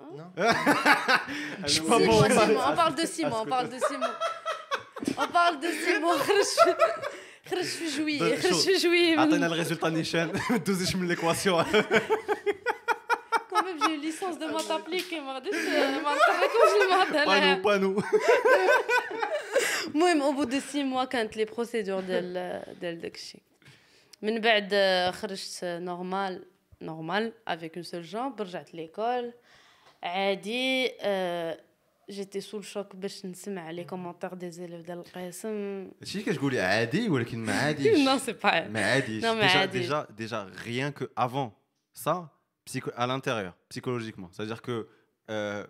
et 0.00 0.04
demi. 0.04 0.18
de, 0.18 0.18
de- 0.18 0.18
Non 0.18 1.66
Je 1.66 1.68
six 1.68 1.80
mois, 1.80 2.28
six 2.30 2.52
mois, 2.52 2.70
on 2.72 2.76
parle 2.76 2.94
de 2.94 3.06
six 3.06 3.24
mois 3.24 3.40
on 3.42 3.46
parle 3.46 3.68
de 3.68 3.78
six 3.88 3.96
mois 4.02 4.16
on 5.18 5.28
parle 5.38 5.56
de 5.60 5.70
six 5.84 5.98
mois 6.00 6.18
خرج 6.18 6.50
خرج 7.50 7.64
في 7.64 7.86
جويي 7.96 8.18
شو- 8.42 8.48
خرج 8.48 8.60
في 8.60 8.76
جويي 8.76 9.16
من- 9.16 9.22
عطينا 9.22 9.46
الريزولتا 9.46 9.88
نيشان 9.88 10.32
ما 10.50 10.56
دوزيش 10.56 10.96
من 10.96 11.08
ليكواسيون 11.08 11.64
quand 13.52 13.64
même 13.66 13.78
j'ai 13.82 13.94
eu 13.96 14.00
licence 14.08 14.36
de 14.42 14.46
maths 14.54 14.70
appliquée 14.78 15.20
ما 15.20 15.32
غاديش 15.34 15.54
ما 15.54 16.14
نقريكمش 16.14 16.72
الماث 16.82 17.08
بانو 17.12 17.30
هنا 17.30 17.54
بانو 17.62 18.02
المهم 19.94 20.22
او 20.22 20.32
بو 20.32 20.44
دو 20.44 20.60
سي 20.60 20.82
موا 20.84 21.04
كانت 21.04 21.36
لي 21.36 21.44
بروسيدور 21.44 22.00
ديال 22.00 22.62
ديال 22.80 23.00
داكشي 23.00 23.38
من 24.22 24.40
بعد 24.40 24.68
آه، 24.72 25.10
خرجت 25.10 25.58
نورمال 25.64 26.44
نورمال 26.82 27.32
افيك 27.48 27.74
اون 27.74 27.82
سول 27.82 28.02
جامب 28.02 28.40
رجعت 28.42 28.74
ليكول 28.74 29.32
عادي 30.02 30.90
جيتي 32.10 32.40
سول 32.40 32.64
شوك 32.64 32.96
باش 32.96 33.26
نسمع 33.26 33.70
لي 33.70 33.84
كومونتير 33.84 34.34
دي 34.34 34.50
زيليف 34.50 34.86
ديال 34.86 34.98
القسم 34.98 35.88
هادشي 36.00 36.20
اللي 36.20 36.32
كتقولي 36.32 36.60
عادي 36.60 37.08
ولكن 37.08 37.38
ما 37.38 37.52
عاديش 37.52 38.00
نو 38.00 38.18
سي 38.18 38.32
با 38.32 38.68
ما 38.68 38.84
عاديش 38.84 39.24
Non, 39.24 39.34
mais 39.36 39.46
déjà, 39.48 39.56
عادي. 39.56 39.88
déjà, 39.88 40.06
déjà, 40.20 40.46
rien 40.64 40.92
que 40.92 41.04
avant 41.16 41.52
ça, 42.04 42.30
psycho 42.64 42.90
à 42.96 43.06
l'intérieur, 43.06 43.54
psychologiquement. 43.68 44.28
C'est-à-dire 44.32 44.62
que, 44.62 44.88
euh, 45.30 45.64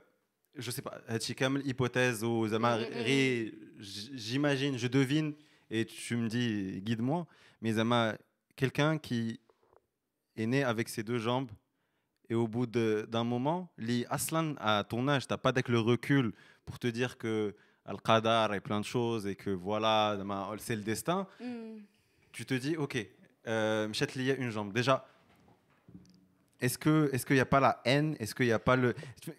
je 0.56 0.70
sais 0.70 0.82
pas, 0.82 1.00
هادشي 1.08 1.34
كامل 1.34 1.62
hypothèse 1.74 2.22
ou 2.24 2.46
زعما 2.46 2.78
Mm, 2.78 2.82
mm, 2.84 2.92
mm. 2.92 2.96
غير 2.96 3.52
j- 3.80 4.10
j'imagine, 4.14 4.78
je 4.78 4.86
devine, 4.88 5.34
et 5.70 5.84
tu 5.84 6.16
me 6.16 6.28
dis 6.28 6.80
guide-moi, 6.82 7.26
mais 7.64 7.70
زعما 7.70 8.18
quelqu'un 8.56 8.98
qui 8.98 9.40
est 10.36 10.46
né 10.46 10.64
avec 10.64 10.88
ses 10.88 11.02
deux 11.02 11.18
jambes 11.18 11.50
et 12.30 12.34
au 12.34 12.46
bout 12.48 12.66
de- 12.66 13.06
d'un 13.10 13.24
moment, 13.24 13.68
li 13.78 14.04
aslan 14.10 14.54
à 14.58 14.84
ton 14.84 15.06
âge, 15.08 15.26
t'as 15.26 15.36
pas 15.36 15.50
avec 15.50 15.68
le 15.68 15.80
recul 15.80 16.32
pour 16.66 16.78
te 16.78 16.86
dire 16.86 17.18
que 17.18 17.54
al-qadar 17.84 18.54
et 18.54 18.60
plein 18.60 18.80
de 18.80 18.84
choses 18.84 19.26
et 19.26 19.34
que 19.36 19.50
voilà, 19.50 20.16
زعما 20.16 20.56
c'est 20.58 20.76
le 20.76 20.82
destin 20.82 21.26
tu 22.32 22.46
te 22.46 22.54
dis, 22.54 22.76
ok, 22.78 22.96
euh, 23.46 23.88
Mchat 23.88 24.14
lié 24.16 24.34
une 24.38 24.50
jambe. 24.50 24.72
Déjà, 24.72 25.04
est-ce 26.60 26.78
que 26.78 27.10
est-ce 27.12 27.26
qu'il 27.26 27.34
n'y 27.36 27.40
a 27.40 27.44
pas 27.56 27.60
la 27.60 27.80
haine 27.84 28.16
Est-ce 28.20 28.34
qu'il 28.34 28.46
n'y 28.46 28.52
a 28.52 28.58
pas 28.58 28.76
le 28.76 28.94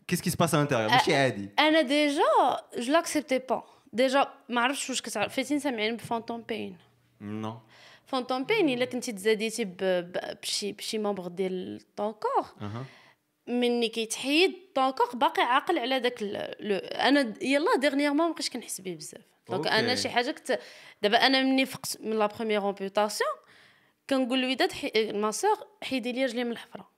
Qu'est-ce 0.05 0.21
qui 0.21 0.29
se 0.29 0.37
passe 0.37 0.53
à 0.53 0.57
l'intérieur 0.57 0.91
Mchi 0.91 1.13
Adi. 1.13 1.49
انا 1.59 1.81
ديجا 1.81 2.21
جو 2.77 2.91
لاكسبتي 2.91 3.39
با 3.39 3.63
ديجا 3.93 4.27
ما 4.49 4.61
عرفتش 4.61 4.89
واش 4.89 5.01
كتعرف 5.01 5.35
فايتين 5.35 5.59
سامعين 5.59 5.95
بفانتوم 5.95 6.41
بين 6.41 6.77
Non. 7.21 7.55
فانتوم 8.08 8.44
بين 8.44 8.68
الا 8.68 8.84
كنتي 8.84 9.12
تزاديتي 9.12 9.64
بشي 10.42 10.72
بشي 10.72 10.98
ممبر 10.98 11.28
ديال 11.28 11.80
طون 11.96 12.12
كور 12.12 12.44
Uh-huh. 12.44 13.50
مني 13.50 13.88
كيتحيد 13.88 14.54
طون 14.74 14.90
كور 14.90 15.06
باقي 15.14 15.42
عاقل 15.42 15.78
على 15.78 16.00
داك 16.00 16.22
أنا 16.22 17.34
يلا 17.42 17.76
ديرنييرمون 17.76 18.26
ما 18.26 18.32
بقيتش 18.32 18.50
كنحس 18.50 18.80
به 18.80 18.94
بزاف 18.94 19.20
دونك. 19.48 19.66
أنا 19.66 19.94
شي 19.94 20.08
حاجة 20.08 20.30
كنت 20.30 20.58
دابا 21.02 21.26
أنا 21.26 21.42
مني 21.42 21.66
فقت 21.66 21.98
من 22.00 22.18
لا 22.18 22.26
بروميير 22.26 22.68
امبوتاسيون 22.68 23.30
كنقول 24.10 24.38
للوداد 24.42 24.72
حي... 24.72 25.12
ما 25.12 25.30
سور 25.30 25.66
حيدي 25.82 26.12
لي 26.12 26.24
رجلي 26.24 26.44
من 26.44 26.50
الحفره 26.52 26.90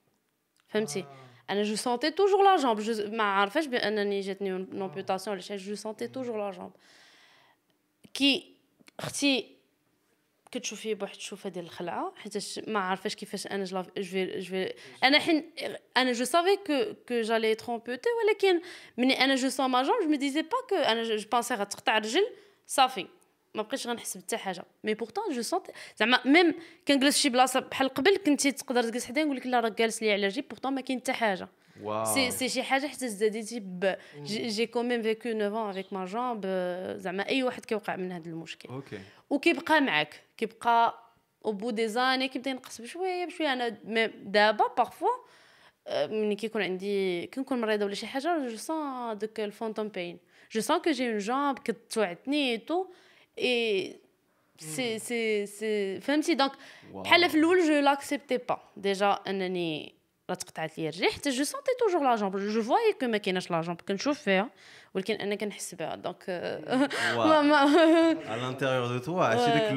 فهمتي 0.68 1.04
أنا 1.50 1.62
جو 1.62 1.76
سونتي 1.76 2.10
توجور 2.10 2.44
لا 2.44 2.56
جامب 2.56 2.80
جو 2.80 3.16
ما 3.16 3.24
عارفاش 3.24 3.66
بانني 3.66 4.20
جاتني 4.20 4.52
اون 4.52 4.82
امبوتاسيون 4.82 5.34
ولا 5.36 5.42
شي 5.42 5.56
جو 5.56 5.74
سونتي 5.74 6.08
توجور 6.08 6.38
لا 6.38 6.50
جامب 6.50 6.72
كي 8.14 8.54
أختي 9.00 9.59
كتشوفي 10.52 10.94
بواحد 10.94 11.14
الشوفة 11.14 11.50
ديال 11.50 11.64
الخلعة 11.64 12.12
حيت 12.16 12.68
ما 12.68 12.80
عارفاش 12.80 13.14
كيفاش 13.14 13.46
أنا 13.46 13.64
جو 13.64 13.82
جو 13.96 14.26
جو 14.38 14.66
أنا 15.04 15.18
حين 15.18 15.50
أنا 15.96 16.12
جو 16.12 16.24
سافي 16.24 16.56
كو 16.56 16.94
كو 17.08 17.20
جالي 17.20 17.54
ترومبوتي 17.54 18.08
ولكن 18.24 18.60
مني 18.96 19.24
أنا 19.24 19.34
جو 19.34 19.48
سون 19.48 19.70
ما 19.70 19.82
جامب 19.82 20.02
جو 20.02 20.08
مي 20.08 20.16
ديزي 20.16 20.42
با 20.42 20.56
كو 20.68 20.76
أنا 20.76 21.02
جو 21.02 21.28
بونسي 21.32 21.54
غتقطع 21.54 21.98
رجل 21.98 22.26
صافي 22.66 23.06
ما 23.54 23.62
بقيتش 23.62 23.86
غنحس 23.86 24.16
بحتى 24.16 24.36
حاجة. 24.36 24.64
مي 24.84 24.94
بورتون 24.94 25.24
جو 25.34 25.42
سونت 25.42 25.66
زعما 25.96 26.20
ميم 26.24 26.54
كنجلس 26.88 27.18
شي 27.18 27.28
بلاصة 27.28 27.60
بحال 27.60 27.88
قبل 27.88 28.16
كنتي 28.16 28.52
تقدر 28.52 28.82
تجلس 28.82 29.04
حدايا 29.04 29.24
نقول 29.24 29.36
لك 29.36 29.46
لا 29.46 29.60
راه 29.60 29.68
جالس 29.68 30.02
لي 30.02 30.12
على 30.12 30.28
جيب 30.28 30.48
بورتون 30.48 30.72
ما 30.72 30.80
كاين 30.80 31.00
حتى 31.00 31.12
حاجة. 31.12 31.48
Waouh. 31.83 32.03
سي 32.13 32.31
سي 32.31 32.49
شي 32.49 32.63
حاجه 32.63 32.87
حتى 32.87 33.07
زاديتي 33.09 33.59
ب 33.59 33.95
جي 34.25 34.67
كون 34.67 34.87
ميم 34.87 35.01
فيكو 35.01 35.29
9 35.31 35.69
افيك 35.71 35.93
ما 35.93 36.05
جامب 36.05 36.45
زعما 36.97 37.27
اي 37.29 37.43
واحد 37.43 37.65
كيوقع 37.65 37.95
من 37.95 38.11
هذا 38.11 38.29
المشكل 38.29 38.69
Ok. 38.69 38.95
وكيبقى 39.29 39.81
معك 39.81 40.21
كيبقى 40.37 40.99
او 41.45 41.51
بو 41.51 41.69
دي 41.69 41.87
زاني 41.87 42.27
كيبدا 42.27 42.51
ينقص 42.51 42.81
بشويه 42.81 43.25
بشويه 43.25 43.53
انا 43.53 43.77
مي- 43.83 44.07
دابا 44.07 44.65
بارفوا 44.77 45.07
آه، 45.87 46.07
ملي 46.07 46.35
كيكون 46.35 46.61
عندي 46.61 47.27
كنكون 47.27 47.61
مريضه 47.61 47.85
ولا 47.85 47.93
شي 47.95 48.07
حاجه 48.07 48.47
جو 48.47 48.57
سون 48.57 49.17
دوك 49.17 49.39
الفونتوم 49.39 49.87
بين 49.87 50.17
جو 50.51 50.61
سون 50.61 50.77
كو 50.81 50.91
جي 50.91 51.09
اون 51.09 51.17
جامب 51.17 51.59
كتوعدني 51.59 52.57
تو 52.57 52.85
اي 53.39 53.95
سي 54.59 54.99
سي 54.99 55.45
سي 55.45 55.99
فهمتي 56.01 56.33
دونك 56.35 56.51
بحال 56.93 57.29
في 57.29 57.37
الاول 57.37 57.67
جو 57.67 57.73
لاكسبتي 57.79 58.37
با 58.37 58.59
ديجا 58.77 59.19
انني 59.27 59.95
راه 60.30 60.36
تقطعت 60.36 60.78
لي 60.78 60.88
رجلي 60.88 61.08
حتى 61.10 61.30
جو 61.30 61.44
سونتي 61.44 61.70
توجور 61.80 62.02
لا 62.10 62.16
جامب. 62.16 62.36
جو 62.36 62.62
فواي 62.62 62.92
كو 63.00 63.06
ما 63.06 63.18
كايناش 63.18 63.50
لا 63.50 63.60
جامب. 63.62 63.80
كنشوف 63.80 64.18
فيها. 64.20 64.50
ولكن 64.94 65.14
أنا 65.14 65.34
كنحس 65.34 65.74
بها. 65.74 65.94
دونك 65.96 66.24
آه، 66.28 66.88
ما 67.16 67.42
ما 67.42 67.64
À 68.14 68.36
l'intérieur 68.36 68.88
de 69.00 69.04
toi, 69.06 69.08
هادشي 69.10 69.50
داك 69.50 69.72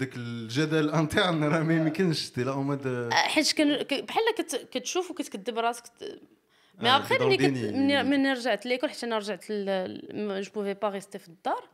داك 0.00 0.16
الجدل 0.16 0.92
interne 0.92 1.42
راه 1.54 1.62
ما 1.62 1.74
يمكنش 1.74 2.30
تي 2.30 2.44
لا 2.44 2.52
mode 2.52 3.14
حيت 3.14 3.60
بحال 3.92 4.22
كت- 4.38 4.68
كتشوف 4.72 5.10
وكتكذب 5.10 5.58
راسك 5.58 5.84
مي 6.78 6.88
ابخي 6.96 7.18
ملي 7.18 8.02
ملي 8.02 8.32
رجعت 8.32 8.66
ليكول 8.66 8.90
حيت 8.90 9.04
أنا 9.04 9.18
رجعت 9.18 9.44
جو 9.52 10.50
بوفي 10.54 10.74
با 10.74 10.88
ريستي 10.88 11.18
في 11.18 11.28
الدار. 11.28 11.64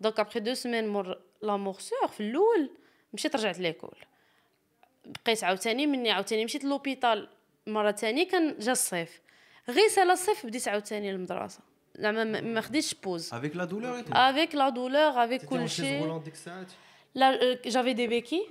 دونك 0.00 0.20
ابخي 0.20 0.40
دو 0.40 0.54
سيمين 0.54 0.88
مور 0.88 1.18
لا 1.42 1.56
مورسور 1.56 2.08
في 2.08 2.20
الأول 2.20 2.70
مشيت 3.12 3.36
رجعت 3.36 3.58
ليكول 3.58 3.96
بقيت 5.24 5.44
عاوتاني 5.44 5.86
مني 5.86 6.10
عاوتاني 6.10 6.44
مشيت 6.44 6.64
لوبيتال 6.64 7.28
مرة 7.68 7.90
تانية 7.90 8.28
كان 8.28 8.58
جا 8.58 8.72
الصيف. 8.72 9.20
غير 9.68 9.88
سالا 9.88 10.12
الصيف 10.12 10.46
بديت 10.46 10.68
عاوتاني 10.68 11.10
المدرسة 11.10 11.60
زعما 11.96 12.24
ما 12.24 12.60
خديتش 12.60 12.94
بوز. 12.94 13.34
افيك 14.12 14.54
لا 14.54 14.68
دولور 14.68 15.24
افيك 15.24 15.42
roulante 16.04 16.24
dès 16.28 16.30
que 16.32 16.36
ça 16.48 16.50
a- 16.50 16.72
لا 17.14 17.54
جافي 17.64 17.92
دي 17.92 18.06
بيكي. 18.06 18.48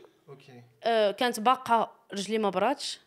آه، 0.84 1.12
كانت 1.12 1.40
باقا 1.40 1.92
رجلي 2.14 2.38
ما 2.38 2.50
براتش. 2.50 3.00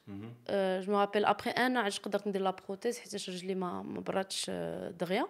جو 0.48 0.92
مو 0.92 1.00
رابيل 1.00 1.24
ابخي 1.24 1.50
ان 1.50 1.76
عاد 1.76 1.92
قدرت 2.02 2.26
ندير 2.26 2.42
لا 2.42 2.50
بروتيز 2.50 2.98
حيت 2.98 3.14
رجلي 3.14 3.54
ما 3.54 3.82
ما 3.82 4.00
براتش 4.00 4.46
آه، 4.48 4.90
دغيا. 4.90 5.26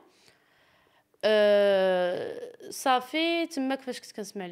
صافي 2.70 3.46
تماك 3.46 3.80
فاش 3.82 4.00
كنت 4.00 4.12
كنسمع 4.12 4.46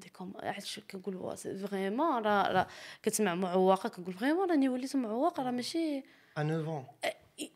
دي 0.02 0.08
كوم 0.08 0.32
عاد 0.42 0.64
شو 0.64 0.80
كنقول 0.90 1.16
وا 1.16 1.34
سي 1.34 1.54
فريمون 1.58 2.22
راه 2.22 2.52
راه 2.52 2.66
كتسمع 3.02 3.34
معوقه 3.34 3.88
كنقول 3.88 4.14
فريمون 4.14 4.50
راني 4.50 4.68
وليت 4.68 4.96
معوقه 4.96 5.42
راه 5.42 5.50
ماشي 5.50 6.02
À 6.38 6.42
9 6.42 6.68
ans. 6.68 7.06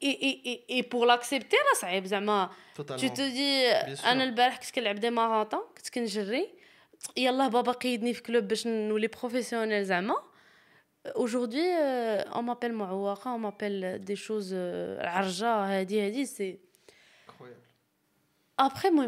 اي 0.03 0.83
بور 0.93 1.07
لاكسبتي 1.07 1.57
راه 1.57 1.81
صعيب 1.81 2.05
زعما 2.05 2.51
تو 2.75 2.83
Totalement. 2.83 3.01
تو 3.01 3.29
دي 3.29 3.73
Bien 3.73 3.97
sûr. 3.99 4.07
انا 4.07 4.25
البارح 4.25 4.57
كنت 4.57 4.71
كنلعب 4.71 4.95
دي 4.97 5.11
ماراطون 5.11 5.61
كنت 5.77 5.89
كنجري 5.89 6.49
يلاه 7.17 7.49
بابا 7.49 7.73
قيدني 7.73 8.15
في 8.15 8.23
كلوب 8.23 8.45
باش 8.49 8.67
نولي 8.67 9.07
بروفيسيونيل 9.07 9.85
زعما 9.85 10.15
aujourd'hui 11.09 11.69
euh, 11.83 12.35
on 12.37 12.43
m'appelle 12.43 12.73
معوقه 12.73 13.37
on 13.37 13.39
m'appelle 13.39 14.01
des 14.05 14.17
choses 14.17 14.53
euh, 14.53 15.01
العرجه 15.03 15.47
هادي 15.55 16.07
هادي 16.07 16.27
سي 16.27 16.59
Incroyable. 17.29 18.63
après 18.67 18.91
moi 18.91 19.07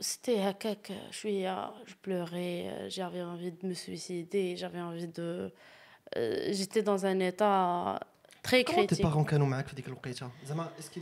c'était 0.00 0.38
هكاك 0.48 0.92
شويه 1.10 1.70
je 1.86 1.94
pleurais 2.06 2.88
j'avais 2.96 3.22
envie 3.32 3.52
de 3.60 3.66
me 3.68 3.74
suicider 3.74 4.56
j'avais 4.56 4.80
envie 4.90 5.06
de 5.18 5.28
euh, 6.16 6.52
j'étais 6.56 6.82
dans 6.90 7.00
un 7.06 7.18
état 7.30 8.00
très 8.46 8.64
Comment 8.64 8.86
tes 8.86 8.86
critique 8.86 9.02
parents 9.06 9.24
كانوا 9.30 9.46
معاك 9.46 9.66
في 9.68 9.74
ديك 9.76 9.86
الوقيته 9.88 10.28
زعما 10.46 10.68
اسكي 10.78 11.00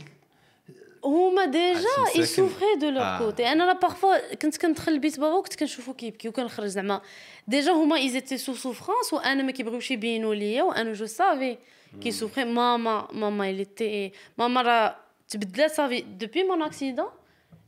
هما 1.05 1.45
ديجا 1.45 1.79
Ah, 1.79 2.07
c'est 2.07 2.13
ça 2.13 2.19
اي 2.19 2.23
que- 2.25 2.27
سوفري 2.29 2.75
دو 2.81 2.89
لور 2.89 3.03
Ah. 3.03 3.19
كوتي 3.21 3.47
انا 3.51 3.65
راه 3.65 3.73
بارفوا 3.79 4.35
كنت 4.35 4.57
كندخل 4.57 4.95
لبيت 4.95 5.19
بابا 5.19 5.35
وكنت 5.35 5.55
كنشوفو 5.55 5.93
كيبكي 5.93 6.29
وكنخرج 6.29 6.65
زعما 6.67 7.01
ديجا 7.47 7.71
هما 7.71 7.95
ايزيتي 7.97 8.37
سو 8.37 8.53
سوفرانس 8.53 9.13
وانا 9.13 9.43
ما 9.43 9.51
كيبغيوش 9.51 9.91
يبينوا 9.91 10.35
ليا 10.35 10.63
وانا 10.63 10.93
جو 10.93 11.05
سافي 11.05 11.57
كي 12.01 12.11
سوفري 12.11 12.45
ماما 12.45 13.07
ماما 13.13 13.49
اليتي 13.49 14.11
ماما 14.37 14.61
راه 14.61 14.95
تبدلات 15.29 15.71
صافي 15.71 16.01
دوبي 16.01 16.43
مون 16.43 16.61
اكسيدون 16.61 17.09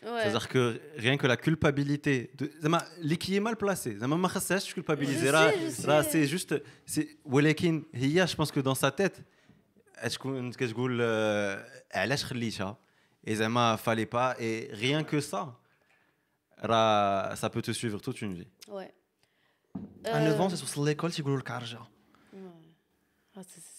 C'est-à-dire 0.00 0.48
que 0.48 0.80
rien 0.96 1.16
que 1.16 1.26
la 1.26 1.36
culpabilité, 1.36 2.30
de... 2.38 2.50
qui 3.16 3.34
est 3.34 3.40
mal 3.40 3.56
placé, 3.56 3.96
je 4.68 4.74
culpabiliser. 4.74 5.30
C'est 6.08 6.26
juste, 6.26 6.54
c'est, 6.86 7.16
je 8.26 8.36
pense 8.36 8.52
que 8.52 8.60
dans 8.60 8.76
sa 8.76 8.90
tête, 8.90 9.22
euh, 11.00 11.60
elle 11.90 12.12
et 13.24 13.34
Zama 13.36 13.76
fallait 13.76 14.06
pas, 14.06 14.36
et 14.38 14.70
rien 14.72 15.02
que 15.02 15.20
ça, 15.20 15.58
ça 16.62 17.50
peut 17.50 17.62
te 17.62 17.72
suivre 17.72 18.00
toute 18.00 18.22
une 18.22 18.34
vie. 18.34 18.48
Ouais. 18.68 18.94
À 20.04 20.20
9 20.20 20.40
ans, 20.40 20.48
c'est 20.48 20.56
sur 20.56 20.84
l'école, 20.84 21.12
c'est 21.12 21.22
le 21.36 21.42
carja. 21.42 21.80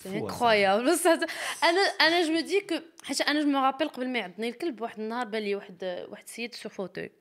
انكرويابل 0.05 0.91
بس 0.91 1.07
أنا 1.69 1.81
أنا 2.01 2.23
جو 2.23 2.39
دي 2.39 2.59
كو 2.61 2.75
حيت 3.03 3.21
أنا 3.21 3.41
جو 3.41 3.47
مو 3.47 3.65
رابيل 3.65 3.89
قبل 3.89 4.09
ما 4.09 4.19
يعضني 4.19 4.49
الكلب 4.49 4.81
واحد 4.81 4.99
النهار 4.99 5.25
بان 5.25 5.43
لي 5.43 5.55
واحد 5.55 6.05
واحد 6.09 6.23
السيد 6.23 6.55
سو 6.55 6.69
فوتوي 6.69 7.11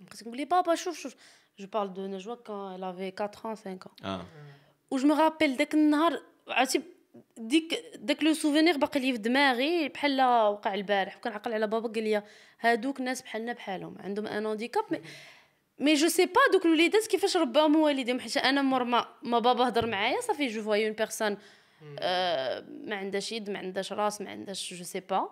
بقيت 0.00 0.22
نقول 0.22 0.36
لي 0.36 0.44
بابا 0.44 0.74
شوف 0.74 0.98
شوف. 0.98 1.14
جو 1.58 1.66
بارل 1.66 1.94
دو 1.94 2.06
نجوى 2.06 2.36
كان 2.36 2.76
لافي 2.76 3.12
4 3.20 3.30
ans 3.32 3.36
5 3.36 3.70
ans. 3.70 4.04
آه 4.04 4.26
و 4.90 4.96
جو 4.96 5.08
مو 5.08 5.14
رابيل 5.14 5.56
داك 5.56 5.74
النهار 5.74 6.22
عرفتي 6.48 6.82
ديك 7.36 7.84
داك 7.94 8.22
لو 8.22 8.34
سوفينير 8.34 8.76
باقي 8.76 9.00
لي 9.00 9.12
في 9.12 9.18
دماغي 9.18 9.88
بحال 9.88 10.22
وقع 10.22 10.74
البارح 10.74 11.16
وكنعقل 11.16 11.52
على 11.52 11.66
بابا 11.66 11.88
قال 11.88 12.04
لي 12.04 12.22
هادوك 12.60 13.00
ناس 13.00 13.22
بحالنا 13.22 13.52
بحالهم 13.52 13.96
عندهم 13.98 14.26
ان 14.26 14.46
هانديكاب 14.46 14.84
مي 14.90 15.00
مي 15.81 15.93
جو 15.93 16.07
سي 16.07 16.25
با 16.25 16.41
دوك 16.53 16.65
الوليدات 16.65 17.07
كيفاش 17.07 17.37
رباهم 17.37 17.75
والديهم 17.75 18.19
حيت 18.19 18.37
انا 18.37 18.61
مور 18.61 18.83
ما, 18.83 19.07
ما 19.23 19.39
بابا 19.39 19.67
هضر 19.67 19.85
معايا 19.85 20.21
صافي 20.21 20.47
جو 20.47 20.61
فواي 20.63 20.85
اون 20.87 20.93
بيرسون 20.95 21.37
ما 22.85 22.95
عندهاش 22.95 23.31
يد 23.31 23.49
ما 23.49 23.59
عندهاش 23.59 23.93
راس 23.93 24.21
ما 24.21 24.29
عندهاش 24.29 24.73
جو 24.73 24.83
سي 24.83 24.99
با 24.99 25.29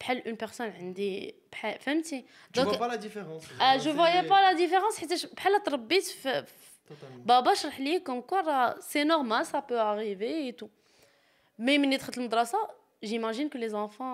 بحال 0.00 0.26
اون 0.26 0.34
بيرسون 0.34 0.66
عندي 0.68 1.34
بحال 1.52 1.78
فهمتي 1.80 2.24
Tu 2.56 2.60
vois 2.60 2.78
pas 2.78 2.88
la 2.88 2.96
différence. 2.96 3.62
اه 3.62 3.76
جو 3.76 3.92
فوايا 3.94 4.20
با 4.22 4.28
لا 4.34 4.52
ديفيرونس 4.52 4.98
حيت 4.98 5.34
بحال 5.36 5.62
تربيت 5.62 6.04
في 6.04 6.42
في- 6.44 6.52
Totalement. 6.90 7.26
بابا 7.26 7.54
شرح 7.54 7.80
لي 7.80 8.00
كوم 8.00 8.20
كوا 8.20 8.40
راه 8.40 8.80
سي 8.80 9.04
نورمال 9.04 9.46
سا 9.46 9.58
بو 9.60 9.74
اريفي 9.74 10.24
اي 10.24 10.52
تو 10.52 10.68
مي 11.58 11.78
ملي 11.78 11.96
دخلت 11.96 12.18
المدرسه 12.18 12.58
جيماجين 13.04 13.48
كو 13.48 13.58
لي 13.58 13.68
زانفون 13.68 14.06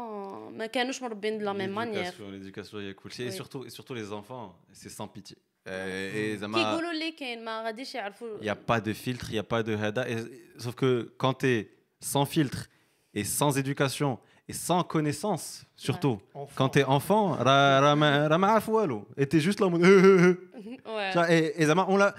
ما 0.59 0.67
كانوش 0.67 1.03
مربين 1.03 1.39
دو 1.39 1.45
لا 1.45 1.53
ميم 1.53 1.71
مانيير 1.75 2.13
L'éducation, 2.13 2.31
l'éducation, 2.31 2.79
il 2.81 2.87
y 2.87 2.91
a 2.91 2.95
cool. 2.95 3.11
Et 3.21 3.25
Oui. 3.29 3.33
surtout, 3.41 3.65
et 3.67 3.71
surtout 3.71 3.95
les 3.95 4.13
enfants, 4.13 4.49
c'est 4.73 4.89
sans 4.99 5.09
pitié. 5.17 5.37
Euh, 5.69 6.35
et 6.35 6.39
Zama, 6.39 6.59
كيقولوا 6.59 6.93
لي 6.93 7.13
كاين 7.13 7.45
ما 7.45 7.63
غاديش 7.67 7.95
يعرفوا 7.95 8.39
il 8.39 8.43
n'y 8.43 8.49
a 8.49 8.55
pas 8.55 8.81
de 8.81 8.93
filtre, 8.93 9.27
il 9.31 9.33
n'y 9.33 9.39
a 9.39 9.43
pas 9.43 9.63
de 9.63 9.77
hada. 9.77 10.09
Et- 10.09 10.27
sauf 10.59 10.75
que 10.75 11.13
quand 11.19 11.35
tu 11.35 11.47
es 11.47 11.71
sans 12.01 12.25
filtre 12.25 12.67
et 13.15 13.25
sans 13.25 13.57
éducation 13.59 14.19
et 14.49 14.53
sans 14.53 14.83
connaissance, 14.83 15.65
surtout, 15.77 16.19
Enfant. 16.35 16.49
quand 16.59 16.69
tu 16.71 16.79
es 16.81 16.85
enfant, 16.85 17.25
ra- 17.47 17.81
ra- 17.85 17.95
ma- 18.03 18.27
ra- 18.31 18.39
ma 18.39 18.49
af 18.57 18.67
walou. 18.69 19.03
et 19.21 19.27
tu 19.29 19.37
es 19.37 19.41
juste 19.49 19.61
là 19.61 19.67
en 19.67 19.71
mode. 19.71 19.83
Ouais. 19.83 21.11
Tu 21.13 21.19
vois, 21.19 21.31
Et, 21.35 21.63
et 21.63 21.67
Zama, 21.67 21.85
on 21.89 21.97
l'a. 21.97 22.15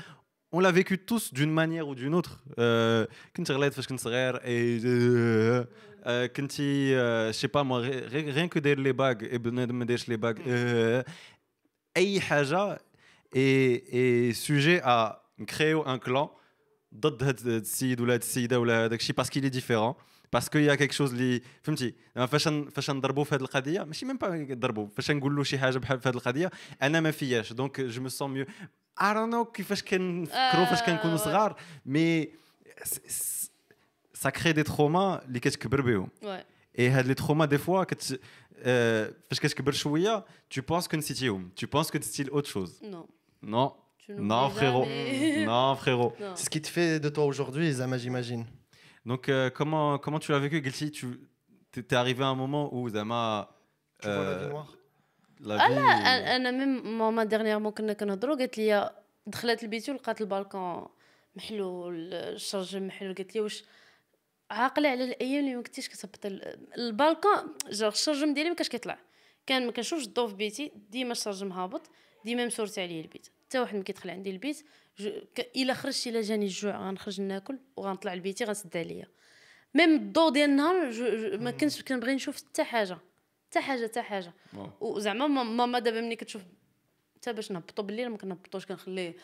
On 0.54 0.60
l'a 0.60 0.72
vécu 0.82 0.96
tous 1.12 1.34
d'une 1.34 1.54
manière 1.62 1.86
ou 1.90 1.96
d'une 1.96 2.14
autre. 2.20 2.34
Euh, 2.60 3.06
كنت 3.36 3.52
غليت 3.52 3.74
فاش 3.74 3.88
كنت 3.88 4.00
صغير 4.00 4.38
et 4.38 4.80
euh, 4.84 5.66
euh, 6.06 6.28
كنتي 6.28 6.96
euh, 6.96 7.32
je 7.32 7.38
sais 7.40 7.48
pas 7.48 7.64
moi 7.64 7.80
ri- 7.82 8.06
ri- 8.14 8.32
rien 8.32 8.48
que 8.50 8.60
داير 8.60 8.80
لي 8.80 8.92
باغ 8.92 9.14
et 9.14 9.36
بنادم 9.38 9.80
ما 9.80 9.86
دايرش 9.86 10.10
لي 10.10 10.18
باغ 10.18 10.34
euh, 10.36 11.10
اي 11.98 12.22
حاجه 12.22 12.80
et 13.36 14.30
et 14.30 14.34
sujet 14.34 14.82
à 14.84 15.22
créer 15.48 15.74
un 15.86 16.00
clan 16.00 16.30
ضد 16.96 17.24
هاد 17.24 17.48
السيد 17.48 18.02
ولا 18.02 18.14
هاد 18.14 18.20
السيده 18.22 18.60
ولا 18.60 18.86
هذاك 18.86 19.00
الشيء 19.00 19.16
parce 19.22 19.28
qu'il 19.30 19.46
est 19.46 19.50
différent 19.60 19.96
parce 20.36 20.50
qu'il 20.50 20.64
y 20.64 20.70
a 20.70 20.78
quelque 20.78 20.94
chose 20.94 21.12
اللي 21.12 21.42
فهمتي 21.64 21.94
زعما 22.16 22.28
فاش 22.28 22.48
ن- 22.48 22.70
فاش 22.70 22.90
نضربوا 22.92 23.24
في 23.24 23.36
هذه 23.36 23.42
القضيه 23.42 23.84
ماشي 23.84 24.06
ميم 24.06 24.18
با 24.18 24.30
نضربوا 24.38 24.88
فاش 24.88 25.12
نقول 25.12 25.36
له 25.36 25.44
شي 25.44 25.58
حاجه 25.60 25.78
بحال 25.78 26.00
في 26.00 26.10
هذه 26.10 26.16
القضيه 26.16 26.52
انا 26.82 27.00
ما 27.00 27.12
فياش 27.12 27.54
دونك 27.54 27.82
جو 27.82 28.02
مو 28.02 28.10
سون 28.10 28.32
ميو 28.32 28.46
I 29.02 29.14
don't 29.14 29.32
know 29.34 29.52
كيفاش 29.54 29.84
كنفكروا 29.84 30.66
فاش 30.66 30.82
كنكونوا 30.84 31.14
آه، 31.16 31.18
صغار 31.18 31.56
مي 31.86 32.30
ça 34.24 34.32
crée 34.32 34.54
des 34.54 34.64
traumas 34.64 35.24
اللي 35.26 35.40
كتكبر 35.40 35.82
بهم 35.82 36.10
Ouais. 36.22 36.44
اي 36.80 36.90
هاد 36.90 37.08
لي 37.08 37.14
تروما 37.14 37.46
دي 37.46 37.58
فوا 37.58 37.84
كت 37.84 38.20
آه، 38.58 39.14
فاش 39.30 39.40
كتكبر 39.40 39.72
شويه 39.72 40.26
tu 40.54 40.62
penses 40.62 40.88
que 40.88 40.96
نسيتيهم 40.96 41.50
tu 41.62 41.66
penses 41.68 41.88
que 41.92 41.98
نسيتي 41.98 42.32
autre 42.32 42.46
chose 42.48 42.84
Non. 42.84 43.15
non 43.54 43.68
Tu 44.04 44.12
non 44.14 44.42
n'oublies 44.42 44.56
frérot 44.58 44.86
jamais. 44.86 45.46
non 45.52 45.76
frérot 45.84 46.12
Non. 46.20 46.36
C'est 46.36 46.46
ce 46.46 46.50
qui 46.54 46.62
te 46.62 46.68
fait 46.76 47.00
de 47.06 47.10
toi 47.16 47.26
aujourd'hui, 47.32 47.72
Zama, 47.80 47.98
j'imagine. 48.04 48.44
donc 49.06 49.24
euh, 49.30 49.50
comment 49.58 49.98
comment 50.04 50.20
tu 50.24 50.32
l'as 50.32 50.40
vécu 50.46 50.58
Guilty 50.66 50.88
tu 50.92 51.06
t'es 51.72 51.82
t'es 51.88 51.96
arrivé 52.04 52.24
à 52.24 52.28
un 52.36 52.36
moment 52.44 52.66
où 52.76 52.80
Zama 52.96 53.24
Tu 54.02 54.08
vois 54.08 54.16
la 54.16 54.22
euh, 54.32 54.40
vie 54.46 54.50
noire. 54.54 54.72
la 55.50 55.56
Ah 55.64 55.68
vie 55.70 55.76
أنا- 55.76 56.30
انا 56.36 56.52
ميم 56.52 56.98
ماما 56.98 57.24
ديرنييرمون 57.24 57.72
كنا 57.72 57.94
كنهضروا 57.94 58.36
قالت 58.36 58.58
لي 58.58 58.92
دخلت 59.28 59.64
لبيتي 59.64 59.92
ولقات 59.92 60.22
البالكون 60.22 60.88
محلول 61.36 62.14
الشرج 62.14 62.78
محلول 62.78 63.16
قالت 63.16 63.36
لي 63.36 63.42
واش 63.42 63.64
عاقله 64.52 64.90
على 64.90 65.04
الايام 65.04 65.40
اللي 65.46 65.56
ما 65.56 65.62
كنتيش 65.64 65.90
كتهبط 65.90 66.26
ال- 66.26 66.58
البالكون 66.78 67.32
جا 67.72 67.88
الشرجم 67.88 68.34
ديالي 68.34 68.50
ما 68.50 68.56
كانش 68.56 68.70
كيطلع 68.70 68.98
كان 69.48 69.66
ما 69.66 69.72
كنشوفش 69.72 70.06
الضو 70.06 70.28
في 70.28 70.36
بيتي 70.36 70.72
ديما 70.90 71.12
الشرجم 71.12 71.52
هابط 71.52 71.90
ديما 72.27 72.47
مسورت 72.47 72.79
عليه 72.79 73.01
البيت. 73.01 73.27
حتى 73.47 73.59
واحد 73.59 73.77
ما 73.77 73.83
كيدخل 73.83 74.11
عندي 74.11 74.31
البيت 74.31 74.65
جو... 74.99 75.11
ك... 75.35 75.51
إلا 75.57 75.75
خرجت 75.75 76.07
إلا 76.07 76.21
جاني 76.21 76.45
الجوع 76.45 76.89
غنخرج 76.89 77.21
ناكل 77.21 77.59
وغنطلع 77.77 78.15
لبيتي 78.15 78.45
غنسد 78.45 78.77
عليا. 78.77 79.07
ميم 79.75 79.95
الضو 79.95 80.29
ديال 80.29 80.51
النهار 80.51 80.91
جو... 80.91 81.05
جو... 81.17 81.39
ما 81.39 81.51
كنتش 81.51 81.83
كنبغي 81.83 82.15
نشوف 82.15 82.37
حتى 82.37 82.65
حاجة 82.65 82.99
حتى 83.51 83.61
حاجة 83.61 83.87
حتى 83.87 84.03
حاجة. 84.03 84.33
وزعما 84.81 85.27
ما- 85.27 85.43
ماما 85.43 85.79
دابا 85.79 86.01
ملي 86.01 86.17
كتشوف 86.17 86.43
حتى 87.17 87.33
باش 87.33 87.53
نهبطوا 87.53 87.85
بالليل 87.85 88.09
ما 88.11 88.17
كنهبطوش 88.17 88.67
كنخليه. 88.67 89.15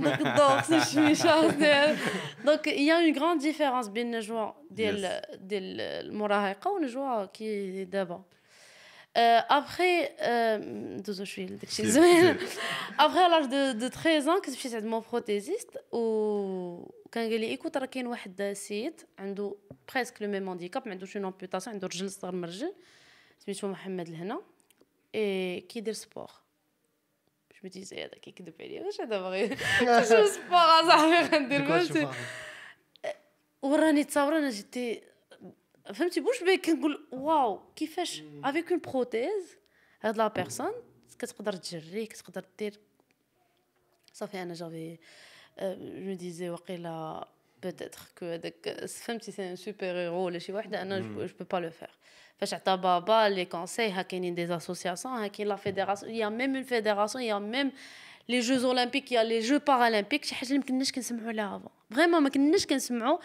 داك 0.00 0.20
الضوء 0.20 0.60
خصو 0.60 0.76
الشميشه 0.76 1.50
ديال 1.50 1.98
دونك 2.44 2.66
يا 2.66 2.94
اون 2.94 3.18
غراند 3.18 3.40
ديفيرونس 3.42 3.88
بين 3.88 4.06
النجوى 4.06 4.54
ديال 4.70 5.22
ديال 5.34 5.80
المراهقة 5.80 6.70
والنجوى 6.70 7.26
كي 7.34 7.84
دابا. 7.84 8.24
ابخي 9.17 10.09
ندوزو 10.97 11.23
شويه 11.23 11.45
لداكشي 11.45 11.83
C'est- 11.83 11.85
زوين 11.85 12.37
c'est- 12.37 12.41
ابخي 12.99 13.19
على 13.19 13.47
لاج 13.47 13.71
دو 13.79 13.87
13 13.87 14.25
ans 14.25 14.41
كنت 14.45 14.49
مشيت 14.49 14.73
عند 14.73 14.85
مون 14.85 15.03
بروتيزيست 15.11 15.69
و 15.91 16.91
كان 17.11 17.29
قال 17.31 17.39
لي 17.39 17.47
ايكوت 17.47 17.77
راه 17.77 17.85
كاين 17.85 18.07
واحد 18.07 18.41
السيد 18.41 19.01
عنده 19.19 19.55
بريسك 19.93 20.21
لو 20.21 20.27
ميم 20.29 20.49
هانديكاب 20.49 20.85
ما 20.87 20.91
عندوش 20.93 21.17
اون 21.17 21.25
امبيوتاسيون 21.25 21.73
عنده 21.73 21.87
رجل 21.87 22.11
صغر 22.11 22.31
من 22.31 22.43
الرجل 22.43 22.73
سميتو 23.39 23.67
محمد 23.67 24.07
الهنا 24.07 24.41
اي 25.15 25.59
كيدير 25.61 25.93
سبور 25.93 26.31
باش 27.49 27.63
ما 27.63 27.69
تيزي 27.69 27.95
هذا 28.03 28.07
كيكذب 28.21 28.53
عليا 28.59 28.81
واش 28.85 29.01
هذا 29.01 29.21
باغي 29.21 29.49
شو 29.79 30.25
سبور 30.25 30.57
اصاحبي 30.57 31.35
غندير 31.35 31.59
C'est 31.59 31.69
quoi, 31.69 31.93
فهمتي 31.93 32.07
Choufa 32.07 32.15
وراني 33.61 34.03
تصاور 34.03 34.37
انا 34.37 34.49
جيتي 34.49 35.01
فهمتي 35.93 36.19
بوش 36.19 36.43
بي 36.43 36.57
كنقول 36.57 37.07
واو 37.11 37.59
كيفاش 37.75 38.23
افيك 38.43 38.71
اون 38.71 38.79
بروتيز 38.79 39.57
هاد 40.01 40.17
لا 40.17 40.27
بيرسون 40.27 40.71
كتقدر 41.19 41.53
تجري 41.53 42.05
كتقدر 42.05 42.45
دير 42.59 42.79
صافي 44.13 44.41
انا 44.41 44.53
جافي 44.53 44.97
جو 45.79 46.13
ديزي 46.13 46.49
وقيلا 46.49 47.27
بوتيتر 47.63 48.01
كو 48.19 48.25
هذاك 48.25 48.85
فهمتي 48.85 49.31
سي 49.31 49.51
ان 49.51 49.55
سوبر 49.55 49.77
هيرو 49.83 50.25
ولا 50.25 50.39
شي 50.39 50.53
وحده 50.53 50.81
انا 50.81 50.99
جو 50.99 51.27
بو 51.39 51.45
با 51.51 51.57
لو 51.57 51.69
فير 51.69 51.89
فاش 52.37 52.53
عطا 52.53 52.75
بابا 52.75 53.29
لي 53.29 53.45
كونساي 53.45 53.91
ها 53.91 54.01
كاينين 54.01 54.35
دي 54.35 54.55
اسوسياسيون 54.55 55.13
ها 55.13 55.27
كاين 55.27 55.47
لا 55.47 55.55
فيديراسيون 55.55 56.11
يا 56.11 56.29
ميم 56.29 56.55
اون 56.55 56.63
فيديراسيون 56.63 57.23
يا 57.23 57.39
ميم 57.39 57.71
لي 58.29 58.39
جوز 58.39 58.65
اولمبيك 58.65 59.11
يا 59.11 59.23
لي 59.23 59.39
جو 59.39 59.59
بارالمبيك 59.59 60.25
شي 60.25 60.35
حاجه 60.35 60.47
اللي 60.47 60.59
ما 60.59 60.65
كناش 60.65 60.91
كنسمعوا 60.91 61.27
عليها 61.27 61.55
افون 61.57 61.71
فريمون 61.91 62.23
ما 62.23 62.29
كناش 62.29 62.65
كنسمعوا 62.65 63.17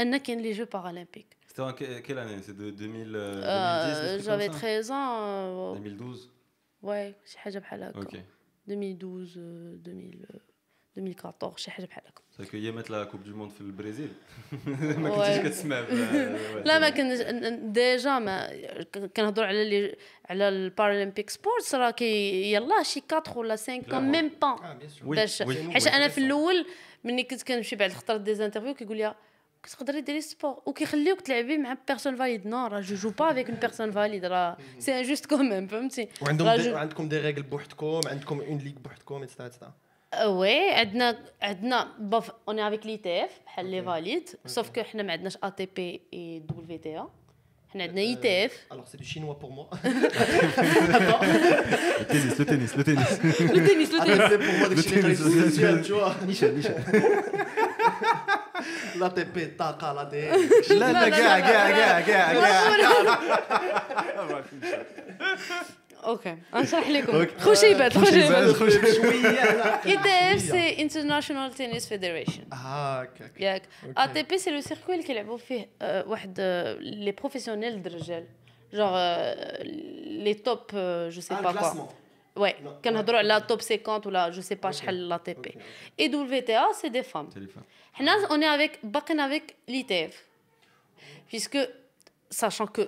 ان 0.00 0.16
كاين 0.16 0.40
لي 0.40 0.52
جو 0.52 0.64
بارالمبيك 0.64 1.26
c'était 1.54 1.62
en 1.62 1.72
que- 1.72 2.00
quelle 2.06 2.18
année 2.18 2.40
c'est 2.46 2.56
de 2.56 2.70
2000 2.70 3.16
euh, 3.16 3.34
2010 3.34 3.98
Euh, 3.98 4.02
des 4.02 4.16
trucs 4.16 4.24
J'avais 4.26 4.46
comme 4.46 4.54
ça 4.54 4.60
13 4.60 4.90
ans. 4.90 5.12
euh, 5.20 5.74
2012 5.74 6.30
ouais, 6.82 7.14
شي 7.30 7.38
حاجة 7.38 7.58
بحال 7.58 7.82
هكا. 7.82 8.00
ok 8.00 8.16
2012 8.68 9.36
euh, 9.36 9.76
2000 9.84 10.26
euh, 10.30 10.38
2014 10.96 11.56
شي 11.56 11.70
حاجة 11.70 11.86
بحال 11.86 12.02
هكا. 12.06 12.22
c'est 12.38 12.46
que 12.50 12.54
يامات 12.56 12.88
la 12.90 13.04
coupe 13.06 13.24
du 13.24 13.34
monde 13.34 13.50
في 13.52 13.60
البرازيل 13.60 14.08
Ouais. 14.52 14.98
ما 14.98 15.10
كنتيش 15.10 15.38
كتسمع 15.46 15.80
ب- 15.80 15.86
ouais, 15.88 16.66
لا 16.66 16.78
ما 16.78 16.90
c'est 16.90 16.92
vrai. 16.92 16.96
كنت 16.96 17.60
ديجا 17.62 18.18
ما 18.18 18.50
كنهضروا 19.16 19.46
على 19.46 19.70
لي 19.70 19.96
على 20.30 20.48
البارالمبيك 20.48 21.30
سبورتس 21.30 21.74
راه 21.74 21.90
كي 21.90 22.52
يلاه 22.52 22.82
شي 22.82 23.02
4 23.12 23.38
ولا 23.38 23.56
5 23.56 23.80
Clairement. 23.82 23.90
كون 23.90 24.10
ميم 24.10 24.30
با 24.42 24.56
Ah, 24.56 24.82
bien 24.82 24.88
sûr. 25.00 25.02
Oui, 25.06 25.16
باش 25.16 25.42
oui. 25.42 25.70
حيت 25.70 25.86
انا 25.86 26.08
في 26.08 26.18
الاول 26.18 26.66
ملي 27.04 27.22
كنت 27.22 27.42
كنمشي 27.42 27.76
بعد 27.76 27.92
خطره 27.92 28.16
دي 28.16 28.44
انترفيو 28.44 28.74
كيقول 28.74 28.96
لي 28.96 29.14
كتقدري 29.64 30.00
ديري 30.00 30.20
سبور 30.20 30.62
وكيخليوك 30.66 31.20
تلعبي 31.20 31.58
مع 31.58 31.76
بيرسون 31.88 32.16
فاليد 32.16 32.46
نو 32.46 32.66
راه 32.66 32.80
جو 32.80 32.96
جو 32.96 33.10
با 33.10 33.30
افيك 33.30 33.50
اون 33.50 33.58
بيرسون 33.58 33.90
فاليد 33.90 34.24
راه 34.24 34.56
سي 34.78 34.98
انجوست 34.98 35.26
كوميم 35.26 35.66
فهمتي 35.66 36.08
وعندهم 36.22 36.48
راه 36.48 36.56
دي... 36.56 36.62
جو- 36.62 36.76
عندكم 36.76 37.08
دي 37.08 37.18
ريغل 37.18 37.42
بوحدكم 37.42 38.00
عندكم 38.06 38.40
اون 38.40 38.58
ليغ 38.58 38.72
بوحدكم 38.72 39.22
اتسيتيرا 39.22 39.46
اتسيتيرا 39.46 39.72
وي 40.26 40.70
عندنا 40.74 41.18
عندنا 41.42 41.88
بوف 41.98 42.30
اون 42.48 42.58
افيك 42.58 42.86
لي 42.86 42.96
تي 42.96 43.24
اف 43.24 43.30
بحال 43.46 43.70
لي 43.70 43.82
فاليد 43.82 44.28
سوف 44.46 44.70
كو 44.70 44.82
حنا 44.82 45.02
ما 45.02 45.12
عندناش 45.12 45.38
ا 45.44 45.48
تي 45.48 45.68
بي 45.76 46.00
اي 46.14 46.38
دبليو 46.38 46.66
في 46.66 46.78
تي 46.78 46.96
ا 46.98 47.08
حنا 47.72 47.82
عندنا 47.82 48.00
اي 48.00 48.16
تي 48.16 48.44
اف 48.46 48.52
Alors 48.72 48.88
c'est 48.92 49.00
du 49.00 49.04
chinois 49.04 49.38
pour 49.42 49.50
moi. 49.56 49.66
le 52.00 52.12
tennis 52.12 52.38
le 52.40 52.44
tennis 52.50 52.72
le 52.78 52.84
tennis 52.84 53.10
لو 53.40 53.66
تنس 53.66 53.92
لو 53.92 54.00
Ah, 54.00 54.04
تنس 54.06 54.20
c'est 54.30 54.38
pour 54.44 54.54
moi 54.58 54.68
des 54.68 54.82
Chinois 54.82 55.02
tennis, 55.02 55.18
traditionnels, 55.20 55.84
le 58.54 58.54
tu 58.90 58.98
vois. 58.98 59.00
Michel 59.00 59.00
Michel 59.00 59.00
La 59.00 59.10
TP, 59.10 59.56
Taka, 59.56 59.92
la 59.94 60.04
D. 60.04 60.14
لا 60.70 60.92
لا 60.92 61.08
كاع 61.08 61.40
كاع 61.40 61.70
كاع 61.70 62.00
كاع 62.00 62.02
كاع 62.30 62.32
اوكي 66.04 66.36
نشرح 66.54 66.88
لكم 66.88 67.26
خشيبات 67.38 67.98
خشيبات 67.98 68.56
شويه 68.96 69.28
اي 69.86 69.96
تي 69.96 70.34
اف 70.34 70.40
سي 70.40 70.82
انترناشونال 70.82 71.54
تنس 71.54 71.86
فيدريشن 71.86 72.42
هكاك 72.52 73.40
ياك 73.40 73.62
ا 73.96 74.06
تي 74.06 74.22
بي 74.22 74.38
سي 74.38 74.50
لو 74.50 74.60
سيركوي 74.60 74.94
اللي 74.94 75.06
كيلعبوا 75.06 75.38
فيه 75.38 75.68
آه، 75.82 76.04
واحد 76.08 76.40
لي 76.80 77.12
بروفيسيونيل 77.12 77.82
د 77.82 77.86
الرجال 77.86 78.24
جوغ 78.72 78.98
لي 80.04 80.34
توب 80.34 80.60
جو 81.08 81.20
سي 81.20 81.34
با 81.34 81.52
كوا 81.52 81.86
Ouais, 82.38 82.54
كنهضروا 82.84 83.18
على 83.18 83.40
توب 83.48 83.60
50 83.60 84.00
ولا 84.06 84.28
جو 84.28 84.42
سي 84.42 84.54
با 84.54 84.70
شحال 84.70 85.08
لا 85.08 85.16
تي 85.16 85.34
بي 85.34 85.54
اي 86.00 86.08
دبليو 86.08 86.42
تي 86.42 86.56
ا 86.56 86.72
سي 86.72 86.88
دي 86.88 87.02
فام 87.02 87.30
téléphone. 87.30 87.62
حنا 87.92 88.26
اون 88.30 88.42
اي 88.42 88.54
افيك 88.54 88.78
باقيين 88.82 89.20
افيك 89.20 89.56
لي 89.68 89.82
تي 89.82 90.04
اف 90.04 90.24
بيسكو 91.32 91.58
ساشون 92.30 92.66
كو 92.66 92.86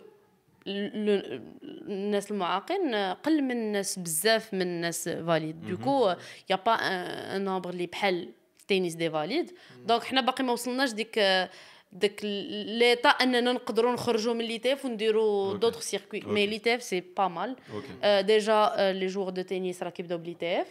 الناس 0.66 2.30
المعاقين 2.30 2.94
قل 2.94 3.42
من 3.42 3.50
الناس 3.50 3.98
بزاف 3.98 4.54
من 4.54 4.62
الناس 4.62 5.08
فاليد 5.08 5.66
دوكو 5.66 6.14
يا 6.50 6.56
با 6.56 6.72
ان 6.74 7.44
نومبر 7.44 7.70
اللي 7.70 7.86
بحال 7.86 8.28
التنس 8.60 8.94
دي 8.94 9.10
فاليد 9.10 9.52
دونك 9.86 10.04
حنا 10.04 10.20
باقي 10.20 10.44
ما 10.44 10.52
وصلناش 10.52 10.92
ديك 10.92 11.18
داك 11.92 12.24
ليطا 12.24 13.08
اننا 13.08 13.52
نقدروا 13.52 13.92
نخرجوا 13.92 14.34
من 14.34 14.44
لي 14.44 14.58
تيف 14.58 14.84
ونديروا 14.84 15.46
أوكي. 15.48 15.58
دوطخ 15.58 15.80
سيركوي 15.80 16.20
مي 16.20 16.26
أوكي. 16.30 16.46
لي 16.46 16.58
تيف 16.58 16.82
سي 16.82 17.00
با 17.16 17.28
مال 17.28 17.56
Ok. 17.72 18.06
ديجا 18.06 18.72
لي 18.92 19.06
جوغ 19.06 19.30
دو 19.30 19.42
تنس 19.42 19.82
راه 19.82 19.90
كيبداو 19.90 20.18
بلي 20.18 20.34
تيف 20.34 20.66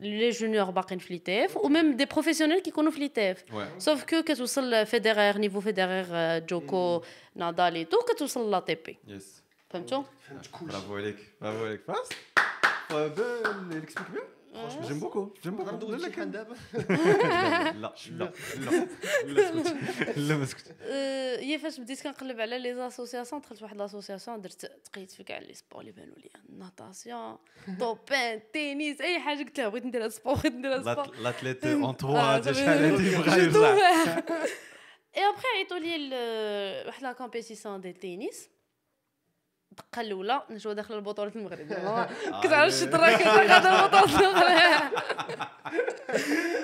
لي 0.00 0.30
جونيور 0.30 0.70
باقيين 0.70 0.98
في 0.98 1.12
لي 1.12 1.18
تيف 1.18 1.56
وميم 1.56 1.96
دي 1.96 2.04
بروفيسيونيل 2.04 2.58
كيكونوا 2.60 2.90
في 2.92 3.00
لي 3.00 3.08
تيف 3.08 3.38
Ouais. 3.50 3.78
سوف 3.78 4.04
كو 4.04 4.22
كتوصل 4.22 4.86
فيدرير 4.86 5.38
نيفو 5.38 5.60
فيدرير 5.60 6.06
جوكو 6.38 7.02
نادال 7.34 7.74
اي 7.74 7.84
تو 7.84 7.98
كتوصل 7.98 8.50
لا 8.50 8.60
تي 8.60 8.74
بي 8.74 8.98
Yes. 9.08 9.22
فهمتوا 9.70 10.02
Bravo 10.68 10.94
Alec. 11.00 11.18
Bravo 11.42 11.64
Alec. 11.68 11.82
Fast. 11.90 12.12
Ouais, 12.90 13.08
ben, 13.16 13.70
elle 13.72 14.33
explique 14.55 14.87
bien. 14.87 14.87
Franchement, 14.87 14.87
j'aime 14.87 14.99
beaucoup. 14.99 15.33
J'aime 15.43 15.55
beaucoup. 15.55 15.73
ندوز 15.73 16.05
شي 16.05 16.11
حال 16.13 16.31
دابا 16.31 16.55
لا 16.73 17.93
لا 18.09 18.31
لا 19.25 19.41
لا 19.41 19.61
اسكت 19.61 20.17
لا 20.17 20.37
ما 20.37 20.43
اسكت 20.43 20.75
أه، 20.81 21.39
هي 21.39 21.59
فاش 21.59 21.79
بديت 21.79 22.03
كنقلب 22.03 22.39
على 22.39 22.59
لي 22.59 22.75
زاسوسياسيون 22.75 23.41
دخلت 23.41 23.61
واحد 23.61 23.77
لاسوسياسيون 23.77 24.41
درت 24.41 24.65
تقيت 24.65 25.11
في 25.11 25.23
كاع 25.23 25.39
لي 25.39 25.53
سبور 25.53 25.81
اللي 25.81 25.91
بانوا 25.91 26.15
لي 26.15 26.29
ناتاسيون 26.49 27.37
طوبين 27.79 28.41
تنس 28.53 29.01
أي 29.01 29.19
حاجة 29.19 29.43
قلت 29.43 29.59
لها 29.59 29.67
بغيت 29.67 29.85
ندير 29.85 30.01
هاد 30.01 30.07
السبور 30.07 30.35
بغيت 30.35 30.53
ندير 30.53 30.73
هاد 30.73 30.87
السبور 30.87 31.05
ديال 31.55 31.85
صافي، 32.43 32.53
شحال 32.53 32.77
هادي 32.77 33.17
بغا 33.17 33.35
يرجع 33.35 33.75
اي 35.17 35.29
ابخي 35.29 35.47
عيطوا 35.57 35.77
لي 35.77 36.09
واحد 36.85 37.03
لا 37.03 37.11
كومبيتيسيون 37.11 37.81
ديال 37.81 37.93
التنس 37.93 38.49
الدقة 39.79 40.01
الأولى 40.01 40.41
نجوا 40.49 40.73
داخل 40.73 40.95
البطولة 40.95 41.31
المغرب. 41.35 41.67
زعما 41.73 42.09
كنت 42.43 42.53
عارف 42.53 42.73
شي 42.73 42.85
دراك 42.85 43.21
هذا 43.21 43.85
البطولة 43.85 44.19
المغرب. 44.29 44.91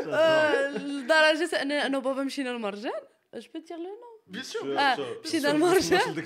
آه، 0.14 0.68
لدرجة 0.78 1.62
ان 1.62 1.72
أنا؟ 1.72 1.98
وبابا 1.98 2.24
مشينا 2.24 2.50
للمرجان 2.50 3.02
اش 3.34 3.48
بو 3.48 3.60
دير 3.60 3.78
لو 3.78 3.84
نو 3.84 4.20
بيان 4.28 4.44
سور 4.44 5.18
مشينا 5.26 5.48
للمرجان 5.48 6.26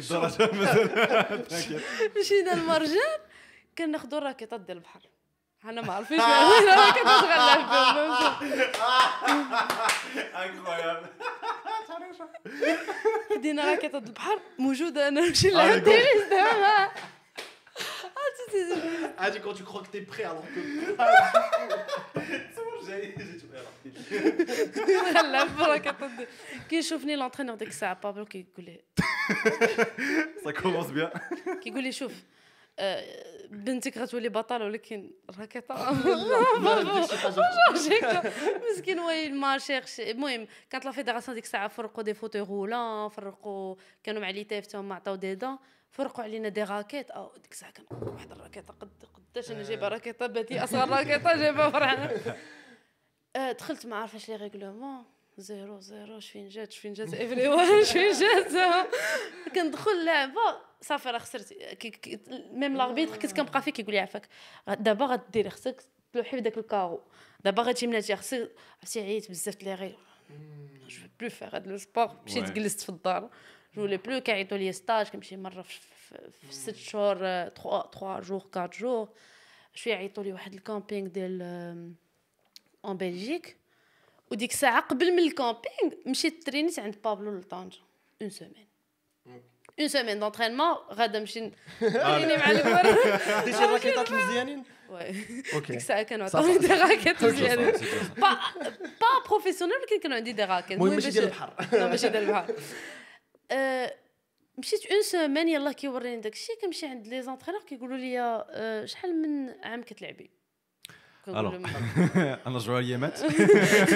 مشينا 2.19 2.53
للمرجان 2.55 3.19
كناخذوا 3.77 4.19
الراكيطات 4.19 4.61
ديال 4.61 4.77
البحر. 4.77 4.99
انا 5.64 5.80
ما 5.80 5.92
عارفينش 5.92 6.20
وين 6.22 6.68
الراكيطات 6.68 7.24
غنلعب 7.24 7.70
بهم 7.70 9.50
incroyable 10.34 11.08
خدينا 13.34 13.70
راكيطات 13.70 14.06
البحر 14.06 14.40
موجوده 14.58 15.08
انا 15.08 15.20
نمشي 15.20 15.48
نلعب 15.48 15.84
تنس 15.84 16.22
دابا 16.30 16.90
عادي 19.18 19.38
كون 19.38 19.54
تو 19.54 19.64
كرو 19.64 19.72
كو 19.72 19.84
تي 19.92 20.00
بري 20.00 20.26
الوغ 20.26 20.40
كو 20.40 20.60
نلعب 25.22 25.56
بالراكيطات 25.56 26.10
ديال- 26.10 26.28
كيشوفني 26.70 27.16
لونترينور 27.16 27.56
ديك 27.56 27.68
الساعه 27.68 28.00
بابلو 28.00 28.24
كيقول 28.24 28.64
لي 28.64 28.80
ça 30.44 30.52
commence 30.52 30.90
bien 30.96 31.18
كيقول 31.62 31.82
لي 31.82 31.92
شوف 31.92 32.12
آه، 32.12 32.16
بنتك 33.49 33.97
غتولي 33.97 34.29
بطله 34.29 34.65
ولكن 34.65 35.11
هيك 35.39 35.57
مسكين 38.71 38.99
وين 38.99 39.35
ما 39.35 39.57
شيخش 39.57 39.99
المهم 39.99 40.47
كانت 40.69 40.85
لا 40.85 40.91
فيدراسيون 40.91 41.35
ديك 41.35 41.43
الساعة 41.43 41.67
فرقوا 41.67 42.03
دي 42.03 42.13
فوتو 42.13 42.43
رولان 42.43 43.09
فرقوا 43.09 43.75
كانوا 44.03 44.21
مع 44.21 44.29
لي 44.29 44.43
تيف 44.43 44.65
تاهم 44.65 44.93
عطاو 44.93 45.15
دي 45.15 45.35
دون 45.35 45.57
فرقوا 45.91 46.23
علينا 46.23 46.49
دي 46.49 46.63
راكيت 46.63 47.11
أو 47.11 47.31
ديك 47.37 47.51
الساعة 47.51 47.71
كان 47.71 47.85
واحد 47.91 48.31
الراكيطة 48.31 48.73
قد 48.73 48.89
قداش 49.13 49.51
أنا 49.51 49.63
جايبة 49.63 49.87
راكيطة؟ 49.87 50.27
باتي 50.27 50.63
أصغر 50.63 50.89
راكيطة 50.89 51.35
جايبة 51.35 51.69
فرحنا 51.69 52.15
آه، 53.35 53.51
دخلت 53.51 53.85
ما 53.85 53.95
عارفه 53.95 54.17
اش 54.17 54.29
لي 54.29 54.35
ريغلومون 54.35 55.03
زيرو 55.37 55.79
زيرو 55.79 56.19
شفين 56.19 56.47
جات 56.49 56.71
شفين 56.71 56.93
جات 56.93 57.13
افري 57.13 57.47
وان 57.53 57.83
شفين 57.85 58.11
جات. 58.11 58.87
كندخل 59.55 59.91
اللعبه 59.91 60.41
صافي 60.81 61.09
راه 61.09 61.17
خسرت 61.17 61.53
ميم 62.51 62.77
لاربيتر 62.77 63.17
كنت 63.17 63.31
كنبقى 63.33 63.61
فيه 63.61 63.71
كيقول 63.71 63.93
لي 63.93 63.99
عافاك 63.99 64.27
دابا 64.67 65.05
غديري 65.05 65.49
خصك 65.49 65.83
تلوحي 66.13 66.29
في 66.31 66.41
داك 66.41 66.57
الكارو 66.57 67.01
دابا 67.43 67.63
غتمشي 67.63 67.87
ملاتي 67.87 68.15
خصك 68.15 68.51
عرفتي 68.79 68.99
عييت 69.01 69.29
بزاف 69.31 69.63
لي 69.63 69.73
غير 69.73 69.97
جو 70.89 71.07
بلو 71.19 71.29
فيغ 71.29 71.55
هاد 71.55 71.67
لو 71.67 71.77
سبور 71.77 72.09
مشيت. 72.25 72.51
جلست 72.51 72.81
في 72.81 72.89
الدار. 72.89 73.21
جو 73.21 73.29
فولي 73.81 73.97
بلو 73.97 74.19
كيعيطوا 74.21 74.57
لي 74.57 74.71
ستاج 74.71 75.07
كنمشي 75.07 75.37
مرة 75.37 75.61
في, 75.61 75.79
في, 75.79 76.31
في 76.31 76.53
ست 76.55 76.75
شهور 76.75 77.17
3 77.17 77.49
3 77.91 78.19
جور 78.19 78.41
4 78.55 78.69
جور 78.79 79.09
شوية 79.73 79.95
عيطوا 79.95 80.23
لي 80.23 80.33
واحد 80.33 80.53
الكامبينغ 80.53 81.07
ديال 81.07 81.41
اون 82.85 82.97
بلجيك 82.97 83.57
وديك 84.31 84.51
الساعة 84.51 84.81
قبل 84.81 85.11
من 85.11 85.19
الكامبينغ 85.19 85.93
مشيت 86.05 86.43
ترينيت 86.43 86.79
عند 86.79 86.95
بابلو 87.03 87.39
لطنجة. 87.39 87.77
اون 88.21 88.29
سيمين 88.29 88.67
اون 89.79 89.87
سيمين 89.87 90.19
دونترينمون 90.19 90.75
غادا 90.91 91.19
نمشي 91.19 91.51
نتريني 91.81 92.37
مع 92.41 92.51
الكبر 92.51 92.81
ديتي 93.45 93.65
الراكيطات 93.65 94.11
المزيانين 94.11 94.63
وي 94.89 95.11
ديك 95.51 95.71
الساعة 95.71 96.03
كانوا. 96.03 96.25
عطاوني 96.25 96.57
دي 96.67 96.67
راكيت 96.67 97.23
مزيانين. 97.23 97.71
با 98.17 98.37
با 98.83 99.27
بروفيسيونيل 99.29 99.75
ولكن 99.75 99.99
كانوا 99.99 100.17
عندي 100.17 100.31
دي 100.31 100.43
راكيت. 100.43 100.71
المهم 100.71 100.93
ماشي 100.95 101.09
ديال 101.09 101.23
البحر. 101.23 101.53
ماشي 101.73 102.09
ديال 102.09 102.23
البحر. 102.23 102.53
مشيت 104.57 104.85
اون 104.91 105.01
سيمين 105.01 105.49
يلاه 105.49 105.71
كيوريني 105.71 106.21
داكشي. 106.21 106.53
كنمشي 106.61 106.85
عند 106.85 107.07
لي 107.07 107.21
زونترينور 107.21 107.63
كيقولوا 107.63 107.97
لي 107.97 108.19
آه، 108.19 108.85
شحال 108.85 109.21
من 109.21 109.49
عام 109.63 109.83
كتلعبي؟ 109.83 110.29
كنقول 111.25 111.45
Alors. 111.51 111.53
لهم 111.53 111.65
أنا 112.47 112.57
جواليه 112.59 112.97
مات. 112.97 113.19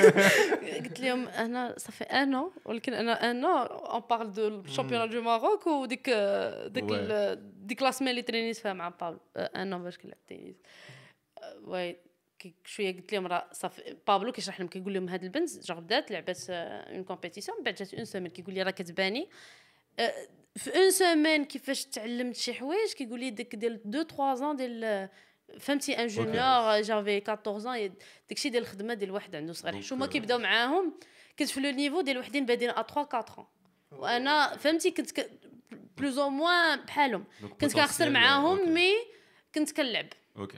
قلت 0.83 0.99
لهم 0.99 1.27
أنا 1.27 1.73
صافي 1.77 2.03
أنا 2.03 2.51
ولكن 2.65 2.93
أنا 2.93 3.31
أنا 3.31 3.63
اون 3.67 4.01
بارل 4.09 4.31
دو 4.31 4.47
الشامبيون 4.47 5.09
دو 5.09 5.21
ماروك 5.21 5.67
وديك 5.67 6.09
ديك 6.67 6.83
ديك 7.43 7.81
لا 7.81 7.91
اللي 8.01 8.21
ترينيت 8.21 8.57
فيها 8.57 8.73
مع 8.73 8.89
بابلو 8.89 9.19
أنا 9.35 9.77
باش 9.77 9.97
كنلعب 9.97 10.17
تنس 10.27 10.55
واي 11.63 11.97
كي- 12.39 12.55
شوية 12.65 12.95
قلت 12.95 13.13
لهم 13.13 13.27
راه 13.27 13.49
صافي 13.51 13.95
بابلو 14.07 14.31
كيشرح 14.31 14.59
لهم 14.59 14.69
كيقول 14.69 14.93
لهم 14.93 15.09
هاد 15.09 15.23
البنت 15.23 15.49
جا 15.65 15.73
بدات 15.73 16.11
لعبات 16.11 16.37
اون 16.49 17.03
كومبيتيسيون 17.03 17.57
من 17.57 17.63
بعد 17.63 17.75
جات 17.75 17.93
اون 17.93 18.05
سيمين 18.05 18.31
كيقول 18.31 18.53
لي 18.53 18.63
راه 18.63 18.71
كتباني. 18.71 19.29
آه، 19.99 20.13
في 20.55 20.75
اون 20.75 20.91
سيمين 20.91 21.45
كيفاش 21.45 21.85
تعلمت 21.85 22.35
شي 22.35 22.53
حوايج 22.53 22.93
كيقول 22.93 23.19
لي 23.19 23.29
ديك 23.29 23.55
ديال 23.55 23.73
2 23.73 24.03
3 24.07 24.33
زون 24.33 24.55
ديال 24.55 25.09
فهمتي 25.59 25.93
ان 25.93 26.07
جونيور 26.07 26.81
جافي 26.81 27.31
14 27.31 27.59
زون 27.59 27.93
داكشي 28.29 28.49
ديال 28.49 28.63
الخدمة 28.63 28.93
ديال 28.93 29.11
واحد 29.11 29.35
عنده 29.35 29.53
صغير. 29.53 29.85
هما 29.91 30.05
آه، 30.05 30.09
كيبداو 30.09 30.37
معاهم؟ 30.37 30.93
كنت 31.39 31.49
في 31.49 31.59
لو 31.59 31.69
نيفو 31.69 32.01
ديال 32.01 32.17
وحدين 32.17 32.45
بادين 32.45 32.69
ا 32.69 32.81
3 32.81 33.01
4 33.01 33.51
وأنا 33.91 34.57
فهمتي 34.57 34.91
كنت 34.91 35.19
ك... 35.19 35.31
بلوز 35.97 36.17
أو 36.17 36.29
موان 36.29 36.79
بحالهم. 36.79 37.25
كنت 37.61 37.73
كنخسر 37.73 38.09
معاهم 38.09 38.73
مي 38.73 38.93
كنت 39.55 39.71
كنلعب. 39.71 40.07
أوكي 40.37 40.57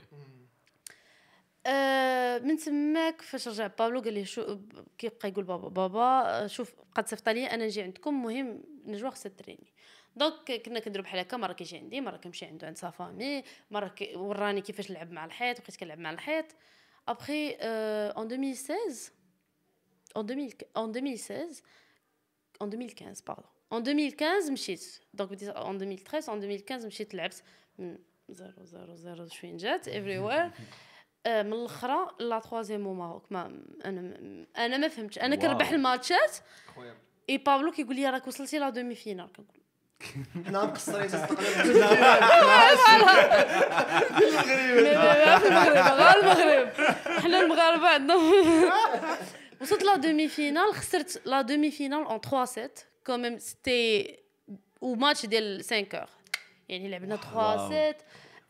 آه 1.66 2.38
من 2.38 2.56
تماك 2.56 3.22
فاش 3.22 3.48
رجع 3.48 3.66
بابلو 3.66 4.00
قال 4.00 4.14
لي 4.14 4.24
شو 4.24 4.58
كيبقى 4.98 5.28
يقول 5.28 5.44
بابا 5.44 5.68
بابا 5.68 6.46
شوف 6.46 6.74
قد 6.94 7.08
صيفط 7.08 7.28
لي 7.28 7.46
أنا 7.46 7.64
نجي 7.64 7.82
عندكم 7.82 8.22
مهم 8.22 8.62
نجوا 8.84 9.10
خصها 9.10 9.30
تريني 9.30 9.72
دونك 10.16 10.52
كنا 10.52 10.80
كنديروا 10.80 11.04
بحال 11.04 11.20
هكا 11.20 11.36
مرة 11.36 11.52
كيجي 11.52 11.76
عندي 11.76 12.00
مرة 12.00 12.16
كنمشي 12.16 12.46
عنده 12.46 12.66
عند 12.66 12.76
سافامي 12.76 13.44
مرة 13.70 13.88
كي 13.88 14.16
وراني 14.16 14.60
كيفاش 14.60 14.90
نلعب 14.90 15.12
مع 15.12 15.24
الحيط 15.24 15.60
بقيت 15.60 15.76
كنلعب 15.76 15.98
مع 15.98 16.10
الحيط. 16.10 16.46
ابخي 17.08 17.56
اون 17.60 18.28
2016 18.28 19.12
en 20.18 20.22
2000 20.22 20.66
en 20.78 20.92
2016 20.92 21.62
en 22.62 22.66
2015 22.66 23.22
pardon. 23.22 23.48
En 23.74 23.82
2015 23.82 24.50
مشيت 24.50 25.00
دونك 25.14 25.30
بديت 25.30 25.50
en 25.50 25.74
2013 25.78 26.28
en 26.28 26.38
2015 26.40 26.86
مشيت 26.86 27.14
لعبت 27.14 27.42
من 27.78 27.98
زيرو 28.28 28.64
زيرو 28.64 28.94
زيرو 28.94 29.26
شوين 29.28 29.56
جات 29.56 29.88
everywhere. 29.88 30.50
آه، 31.26 31.42
من 31.42 31.52
الأخرى 31.52 32.10
لا 32.20 32.38
تروازيام 32.38 32.86
أو 32.86 32.94
ماروك 32.94 33.32
ما 33.32 33.62
أنا 33.84 34.46
أنا 34.56 34.76
ما 34.76 34.88
فهمتش. 34.88 35.18
أنا. 35.18 35.36
كنربح 35.36 35.70
الماتشات. 35.70 36.36
اي 37.30 37.38
بابلو 37.38 37.70
كيقول 37.70 37.96
لي 37.96 38.10
راك 38.10 38.26
وصلتي 38.26 38.58
لا 38.58 38.70
دومي 38.70 38.94
فينال 38.94 39.32
كنقول 39.32 39.61
حنا 40.46 40.64
مقصرين 40.64 41.06
تستقبل 41.08 41.44
لا، 44.82 45.38
في 45.38 45.48
المغرب 45.48 45.76
غير 45.76 46.18
المغرب 46.20 46.68
حنا 47.20 47.40
المغاربه 47.40 47.88
عندنا 47.88 48.14
وصلت 49.60 49.82
لا 49.82 49.96
دومي 49.96 50.28
فينال 50.28 50.74
خسرت 50.74 51.22
لا. 51.24 51.40
دومي 51.42 51.70
فينال 51.70 52.04
اون 52.04 52.20
3 52.20 52.44
7 52.44 52.70
كوميم 53.06 53.38
سيتي 53.38 54.18
وماتش 54.80 55.26
ديال 55.26 55.60
5 55.64 55.86
اور 55.98 56.08
يعني 56.68 56.88
لعبنا 56.90 57.16
3 57.16 57.68
7 57.68 57.94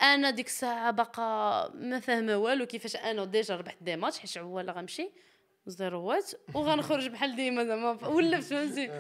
أنا 0.03 0.30
ديك 0.30 0.46
الساعة 0.46 0.90
باقا 0.90 1.70
ما 1.74 2.00
فاهمه 2.00 2.36
والو 2.36 2.66
كيفاش 2.66 2.96
أنا 2.96 3.24
ديجا 3.24 3.57
ربحت 3.57 3.76
دي 3.80 3.96
ماتش 3.96 4.18
حيت 4.18 4.38
عواله 4.38 4.72
غنمشي 4.72 5.11
زيروات 5.66 6.30
وغنخرج 6.55 7.09
بحال 7.09 7.36
ديما 7.36 7.64
زعما 7.64 8.09
ولفت 8.09 8.50
فهمتي 8.50 8.90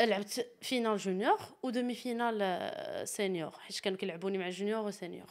لعبت 0.00 0.46
فينال 0.62 0.96
جونيور 0.96 1.38
ودومي 1.62 1.94
فينال 1.94 2.38
آه، 2.42 3.04
سينيور. 3.04 3.50
حيت 3.50 3.80
كانوا 3.80 3.98
كيلعبوني 3.98 4.38
مع 4.38 4.48
جونيور 4.50 4.86
وسينيور 4.86 5.26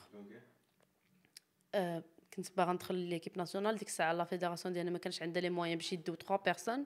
آه، 1.75 2.03
كنت 2.33 2.57
باغا 2.57 2.73
ندخل 2.73 2.95
ليكيب 2.95 3.37
ناسيونال 3.37 3.77
ديك 3.77 3.87
الساعة 3.87 4.13
لا 4.13 4.23
فيدراسيون 4.23 4.73
ديالنا 4.73 4.91
ما 4.91 4.97
كانش 4.97 5.21
عندها 5.21 5.41
لي 5.41 5.49
موان 5.49 5.75
باش 5.75 5.93
يديو 5.93 6.15
3 6.15 6.43
بيرسون 6.45 6.85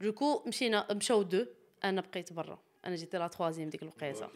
دوكو 0.00 0.42
مشينا 0.46 0.92
مشاو 0.92 1.22
دو 1.22 1.46
أنا 1.84 2.00
بقيت 2.00 2.32
برا. 2.32 2.58
أنا 2.84 2.96
جيت 2.96 3.16
لا 3.16 3.28
تروازيام 3.28 3.68
ديك 3.70 3.82
الوقيتة. 3.82 4.30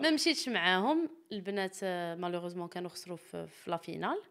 ما 0.00 0.10
مشيتش 0.10 0.48
معاهم. 0.48 1.10
البنات 1.32 1.84
مالوغوزمون 2.20 2.68
كانوا 2.68 2.90
خسروا 2.90 3.16
في, 3.16 3.46
في 3.46 3.70
لا 3.70 3.76
فينال 3.76 4.22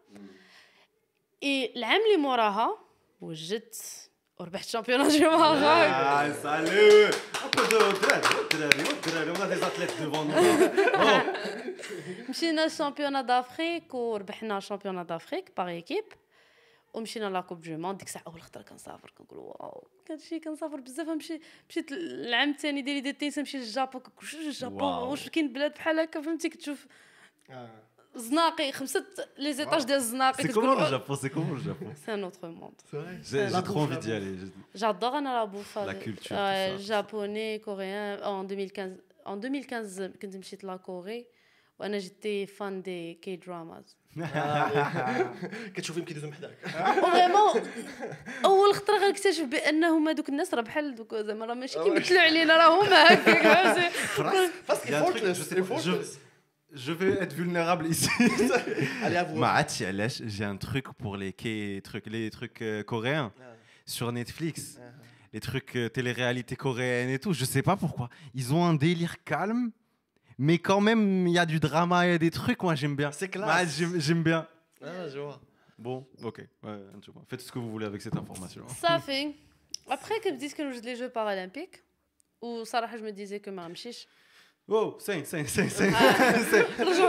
اي 1.42 1.72
العام 1.76 2.00
اللي 2.06 2.16
موراها 2.16 2.78
وجدت 3.20 4.05
وربحت 4.38 4.68
شامبيون 4.68 5.08
دو 5.08 5.30
ماروك 5.30 5.62
Ah, 5.62 6.26
salut. 6.42 7.10
Un 7.44 7.48
peu 7.54 7.64
de 7.72 7.78
دراري 8.02 8.30
دراري 8.52 8.84
دراري 9.06 9.30
on 9.32 9.40
a 9.40 9.46
des 9.46 9.62
athlètes 9.64 9.96
devant 10.00 10.24
nous. 10.24 10.36
مشينا 12.28 12.64
الشامبيون 12.64 13.26
دافريك 13.26 13.94
وربحنا 13.94 14.58
الشامبيون 14.58 15.06
دافريك 15.06 15.52
باغ 15.56 15.68
ايكيب 15.68 16.04
ومشينا 16.94 17.24
لا 17.30 17.40
كوب 17.40 17.60
دو 17.60 17.76
موند 17.76 17.98
ديك 17.98 18.08
الساعة 18.08 18.22
اول 18.26 18.42
خطره 18.42 18.62
كنسافر 18.62 19.10
كنقول 19.18 19.38
واو 19.38 19.88
كان 20.06 20.18
شي 20.18 20.40
كنسافر 20.40 20.80
بزاف 20.80 21.08
نمشي 21.08 21.40
مشيت 21.70 21.92
العام 21.92 22.50
الثاني 22.50 22.82
ديالي 22.82 23.00
ديال 23.00 23.14
التنس 23.14 23.38
نمشي 23.38 23.58
للجابون 23.58 24.00
كنقول 24.00 24.24
واش 24.24 24.34
الجابون. 24.34 24.82
واش 24.82 25.28
كاين 25.28 25.52
بلاد 25.52 25.74
بحال 25.74 26.00
هكا 26.00 26.20
فهمتي 26.20 26.48
كتشوف 26.48 26.86
زناقي 28.16 28.72
خمسه 28.72 29.04
لي 29.38 29.52
زيتاج 29.52 29.84
ديال 29.84 29.96
الزناقي 29.98 30.42
سي 30.42 30.52
كومون 30.52 30.90
جابو 30.90 31.14
سي 31.14 31.28
كومون 31.28 31.62
جابو 31.62 31.86
سي 32.06 32.14
ان 32.14 32.24
اوتر 32.24 32.48
موند 32.48 32.74
جي 33.30 33.48
ترو 33.62 33.84
انفي 33.84 34.00
دي 34.00 34.16
الي 34.16 34.48
جادور 34.74 35.18
أنا 35.18 35.28
لا 35.28 35.44
بوفا 35.44 35.86
لا 35.86 35.92
كولتور 35.92 36.76
جابوني 36.76 37.58
كوريان 37.58 38.18
ان 38.18 38.50
2015 38.50 38.92
ان 39.26 39.44
2015 39.44 40.06
كنت 40.22 40.36
مشيت 40.36 40.64
لا 40.64 40.76
كوري 40.76 41.26
وأنا 41.78 41.98
جيتي 41.98 42.46
فان 42.46 42.82
دي 42.82 43.14
كي 43.14 43.36
دراماز 43.36 43.96
كتشوف 45.74 45.96
يمكن 45.96 46.16
يدوزو 46.16 46.32
حداك 46.32 46.56
فريمون 47.02 47.62
أول 48.44 48.74
خطرة 48.74 48.98
غنكتشف 48.98 49.44
بانهم 49.44 50.08
هذوك 50.08 50.28
الناس 50.28 50.54
راه 50.54 50.62
بحال 50.62 50.94
دوك 50.94 51.14
زعما 51.14 51.46
راه 51.46 51.54
ماشي 51.54 51.82
كيمثلوا 51.84 52.20
علينا 52.20 52.56
راه 52.56 52.82
هما 52.82 53.14
هكاك 53.14 53.90
فهمتي 54.62 56.25
Je 56.76 56.92
vais 56.92 57.12
être 57.22 57.32
vulnérable 57.32 57.86
ici. 57.86 58.10
Allez, 59.02 59.16
avoue. 59.16 59.42
j'ai 60.26 60.44
un 60.44 60.56
truc 60.58 60.92
pour 60.92 61.16
les 61.16 61.32
trucs, 61.82 62.06
les 62.06 62.28
trucs 62.28 62.60
euh, 62.60 62.82
coréens 62.82 63.32
ah. 63.40 63.44
sur 63.86 64.12
Netflix. 64.12 64.78
Ah, 64.78 64.84
ah. 64.86 65.02
Les 65.32 65.40
trucs 65.40 65.74
euh, 65.74 65.88
télé-réalité 65.88 66.54
coréenne 66.54 67.08
et 67.08 67.18
tout. 67.18 67.32
Je 67.32 67.46
sais 67.46 67.62
pas 67.62 67.76
pourquoi. 67.76 68.10
Ils 68.34 68.52
ont 68.52 68.62
un 68.62 68.74
délire 68.74 69.24
calme, 69.24 69.70
mais 70.36 70.58
quand 70.58 70.82
même, 70.82 71.26
il 71.26 71.32
y 71.32 71.38
a 71.38 71.46
du 71.46 71.60
drama 71.60 72.08
et 72.08 72.18
des 72.18 72.30
trucs. 72.30 72.62
Moi, 72.62 72.74
j'aime 72.74 72.94
bien. 72.94 73.10
C'est 73.10 73.28
classe. 73.28 73.82
J'aime 73.96 74.22
bien. 74.22 74.46
Bon, 75.78 76.06
ok. 76.22 76.46
Faites 77.28 77.40
ce 77.40 77.50
que 77.50 77.58
vous 77.58 77.70
voulez 77.70 77.86
avec 77.86 78.02
cette 78.02 78.16
information. 78.16 78.68
Ça 78.68 78.98
fait. 78.98 79.34
Après 79.88 80.20
qu'ils 80.20 80.34
me 80.34 80.38
disent 80.38 80.54
que 80.54 80.72
je 80.72 80.80
les 80.80 80.96
Jeux 80.96 81.08
paralympiques, 81.08 81.82
ou 82.42 82.66
Sarah, 82.66 82.98
je 82.98 83.02
me 83.02 83.12
disais 83.12 83.40
que 83.40 83.48
Mme 83.48 83.76
Chiche. 83.76 84.06
Oh, 84.73 84.95
5, 84.99 85.25
5, 85.25 85.49
5, 85.49 85.69
5. 85.69 85.91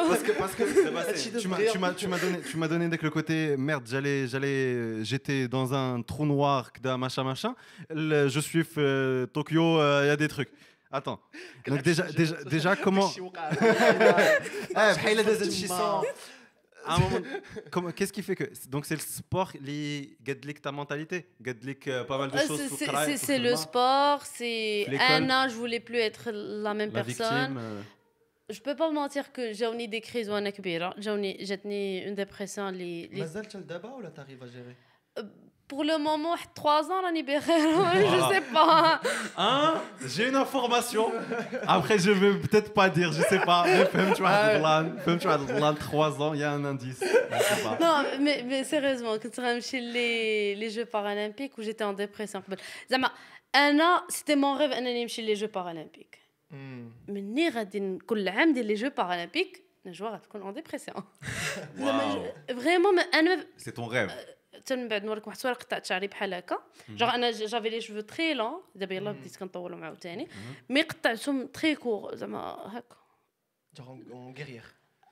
parce 0.09 0.23
que, 0.23 0.33
parce 0.33 0.55
que 0.55 0.65
Sébastien, 0.67 1.39
tu 1.39 1.47
m'as, 1.49 1.57
tu 1.73 1.79
m'as, 1.79 1.93
tu 1.93 2.09
m'as 2.09 2.19
donné, 2.19 2.39
tu 2.41 2.57
m'as 2.57 2.67
donné 2.67 2.89
dès 2.89 2.99
que 2.99 3.05
le 3.05 3.11
côté 3.11 3.57
merde, 3.57 3.85
j'allais, 3.87 4.27
j'allais, 4.27 4.49
euh, 4.75 5.05
j'étais 5.05 5.47
dans 5.47 5.73
un 5.73 6.03
trou 6.03 6.27
noir, 6.27 6.73
kda, 6.73 6.97
machin, 6.97 7.23
machin. 7.23 7.55
Le- 7.91 8.29
je 8.29 8.41
suis 8.41 8.65
euh, 8.79 9.27
Tokyo, 9.27 9.79
il 10.03 10.07
y 10.07 10.11
a 10.11 10.17
des 10.17 10.27
trucs. 10.29 10.51
Attends. 10.91 11.21
Donc 11.69 11.83
déjà, 11.83 12.03
déjà, 12.03 12.37
déjà 12.45 12.75
comment 12.77 13.11
Eh, 13.17 14.75
بحال 14.75 15.19
هذا 15.21 15.33
زاد 15.35 15.51
شي 15.51 15.67
صون. 15.67 15.77
À 15.79 16.03
qu'est-ce 17.96 18.14
qui 18.14 18.24
fait 18.24 18.36
que. 18.36 18.46
Donc, 18.70 18.86
c'est 18.86 18.96
le 18.96 19.02
sport, 19.02 19.52
les 19.62 20.18
Gadlik, 20.22 20.62
ta 20.62 20.72
mentalité 20.72 21.28
Gadlik, 21.42 21.88
euh, 21.88 22.04
pas 22.04 22.18
mal 22.18 22.32
de 22.32 22.38
euh, 22.38 22.48
choses. 22.48 22.62
C'est 23.18 23.40
le 23.40 23.56
sport, 23.56 24.26
c'est. 24.26 24.88
Un 25.00 25.30
an, 25.30 25.48
je 25.50 25.56
voulais 25.56 25.80
plus 25.80 25.98
être 25.98 26.32
la 26.32 26.74
même 26.74 26.92
personne. 26.92 27.58
Euh. 27.58 27.82
Je 28.50 28.62
peux 28.62 28.76
pas 28.76 28.90
mentir 28.92 29.34
que 29.34 29.52
j'ai 29.52 29.66
eu 29.66 29.88
des 29.88 30.00
crises 30.00 30.30
ou 30.30 30.34
j'ai 30.98 31.12
eu 31.12 32.08
une 32.08 32.16
dépression. 32.16 32.70
Les, 32.72 33.10
tu 33.10 33.58
as 33.58 33.62
d'abord 33.62 33.98
ou 33.98 34.02
tu 34.02 34.20
arrives 34.20 34.44
à 34.44 34.48
gérer? 34.48 34.76
pour 35.69 35.85
le 35.85 35.97
moment 35.99 36.31
واحد 36.31 36.49
3 36.55 36.91
ans 36.91 37.05
راني 37.05 37.23
بخير 37.23 37.85
je 38.13 38.33
sais 38.35 38.45
pas 38.55 39.01
Hein 39.39 39.75
J'ai 40.15 40.29
une 40.29 40.37
information. 40.47 41.05
Après, 41.77 41.99
je 41.99 42.11
vais 42.21 42.33
peut-être 42.45 42.73
pas 42.81 42.89
dire, 42.99 43.11
je 43.19 43.23
sais 43.33 43.43
pas. 43.51 43.61
Mais 43.67 43.85
femme, 43.95 44.13
tu 44.17 44.21
vois, 44.25 44.37
femme, 45.05 45.19
tu 45.23 45.27
vois, 45.29 45.39
là, 45.65 45.73
3 45.73 46.21
ans, 46.23 46.35
il 46.35 46.41
y 46.41 46.45
a 46.45 46.51
un 46.59 46.65
indice. 46.73 47.01
Je 47.03 47.43
sais 47.51 47.63
pas. 47.67 47.75
non 47.85 47.95
mais 48.25 48.37
mais 48.49 48.63
sérieusement 48.65 49.17
كنت 49.23 49.41
غنمشي 49.41 49.81
les 49.95 50.55
les 50.63 50.71
jeux 50.77 50.89
paralympiques 50.97 51.55
où 51.59 51.63
j'étais 51.63 51.85
en 51.85 51.95
dépression 52.03 52.41
قبل 52.41 52.57
زعما 52.91 53.11
انا 53.55 54.03
c'était 54.13 54.37
mon 54.37 54.55
rêve 54.59 54.73
انني 54.77 55.03
نمشي 55.03 55.35
les 55.35 55.39
jeux 55.39 55.49
paralympiques 55.59 56.19
مني 57.09 57.49
غادي 57.49 57.81
ن- 57.81 57.99
كل 57.99 58.29
عام 58.29 58.49
ندير 58.51 58.65
لي 58.65 58.75
جو 58.75 58.91
بارالمبيك 58.97 59.63
نجوى 59.87 60.09
غتكون 60.09 60.43
اون 60.43 60.53
ديبرسيون 60.55 61.03
فريمون 62.49 62.99
انا 62.99 63.47
C'est 63.59 63.73
ton 63.75 63.87
rêve. 63.87 64.11
حتى 64.57 64.77
من 64.77 64.89
بعد 64.89 65.05
نوريك 65.05 65.27
واحد 65.27 65.37
الصوره 65.37 65.53
قطعت 65.53 65.87
شعري 65.87 66.07
بحال 66.07 66.35
هكا 66.35 66.59
جوغ 66.89 67.15
انا 67.15 67.31
جافي 67.31 67.69
لي 67.69 67.81
شوفو 67.81 68.01
تري 68.01 68.35
لون 68.35 68.63
دابا 68.75 68.95
يلاه 68.95 69.13
بديت 69.13 69.37
كنطولهم 69.37 69.85
عاوتاني 69.85 70.29
مي 70.69 70.83
قطعتهم 70.83 71.47
تري 71.47 71.75
كور 71.75 72.15
زعما 72.15 72.39
هكا 72.67 72.97
اون 73.81 74.35
غيرير 74.39 74.65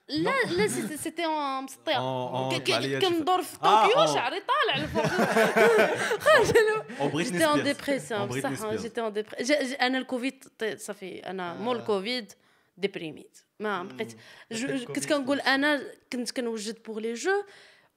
لا 0.08 0.30
لا 0.44 0.68
سيتي- 0.68 0.96
سيتي 0.96 1.24
اون 1.24 1.64
مسطيه 1.64 1.94
En- 1.96 2.52
en 2.52 2.58
ك- 2.58 2.62
ك- 2.62 2.70
balayage. 2.70 3.04
كندور 3.08 3.42
في 3.42 3.56
آه، 3.62 3.82
طوكيو 3.86 4.02
آه. 4.02 4.14
شعري 4.14 4.40
طالع 4.40 4.76
الفوق 4.84 5.04
En 6.98 7.12
Britney 7.12 7.16
جيتي 7.32 7.44
اون 7.46 7.58
Spears. 7.58 7.60
En 7.60 7.64
ديبرسيون 7.64 8.28
Britney 8.30 8.46
بصح 8.46 8.60
Spears. 8.62 8.80
جيتي 8.82 9.00
اون 9.00 9.12
ديبرسيون 9.12 9.58
انا 9.74 9.98
الكوفيد 9.98 10.44
ط- 10.58 10.64
صافي 10.78 11.18
انا 11.18 11.54
مول 11.54 11.76
الكوفيد 11.76 12.32
ديبريميت 12.76 13.38
ما 13.60 13.82
بقيت 13.82 14.12
جو- 14.52 14.68
الكوفيد 14.68 14.88
كنت 14.96 15.08
كنقول 15.08 15.40
انا 15.40 15.82
كنت 16.12 16.30
كنوجد 16.30 16.82
بوغ 16.82 16.98
لي 16.98 17.14
جو 17.14 17.44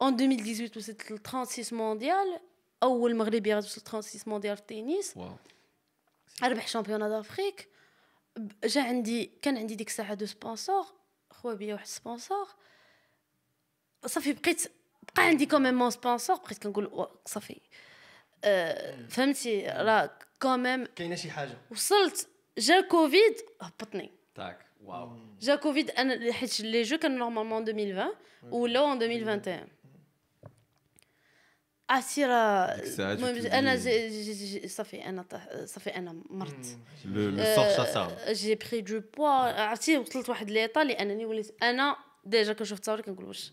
اون 0.02 0.14
2018 0.14 0.78
وصلت 0.78 1.12
ل 1.12 1.16
36 1.18 1.78
مونديال 1.80 2.40
اول 2.84 3.16
مغربي 3.16 3.54
غتوصل 3.56 3.82
36 3.82 4.22
مونديال 4.28 4.58
في 4.58 4.62
التنس 4.62 5.14
Wow. 5.14 6.44
ربح 6.44 6.68
شامبيون 6.68 7.00
دافريك 7.00 7.68
ب- 8.36 8.52
جا 8.66 8.82
عندي 8.82 9.32
كان 9.42 9.58
عندي 9.58 9.76
ديك 9.76 9.88
الساعه 9.88 10.14
دو 10.14 10.26
سبونسور 10.26 10.86
خويا 11.32 11.56
بيا 11.56 11.74
واحد 11.74 11.86
سبونسور 11.88 12.48
صافي 14.06 14.34
بقيت 14.34 14.72
بقى 15.16 15.26
عندي 15.26 15.46
كوميم 15.46 15.74
مون 15.74 15.90
سبونسور 15.90 16.36
بقيت 16.36 16.64
كنقول 16.64 16.86
وا- 16.86 17.08
صافي 17.26 17.62
آه، 18.44 19.08
فهمتي 19.10 19.68
راه 19.68 20.18
كوميم 20.42 20.86
كاينه 20.86 21.16
شي 21.16 21.32
حاجه 21.32 21.58
وصلت 21.72 22.28
جا 22.58 22.82
كوفيد 22.82 23.36
هبطني 23.62 24.12
Tac. 24.40 24.88
Wow. 24.88 24.92
جا 25.42 25.56
كوفيد 25.56 25.90
انا 25.92 26.34
حيت 26.34 26.60
لي 26.60 26.82
جو 26.82 26.98
كانوا 26.98 27.18
نورمالمون 27.18 27.64
2020 27.70 28.14
ولاو 28.52 28.92
ان 28.92 29.02
2021 29.04 29.68
أسيرة 31.91 32.35
أنا 33.59 33.77
صافي 34.67 35.05
أنا 35.05 35.25
صافي 35.65 35.91
أنا 35.91 36.23
مرت. 36.31 36.79
جي 38.29 38.55
بري 38.55 38.81
دو 38.81 39.03
بوا 39.17 39.29
عرفتي 39.29 39.99
وصلت 39.99 40.29
واحد 40.29 40.51
ليطا 40.51 40.85
لأنني 40.85 41.27
وليت 41.27 41.55
أنا 41.63 41.97
ديجا 42.25 42.53
كنشوف 42.53 42.79
التصاور 42.79 43.01
كنقول 43.01 43.25
واش. 43.25 43.53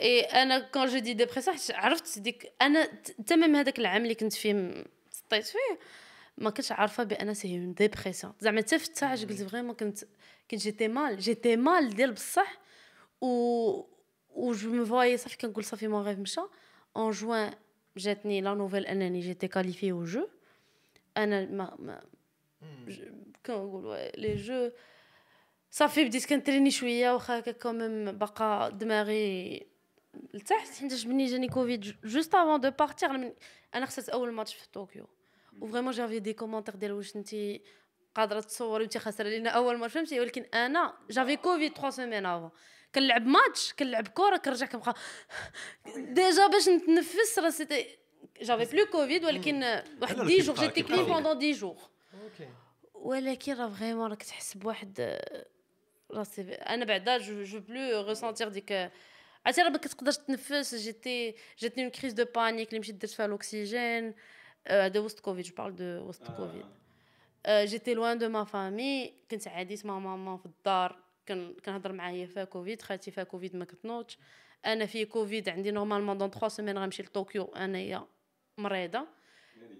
اي 0.00 0.20
أنا 0.20 0.58
كون 0.58 0.86
جو 0.86 0.98
دي 0.98 1.14
ديبرسيون 1.14 1.56
حيت 1.56 1.70
عرفت 1.70 2.18
ديك 2.18 2.52
أنا 2.62 2.84
تمام 3.26 3.56
هذاك 3.56 3.78
العام 3.78 4.02
اللي 4.02 4.14
كنت 4.14 4.32
فيه 4.32 4.84
سطيت 5.10 5.44
فيه 5.44 5.78
ما 6.38 6.50
كنتش 6.50 6.72
عارفة 6.72 7.04
بأن 7.04 7.34
سي 7.34 7.58
اون 7.58 7.74
ديبرسيون 7.74 8.32
زعما 8.40 8.60
حتى 8.60 8.78
في 8.78 8.88
التاج 8.88 9.24
قلت 9.24 9.42
فريمون 9.42 9.74
كنت 9.74 10.04
كنت 10.50 10.60
جيتي 10.60 10.88
مال 10.88 11.18
جيتي 11.18 11.56
مال 11.56 11.96
ديال 11.96 12.12
بصح. 12.12 12.60
و 13.20 13.26
و 14.30 14.52
جو 14.52 14.72
مو 14.72 14.84
فوايي 14.84 15.16
صافي 15.16 15.36
كنقول 15.36 15.64
صافي 15.64 15.88
مون 15.88 16.02
غيف 16.02 16.18
مشى. 16.18 16.40
اون 16.96 17.10
جوان 17.10 17.54
جاتني 17.96 18.40
لا 18.40 18.54
نوفيل 18.54 18.86
أنني 18.86 19.20
جيتي 19.20 19.48
كاليفي 19.48 19.92
أو 19.92 20.04
جو 20.04 20.28
أنا 21.16 21.44
ما, 21.46 21.76
ما 21.78 22.02
كنقول 23.46 24.10
لي 24.18 24.36
جو 24.36 24.70
صافي 25.74 26.04
بديت 26.04 26.26
كنتريني 26.26 26.70
شوية 26.70 27.10
واخا 27.12 27.38
هكا 27.38 27.52
كوميم 27.52 28.12
باقا 28.12 28.68
دماغي 28.68 29.66
لتحت. 30.34 30.68
حيتاش 30.80 31.06
مني 31.06 31.26
جاني 31.26 31.48
كوفيد 31.48 31.96
جوست 32.04 32.34
افون 32.34 32.60
دو 32.60 32.70
بارتير 32.70 33.32
أنا 33.74 33.86
خسرت 33.86 34.08
أول 34.08 34.32
ماتش 34.32 34.54
في 34.54 34.68
طوكيو. 34.72 35.06
وفريمون 35.60 35.92
جافي 35.92 36.18
دي 36.18 36.32
كومونتير 36.32 36.74
ديال 36.74 36.92
واش 36.92 37.16
انت 37.16 37.30
قادرة 38.14 38.40
تصوري 38.40 38.82
وانت 38.82 38.98
خاسرة 38.98 39.28
لينا 39.28 39.50
أول 39.50 39.78
ماتش 39.78 39.92
فهمتي؟ 39.94 40.20
ولكن 40.20 40.42
أنا 40.54 40.94
جافي 41.10 41.36
كوفيد 41.36 41.72
3 41.76 41.90
سيمين 41.90 42.26
افون 42.26 42.50
كنلعب 42.94 43.26
ماتش 43.26 43.72
كنلعب 43.72 44.08
كره 44.08 44.36
كنرجع 44.36 44.66
كنبقى 44.66 44.94
ديجا 45.96 46.46
باش 46.52 46.68
نتنفس 46.68 47.38
راه 47.38 47.50
سيتي 47.50 47.86
جافي 48.42 48.76
بلو 48.76 48.86
كوفيد 48.86 49.24
ولكن 49.24 49.62
واحد 50.02 50.16
لا، 50.18 50.24
دي 50.26 50.38
كيبقى- 50.38 50.44
جور 50.44 50.56
جيتي 50.56 50.82
كلين. 50.82 51.04
بوندون 51.04 51.38
دي 51.38 51.52
جور 51.52 51.76
أوكي. 52.22 52.48
ولكن 52.94 53.52
راه 53.54 53.68
فريمون 53.68 54.10
راك 54.10 54.22
تحس 54.22 54.56
بواحد 54.56 55.18
راسي 56.11 56.41
انا 56.41 56.85
بعدا 56.85 57.17
جو 57.17 57.43
جو 57.43 57.59
بلو 57.59 58.07
ريسونتير 58.07 58.49
ديك 58.49 58.91
عرفتي 59.45 59.61
راه 59.61 59.69
ما 59.69 59.77
كتقدرش 59.77 60.17
تنفس 60.17 60.75
جيتي 60.75 61.35
جاتني 61.59 61.83
اون 61.83 61.91
كريز 61.91 62.13
دو 62.13 62.25
بانيك 62.35 62.69
اللي 62.69 62.79
مشيت 62.79 62.95
درت 62.95 63.11
فيها 63.11 63.25
الاكسجين 63.25 64.13
آه، 64.67 64.85
هذا 64.85 64.99
وسط 64.99 65.19
كوفيد 65.19 65.45
جو 65.45 65.55
بارل 65.55 65.75
دو 65.75 65.83
وسط 65.83 66.31
كوفيد 66.31 66.65
آه، 67.45 67.65
جيتي 67.65 67.93
لوان 67.93 68.17
دو 68.17 68.29
ما 68.29 68.43
فامي 68.43 69.13
كنت 69.31 69.47
عاديت 69.47 69.85
مع 69.85 69.99
ماما 69.99 70.37
في 70.37 70.45
الدار 70.45 70.99
كن 71.27 71.55
كنهضر 71.65 71.91
معاها 71.91 72.11
هي 72.11 72.27
فيها 72.27 72.43
كوفيد 72.43 72.81
خالتي 72.81 73.11
فيها 73.11 73.23
كوفيد 73.23 73.55
ما 73.55 73.65
كتنوضش 73.65 74.17
انا 74.65 74.85
في 74.85 75.05
كوفيد 75.05 75.49
عندي 75.49 75.71
نورمالمون 75.71 76.17
دون 76.17 76.29
3 76.29 76.47
سيمين 76.47 76.77
غنمشي 76.77 77.03
لطوكيو 77.03 77.43
انايا 77.43 78.07
مريضه 78.57 79.07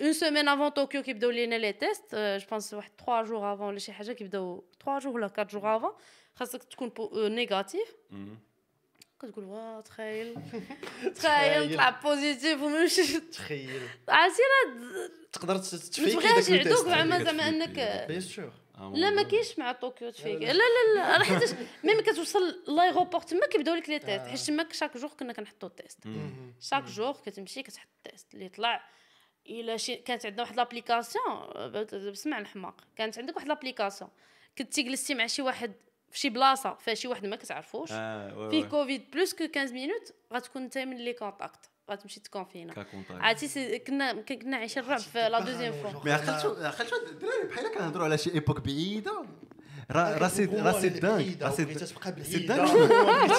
اون 0.03 0.13
سيمين 0.13 0.49
افون 0.49 0.69
طوكيو 0.69 1.03
كيبداو 1.03 1.31
لينا 1.31 1.55
لي 1.55 1.73
تيست 1.73 2.15
جو 2.15 2.47
بونس 2.51 2.75
واحد 2.75 2.91
3 3.07 3.23
جور 3.23 3.55
افون 3.55 3.67
ولا 3.67 3.79
شي 3.79 3.93
حاجة 3.93 4.13
كيبداو 4.13 4.65
3 4.85 4.99
جور 4.99 5.15
ولا 5.15 5.27
4 5.27 5.47
جور 5.47 5.77
افون 5.77 5.93
خاصك 6.35 6.65
تكون 6.65 6.93
نيجاتيف. 7.15 7.95
كتقول 9.23 9.45
واه 9.45 9.81
تخيل 9.81 10.35
تخيل 11.15 11.73
نطلع 11.73 11.91
بوزيتيف 11.91 12.63
ومنمشي 12.63 13.21
تخيل 13.21 13.83
عرفتي 14.09 14.43
راه 14.43 15.09
تقدر 15.33 15.59
تفيك 15.59 16.15
ما 16.15 16.21
تبغيهاش 16.21 16.49
يعدوك 16.49 16.87
زعما 16.87 17.25
زعما 17.25 17.49
انك 17.49 18.05
بيان 18.09 18.21
سور 18.21 18.53
لا 18.95 19.11
ما. 19.11 19.23
كاينش 19.23 19.59
مع 19.59 19.73
طوكيو 19.73 20.11
تفيك 20.11 20.43
لا 20.43 20.53
لا 20.53 20.95
لا 20.97 21.17
راه 21.17 21.25
حيتاش 21.25 21.51
ميم 21.85 22.01
كتوصل 22.01 22.63
لايغوبور 22.69 23.21
تما 23.21 23.47
كيبداو 23.47 23.75
لك 23.75 23.89
لي 23.89 23.99
تيست 23.99 24.27
حيت 24.27 24.41
تما 24.41 24.67
شاك 24.73 24.97
جور 24.97 25.11
كنا 25.11 25.33
كنحطو 25.33 25.69
تيست 25.69 25.99
شاك 26.61 26.85
جور 26.85 27.13
كتمشي 27.13 27.63
كتحط 27.63 27.89
تيست 28.05 28.35
اللي 28.35 28.49
طلع 28.49 28.89
إلا 29.51 29.77
شي 29.77 29.97
كانت 29.97 30.27
عندنا 30.27 30.43
واحد 30.43 30.57
لابليكاسيون 30.57 31.23
بسمع 32.13 32.39
الحماق. 32.39 32.75
كانت 32.97 33.19
عندك 33.19 33.37
واحد 33.37 33.49
لابليكاسيون. 33.49 34.11
كنتي 34.59 34.83
جلستي 34.83 35.15
مع 35.15 35.27
شي 35.27 35.43
واحد 35.43 35.73
في 36.11 36.19
شي 36.19 36.29
بلاصة 36.29 36.75
فيها 36.75 36.95
شي 36.95 37.09
واحد 37.09 37.27
ما 37.27 37.37
كتعرفوش. 37.37 37.89
ouais, 37.89 37.93
فيه. 38.51 38.65
كوفيد 38.71 39.11
بلوس 39.11 39.35
كو 39.35 39.45
15 39.45 39.73
مينوت 39.73 40.13
غتكون 40.33 40.63
انت 40.63 40.79
من 40.79 40.97
لي 40.97 41.13
كونتاكت 41.13 41.71
غتمشي 41.91 42.21
تكونفينا. 42.21 42.87
عرفتي 43.11 43.79
كنا 43.79 44.13
كنا 44.13 44.57
عايشين 44.57 44.83
الرعب 44.83 44.99
في 44.99 45.29
لا 45.29 45.41
دوزيام 45.41 45.73
فوا 45.73 46.05
مي 46.05 46.13
عقلتو 46.13 46.65
عقلتو 46.65 46.97
الدراري 46.97 47.49
بحال 47.49 47.75
كنهضروا 47.75 48.05
على 48.05 48.19
شي 48.19 48.35
ايبوك 48.35 48.61
بعيدة. 48.61 49.25
راه 49.91 50.19
راه 50.23 50.29
سي 50.29 50.45
راه 50.45 50.81
سي 50.81 50.89
دانك 50.89 51.43
راه 51.43 51.51
سي 51.51 51.75
سي 52.25 52.39
دانك 52.39 52.71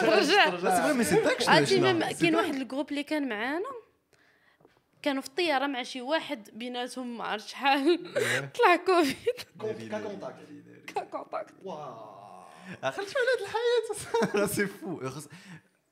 رجع 0.03 0.49
لا 0.49 0.75
سي 0.75 0.81
فري 0.83 0.93
مي 0.93 1.03
سي 1.03 1.15
دانك 1.15 1.41
شنو؟ 1.41 1.53
عرفتي 1.55 1.79
كاين 1.79 1.99
دانك. 1.99 2.35
واحد 2.35 2.55
الجروب 2.55 2.89
اللي 2.89 3.03
كان 3.03 3.29
معانا. 3.29 3.84
كانوا 5.05 5.21
في 5.21 5.27
الطياره 5.27 5.67
مع 5.67 5.83
شي 5.83 6.01
واحد 6.01 6.49
بيناتهم 6.53 7.17
ما 7.17 7.23
عرفت 7.23 7.47
شحال. 7.47 8.13
طلع 8.55 8.75
كوفيد 8.75 9.33
كونتاكت 11.11 11.55
عقلتو 12.83 13.13
على 13.19 13.27
هاد 13.31 13.41
الحياة؟ 13.41 14.45
سي 14.55 14.67
فو 14.67 15.01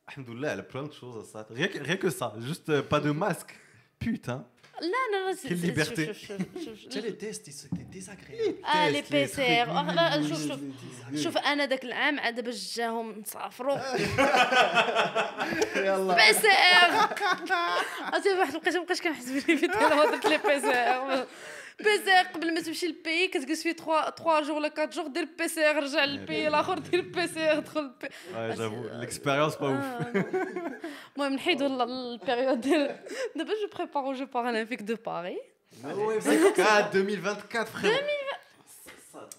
الحمد 0.08 0.30
لله 0.30 0.50
على 0.50 0.62
بلان 0.62 0.86
دو 0.86 0.92
شوز 0.92 1.38
غير 1.38 1.84
غير 1.84 1.96
كو 1.96 2.10
سا 2.10 2.34
جوست 2.38 2.72
با 2.72 2.98
دو 2.98 3.14
ماسك 3.14 3.56
بوتان 4.02 4.44
لا 4.82 4.88
لا 5.12 5.30
لا 5.30 5.36
شوف 5.36 6.26
شوف 6.66 6.82
حتى 6.86 7.02
لي 7.02 7.12
تيست 7.12 7.68
ديزاغريبل 7.92 8.66
آه 8.66 8.90
لي 8.90 9.04
بي 9.12 9.28
سي 9.28 9.62
ار 9.62 10.28
شوف 10.30 10.48
شوف 10.48 10.60
شوف 11.16 11.38
أنا 11.38 11.66
داك 11.66 11.84
العام 11.84 12.20
عاد 12.20 12.40
باش 12.40 12.78
جاهم 12.78 13.20
نسافروا 13.20 13.78
يلا 15.76 16.16
بي 16.16 16.34
سي 16.34 16.48
ار 16.48 17.10
عرفتي 18.02 18.34
واحد 18.34 18.50
الوقيته 18.50 18.80
مابقاش 18.80 19.02
كنحس 19.02 19.30
بلي 19.30 19.58
في 19.58 19.68
درت 19.68 20.26
لي 20.26 20.38
بي 20.38 20.62
سي 20.62 20.74
ار 20.74 21.28
بي 21.79 21.99
سي 22.05 22.11
ار 22.21 22.25
قبل 22.27 22.55
ما 22.55 22.61
تمشي 22.61 22.87
للبي 22.87 23.29
كتجلس 23.29 23.63
فيه 23.63 23.73
3 23.73 24.11
3 24.11 24.41
جور 24.41 24.57
ولا 24.57 24.69
4 24.69 24.85
جور 24.87 25.07
دير 25.07 25.29
بي 25.39 25.49
سي 25.49 25.71
ار 25.71 25.83
رجع 25.83 26.05
للبي 26.05 26.49
الاخر 26.49 26.79
دير 26.79 27.01
بي 27.01 27.27
سي 27.27 27.51
ار 27.51 27.59
دخل 27.59 27.81
البي 27.81 28.09
Ouais, 28.09 28.57
j'avoue, 28.59 28.89
l'expérience 29.03 29.57
pas 29.57 29.63
ouf. 29.63 29.85
آه. 29.85 30.25
المهم 31.17 31.33
نحيدو 31.35 31.67
ال- 31.67 31.83
البيريود 31.83 32.61
ديال 32.61 32.97
دابا 33.37 33.51
جو 33.51 33.77
بريبار 33.79 34.05
او 34.07 34.13
جو 34.13 34.27
بارالمبيك 34.27 34.83
دو 34.83 34.97
باري 35.07 35.39
وي 35.85 36.19
24 36.19 36.67
2024 36.95 37.65
فريمون 37.65 37.99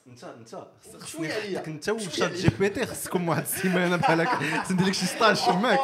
انت 0.08 0.24
انت 0.24 1.06
شويه 1.06 1.34
عليا 1.34 1.60
خصك 1.60 1.68
انت 1.68 1.90
وشات 1.90 2.32
جي 2.32 2.50
بي 2.60 2.70
تي 2.70 2.86
خصكم 2.86 3.30
واحد 3.30 3.42
السيمانه 3.42 3.96
بحال 3.96 4.22
هكا 4.22 4.62
خص 4.64 4.72
ندير 4.72 4.88
لك 4.88 4.94
شي 4.94 5.06
ستاج 5.06 5.46
تماك 5.46 5.80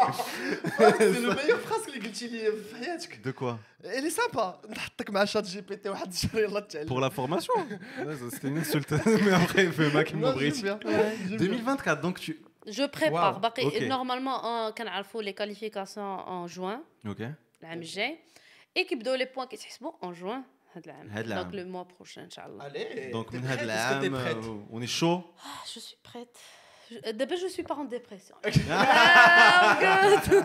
سي 0.98 1.20
لو 1.20 1.34
ميور 1.34 1.58
فراس 1.58 1.88
اللي 1.88 2.08
قلتي 2.08 2.28
لي 2.28 2.52
في 2.52 2.76
حياتك 2.76 3.20
De 3.28 3.40
quoi 3.42 3.56
اللي 3.86 4.10
سامبا 4.10 4.60
نحطك 4.70 5.10
مع 5.10 5.26
شات 5.26 5.44
جي 5.44 5.62
بي 5.62 5.76
تي 5.76 5.90
واحد 5.90 6.12
الشهر 6.12 6.40
يلا 6.42 6.60
تعلم 6.60 6.88
Pour 6.90 7.00
la 7.02 7.10
formation 7.10 7.54
Ouais, 8.06 8.16
ça, 8.20 8.30
C'était 8.36 8.48
une 8.48 8.58
insulte. 8.58 8.92
Mais 9.26 9.34
après, 9.44 9.64
il 9.68 9.72
fait 9.78 9.90
Mac 9.98 10.14
Non, 10.14 10.20
Mobrit. 10.32 10.54
j'aime 10.56 10.80
bien. 10.80 11.38
2024 11.38 12.02
donc 12.02 12.20
tu 12.20 12.34
جو 12.68 12.88
بريبار 12.88 13.14
واو. 13.32 13.40
باقي 13.40 13.64
أوكي. 13.64 13.88
نورمالمون 13.88 14.70
كنعرفوا 14.70 15.24
لي 15.24 15.32
كاليفيكاسيون 15.34 16.06
اون 16.06 16.46
جوان 16.46 16.80
Ok. 17.08 17.22
العام 17.62 17.78
الجاي 17.80 18.20
اي 18.78 18.84
كيبداو 18.84 19.16
لي 19.16 19.26
بوان 19.36 19.48
كيتحسبوا 19.48 19.92
اون 20.04 20.14
جوان 20.14 20.44
هاد 20.76 20.86
العام 20.88 21.10
هاد 21.10 21.26
العام. 21.26 21.44
دونك 21.44 21.56
لو 21.56 21.66
موا 21.72 21.84
بروشان 21.84 22.24
ان 22.24 22.30
شاء 22.30 22.46
الله 22.48 22.70
Allez, 22.70 23.12
Donc, 23.14 23.32
t'es 23.32 23.36
من 23.36 23.46
هاد 23.46 23.60
prête 23.60 23.70
Est-ce 23.70 23.96
que 23.96 24.02
t'es 24.02 24.08
العام, 24.08 24.26
prête 24.26 24.46
euh, 24.46 24.76
on 24.76 24.82
est 24.82 25.00
chaud. 25.02 25.24
جو 25.76 25.82
سوي 25.82 25.98
بريت 26.14 26.38
دابا 27.18 27.36
جو 27.36 27.48
سوي 27.48 27.64
با 27.66 27.76
en 27.76 27.86
dépression 27.86 28.36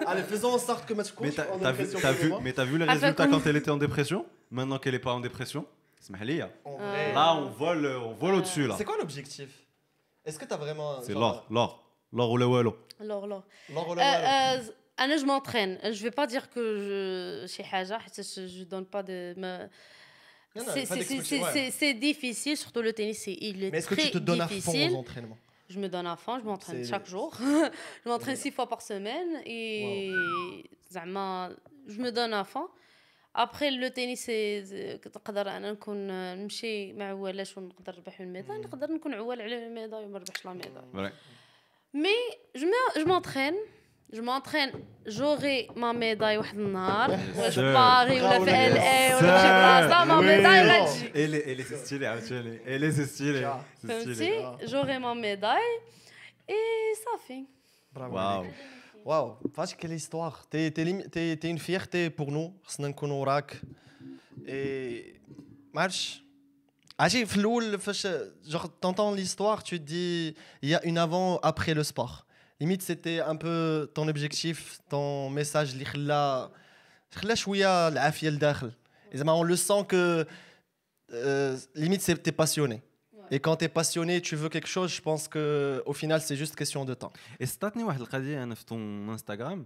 Allez, 0.07 0.23
faisons 0.23 0.53
en 0.55 0.59
sorte 0.59 0.87
que 0.89 0.95
ma 0.95 1.03
Mais 1.03 1.11
coach 1.11 1.35
t'as 1.37 1.47
en 1.55 1.59
t'as 1.59 1.73
vu, 1.73 1.79
dépression 1.79 1.99
t'as 2.01 2.13
pour 2.15 2.23
vu, 2.23 2.29
moi. 2.29 2.41
mais 2.45 2.53
t'as 2.53 2.65
vu 2.65 2.79
les 2.79 2.87
Ah, 2.89 2.93
résultats 2.93 3.27
comme- 3.27 3.33
quand 3.41 3.47
elle 3.49 3.57
était 3.57 3.71
en 3.71 3.77
dépression 3.87 4.21
Maintenant 4.51 4.79
qu'elle 4.83 4.95
est 5.01 5.07
pas 5.09 5.13
en 5.13 5.21
dépression 5.21 5.65
اسمح 6.03 6.23
لي. 6.23 6.43
En 6.65 6.77
vrai. 6.77 7.13
Là, 7.15 7.35
on 7.35 7.47
vole, 7.63 7.87
on 7.87 8.15
vole 8.23 8.35
au-dessus 8.35 8.67
là. 8.67 8.75
C'est 8.79 8.85
quoi 8.91 8.97
l'objectif 8.99 9.51
Est-ce 10.27 10.39
que 10.41 10.45
t'as 10.51 10.57
vraiment. 10.57 10.91
C'est 11.03 11.13
genre, 11.13 11.47
l'or, 11.51 11.71
l'or, 12.13 12.29
l'or 12.29 12.31
ou 12.33 12.39
le 12.39 12.47
wallo. 12.47 12.73
لور 13.01 13.27
لور 13.27 13.43
L'or 13.75 13.89
ou 13.89 13.95
la 13.95 14.03
Euh, 14.03 14.59
euh, 14.61 14.73
انا 15.01 15.17
جو 15.17 15.27
مونترين 15.27 15.79
جو 15.93 16.09
vais 16.09 16.15
pas 16.15 16.27
dire 16.27 16.49
que 16.55 16.61
je 17.45 17.47
شي 17.51 17.65
حاجه 17.65 17.99
حيت 17.99 18.21
je 18.21 18.65
donne 18.65 18.87
pas 18.87 19.03
de 19.03 19.35
ما 19.41 19.59
Non, 19.59 19.67
non, 19.67 19.71
c'est 20.55 20.65
pas 20.65 20.73
c'est- 20.73 20.95
d'expression, 20.97 21.25
c'est- 21.25 21.43
ouais. 21.45 21.53
c'est- 21.55 21.71
c'est 21.81 21.95
difficile 22.09 22.57
surtout 22.65 22.83
le 22.89 22.93
tennis 22.99 23.19
c'est 23.25 23.37
il 23.49 23.57
est 23.65 23.71
Mais 23.73 23.79
est-ce 23.79 23.89
que 23.89 23.95
très 23.95 24.07
tu 24.07 24.11
te 24.11 24.19
donnes 24.19 24.41
à 24.41 24.49
fond 24.49 24.55
difficile 24.55 24.91
aux 24.93 24.97
entraînements 25.05 25.39
Je 25.75 25.79
me 25.83 25.89
donne 25.95 26.09
à 26.15 26.17
fond, 26.25 26.35
je 26.43 26.45
m'entraîne 26.51 26.79
C'est- 26.85 26.91
chaque 26.93 27.07
jour. 27.15 27.29
je 28.03 28.07
m'entraîne 28.11 28.37
six 28.45 28.51
fois 28.57 28.67
par 28.73 28.81
semaine 28.91 29.31
et 29.47 30.11
زعما 30.91 31.57
je 31.93 31.99
me 32.05 32.11
donne 32.19 32.35
à 32.35 32.45
fond. 32.53 32.69
Après 33.35 33.71
le 33.71 33.89
tennis 33.91 34.21
c'est 34.27 35.07
نقدر 35.17 35.49
انا 35.57 35.73
نكون 35.73 35.97
نمشي 36.43 36.93
مع 36.93 37.05
عوالات 37.09 37.59
ونقدر 37.59 37.93
نربح 37.95 38.21
الميدال 38.21 38.61
نقدر 38.61 38.93
نكون 38.93 39.15
عوال 39.15 39.43
على 39.43 39.67
الميدال 39.67 40.05
وما 40.05 40.19
نربحش 40.19 40.45
لا 40.47 40.53
ميدال 40.53 40.85
Ouais. 40.95 41.13
مي 41.95 42.09
جو 42.57 42.67
me- 42.67 42.95
je 43.01 43.05
m'entraîne 44.13 44.13
je 44.13 44.21
m'entraîne 44.21 44.73
j'aurai 45.07 45.69
ma 45.77 45.93
médaille 45.93 46.39
واحد 46.39 46.59
النهار 46.59 47.11
واش 47.37 47.55
sûr. 47.55 47.59
باري 47.59 48.21
ولا 48.23 48.39
في 48.39 48.45
Bravo, 48.45 48.49
ال 48.49 48.79
اي 48.79 49.15
ولا 49.15 49.39
yes. 49.39 49.43
شي 49.43 49.49
بلاصه 49.49 50.05
ما 50.05 50.21
Oui. 50.21 50.25
ميداي 50.25 50.83
غتجي 50.83 51.09
Elle 51.13 51.35
est, 51.35 51.49
elle 51.49 51.61
est 51.61 51.69
c'est 51.71 51.87
stylé, 51.87 52.05
عاوتاني. 52.05 52.59
Elle 52.67 52.85
est 52.85 52.93
c'est 52.93 53.07
stylé. 53.07 53.47
C'est 53.83 53.87
فهمتي 53.87 54.15
stylé. 54.15 54.67
j'aurai 54.71 54.99
ma 54.99 55.15
médaille 55.15 55.75
et 56.49 56.97
صافي 57.05 57.45
Bravo. 57.95 58.15
Waouh. 58.17 58.47
Waouh, 59.07 59.51
فاش 59.55 59.75
quelle 59.75 59.93
histoire. 59.93 60.45
T'es 60.51 60.71
t'es 60.71 60.85
lim- 60.85 61.09
t'es- 61.15 61.37
t'es 61.41 61.49
une 61.51 61.59
fierté 61.59 62.11
pour 62.11 62.31
nous. 62.33 62.53
خصنا 62.65 62.89
نكونوا 62.89 63.21
وراك. 63.21 63.61
Et 64.47 65.15
marche. 65.79 66.21
عرفتي 67.01 67.27
في 67.27 67.37
الاول 67.37 67.79
فاش 67.79 68.07
genre 68.49 68.69
t'entends 68.85 69.15
l'histoire 69.17 69.63
tu 69.63 69.79
te 69.81 69.85
dis 69.93 70.35
il 70.63 70.69
y 70.69 70.75
a 70.75 70.85
une 70.85 70.99
avant 70.99 71.39
après 71.39 71.75
le 71.75 71.83
sport 71.85 72.24
limite 72.61 72.83
c'était 72.83 73.21
un 73.21 73.37
peu 73.37 73.91
ton 73.95 74.09
objectif 74.09 74.79
ton 74.91 75.31
message 75.31 75.73
اللي 75.73 75.85
خلا 75.85 76.51
خلا 77.15 77.35
شويه 77.35 77.89
العافيه 77.89 78.29
لداخل 78.29 78.73
زعما 79.15 79.43
on 79.43 79.45
le 79.45 79.57
sent 79.57 79.85
que 79.89 80.27
euh, 81.13 81.57
limite 81.75 82.03
c'est 82.03 82.23
t'es 82.23 82.33
passionné 82.33 82.83
et 83.31 83.39
quand 83.41 83.57
t'es 83.57 83.69
passionné 83.69 84.21
tu 84.21 84.37
veux 84.37 84.49
quelque 84.49 84.69
chose 84.69 84.91
je 84.95 85.01
pense 85.01 85.29
que 85.29 85.83
au 85.87 85.93
final 85.93 86.21
c'est 86.21 86.37
juste 86.37 86.55
question 86.57 86.85
de 86.85 86.95
temps 86.95 87.13
استعطني 87.43 87.85
واحد 87.85 88.01
القضيه 88.01 88.43
انا 88.43 88.55
في 88.55 88.65
ton 88.65 89.17
Instagram 89.19 89.59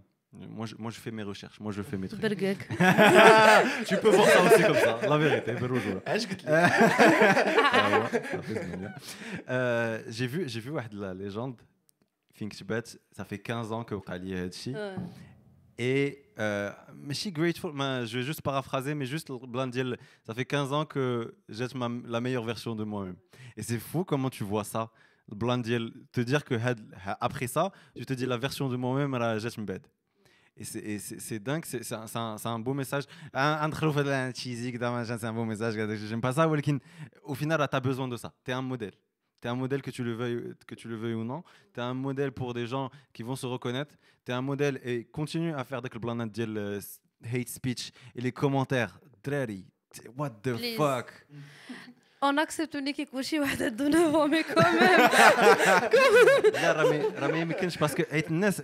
moi 0.58 0.66
je, 0.66 0.74
moi 0.84 0.90
je 0.90 1.00
fais 1.04 1.12
mes 1.18 1.22
recherches 1.32 1.58
moi 1.60 1.72
je 1.76 1.82
fais 1.82 1.96
mes 1.96 2.08
trucs 2.08 2.20
برقك 2.20 2.58
tu 3.88 3.96
peux 4.02 4.10
voir 4.16 4.28
ça 4.28 4.40
aussi 4.46 4.62
comme 4.62 4.76
ça 4.76 5.08
la 5.08 5.18
vérité 5.18 5.52
بالرجوله 5.60 6.00
اش 6.06 6.26
قلت 6.26 6.44
لك 6.44 6.48
أيوة، 6.48 8.08
ça 8.08 8.42
fait 8.42 8.54
زمن. 8.54 8.90
Euh, 9.48 10.02
j'ai 10.08 10.26
vu 10.26 10.48
j'ai 10.48 10.60
vu 10.60 10.70
واحد 10.70 10.94
la 10.94 11.14
légende 11.14 11.56
ThinkBet, 12.39 12.83
ça 13.11 13.25
fait 13.25 13.39
15 13.39 13.71
ans 13.71 13.83
que 13.83 13.95
Kali 13.95 14.33
Hedchi. 14.33 14.73
Et 15.77 16.23
euh, 16.39 16.71
je 17.07 17.13
suis 17.13 17.31
grateful, 17.31 17.71
je 17.73 18.17
vais 18.17 18.23
juste 18.23 18.41
paraphraser, 18.41 18.93
mais 18.95 19.05
juste 19.05 19.31
Blandiel, 19.31 19.97
ça 20.25 20.33
fait 20.33 20.45
15 20.45 20.73
ans 20.73 20.85
que 20.85 21.35
j'ai 21.47 21.65
la 22.05 22.21
meilleure 22.21 22.43
version 22.43 22.75
de 22.75 22.83
moi-même. 22.83 23.15
Et 23.55 23.63
c'est 23.63 23.79
fou 23.79 24.03
comment 24.03 24.29
tu 24.29 24.43
vois 24.43 24.63
ça. 24.63 24.91
Blandiel, 25.29 25.91
te 26.11 26.21
dire 26.21 26.43
que 26.43 26.55
après 27.21 27.47
ça, 27.47 27.71
je 27.95 28.03
te 28.03 28.13
dis 28.13 28.25
la 28.25 28.37
version 28.37 28.67
de 28.67 28.75
moi-même, 28.75 29.13
elle 29.13 29.39
jette 29.39 29.59
bête. 29.59 29.89
Et 30.57 30.99
c'est 30.99 31.39
dingue, 31.39 31.63
c'est 31.63 31.93
un, 31.93 32.59
beau 32.59 32.73
message. 32.73 33.05
Un 33.33 33.69
c'est 33.71 35.25
un 35.25 35.33
beau 35.33 35.45
message. 35.45 35.75
J'aime 35.75 36.21
pas 36.21 36.33
ça, 36.33 36.47
Walkin. 36.47 36.79
Au 37.23 37.35
final, 37.35 37.65
tu 37.69 37.75
as 37.75 37.79
besoin 37.79 38.09
de 38.09 38.17
ça. 38.17 38.33
Tu 38.43 38.51
es 38.51 38.53
un 38.53 38.61
modèle. 38.61 38.91
Tu 39.40 39.48
es 39.48 39.50
un 39.50 39.56
modèle 39.56 39.82
que 39.82 39.90
tu 39.90 40.02
le 40.04 40.14
veuilles, 40.14 40.54
que 40.66 40.74
tu 40.74 40.88
le 40.88 40.96
veuilles 40.96 41.14
ou 41.22 41.24
non. 41.24 41.42
Tu 41.74 41.80
es 41.80 41.82
un 41.82 41.94
modèle 41.94 42.32
pour 42.32 42.54
des 42.54 42.66
gens 42.66 42.90
qui 43.12 43.22
vont 43.22 43.36
se 43.36 43.46
reconnaître. 43.46 43.94
Tu 44.24 44.32
es 44.32 44.34
un 44.34 44.40
modèle 44.42 44.80
et 44.84 45.04
continue 45.04 45.52
à 45.54 45.64
faire 45.64 45.82
des 45.82 45.90
blagues 45.90 46.30
ديال 46.32 46.56
euh, 46.58 46.80
hate 47.32 47.48
speech 47.48 47.92
et 48.16 48.20
les 48.22 48.32
commentaires. 48.32 48.98
دراري, 49.24 49.64
what 50.16 50.30
the 50.42 50.52
Please. 50.56 50.76
fuck 50.76 51.26
On 52.22 52.38
accepte 52.38 52.74
une 52.74 52.88
équipe 52.88 53.10
كلشي 53.12 53.40
واحد 53.40 53.62
عنده 53.62 53.88
9 53.88 54.30
mais 54.30 54.44
quand 54.44 54.72
même 54.80 55.10
لا 56.52 56.72
راه 56.72 56.90
ما- 56.92 57.18
راه 57.20 57.28
ما 57.28 57.38
يمكنش 57.40 57.78
باسكو 57.78 58.02
حيت 58.10 58.30
الناس 58.30 58.56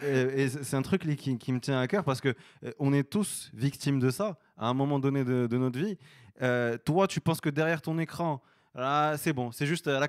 سي 0.63 0.77
ان 0.77 0.83
تروك 0.83 1.03
اللي 1.03 1.17
qui, 1.17 1.39
qui 1.39 1.53
me 1.53 1.61
tient 1.61 1.81
à 1.81 1.87
cœur 1.87 2.05
parce 2.05 2.21
que 2.21 2.29
euh, 2.65 2.73
on 2.79 2.93
est 2.93 3.05
tous 3.11 3.51
victimes 3.55 3.99
de 4.01 4.11
ça 4.11 4.39
à 4.57 4.67
un 4.69 4.75
moment 4.75 4.99
donné 4.99 5.25
de, 5.25 5.47
de 5.47 5.57
notre 5.59 5.79
vie. 5.79 5.97
Euh, 6.43 6.79
toi, 6.89 7.07
tu 7.07 7.21
penses 7.21 7.41
que 7.41 7.51
derrière 7.51 7.83
ton 7.83 7.99
écran, 7.99 8.33
là, 8.33 8.41
ah, 8.78 9.14
c'est 9.18 9.32
bon, 9.32 9.54
c'est 9.54 9.66
juste 9.66 9.88
euh, 9.88 10.06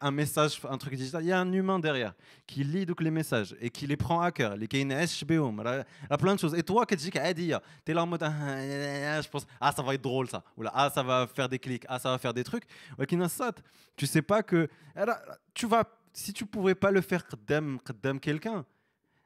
un 0.00 0.10
message, 0.12 0.60
un 0.68 0.78
truc 0.78 0.94
digital. 0.94 1.24
Il 1.24 1.26
y 1.26 1.32
a 1.32 1.40
un 1.40 1.52
humain 1.52 1.80
derrière 1.80 2.14
qui 2.46 2.62
lit 2.62 2.86
donc 2.86 3.00
les 3.00 3.10
messages 3.10 3.56
et 3.60 3.68
qui 3.68 3.84
les 3.88 3.96
prend 3.96 4.20
à 4.20 4.30
cœur. 4.30 4.56
Les 4.56 4.68
il 4.70 4.88
y 4.88 4.94
a 4.94 6.16
plein 6.16 6.34
de 6.36 6.38
choses. 6.38 6.54
Et 6.54 6.62
toi, 6.62 6.86
tu 6.86 6.94
dis 6.94 7.10
tu 7.10 7.18
es 7.18 7.94
là 7.94 8.04
en 8.04 8.06
mode, 8.06 8.22
ah, 8.22 8.32
ah, 8.32 9.20
je 9.20 9.28
pense, 9.28 9.44
ah, 9.60 9.72
ça 9.72 9.82
va 9.82 9.94
être 9.94 10.02
drôle 10.02 10.28
ça. 10.28 10.44
Ou 10.56 10.62
là, 10.62 10.70
ah, 10.72 10.88
ça 10.94 11.02
va 11.02 11.26
faire 11.26 11.48
des 11.48 11.58
clics, 11.58 11.84
ah, 11.88 11.98
ça 11.98 12.10
va 12.10 12.18
faire 12.18 12.32
des 12.32 12.44
trucs. 12.44 12.64
Tu 13.96 14.06
sais 14.06 14.22
pas 14.22 14.44
que. 14.44 14.68
Eh, 14.96 15.00
tu 15.52 15.66
vas, 15.66 15.82
si 16.12 16.32
tu 16.32 16.46
pouvais 16.46 16.76
pas 16.76 16.92
le 16.92 17.00
faire 17.00 17.26
quelqu'un, 18.20 18.64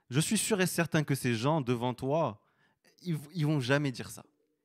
je 0.08 0.20
suis 0.20 0.38
sûr 0.38 0.58
et 0.62 0.66
certain 0.66 1.04
que 1.04 1.14
ces 1.14 1.34
gens 1.34 1.60
devant 1.60 1.92
toi, 1.92 2.40
ils, 3.02 3.18
ils 3.34 3.44
vont 3.44 3.60
jamais 3.60 3.92
dire 3.92 4.08
ça. 4.08 4.22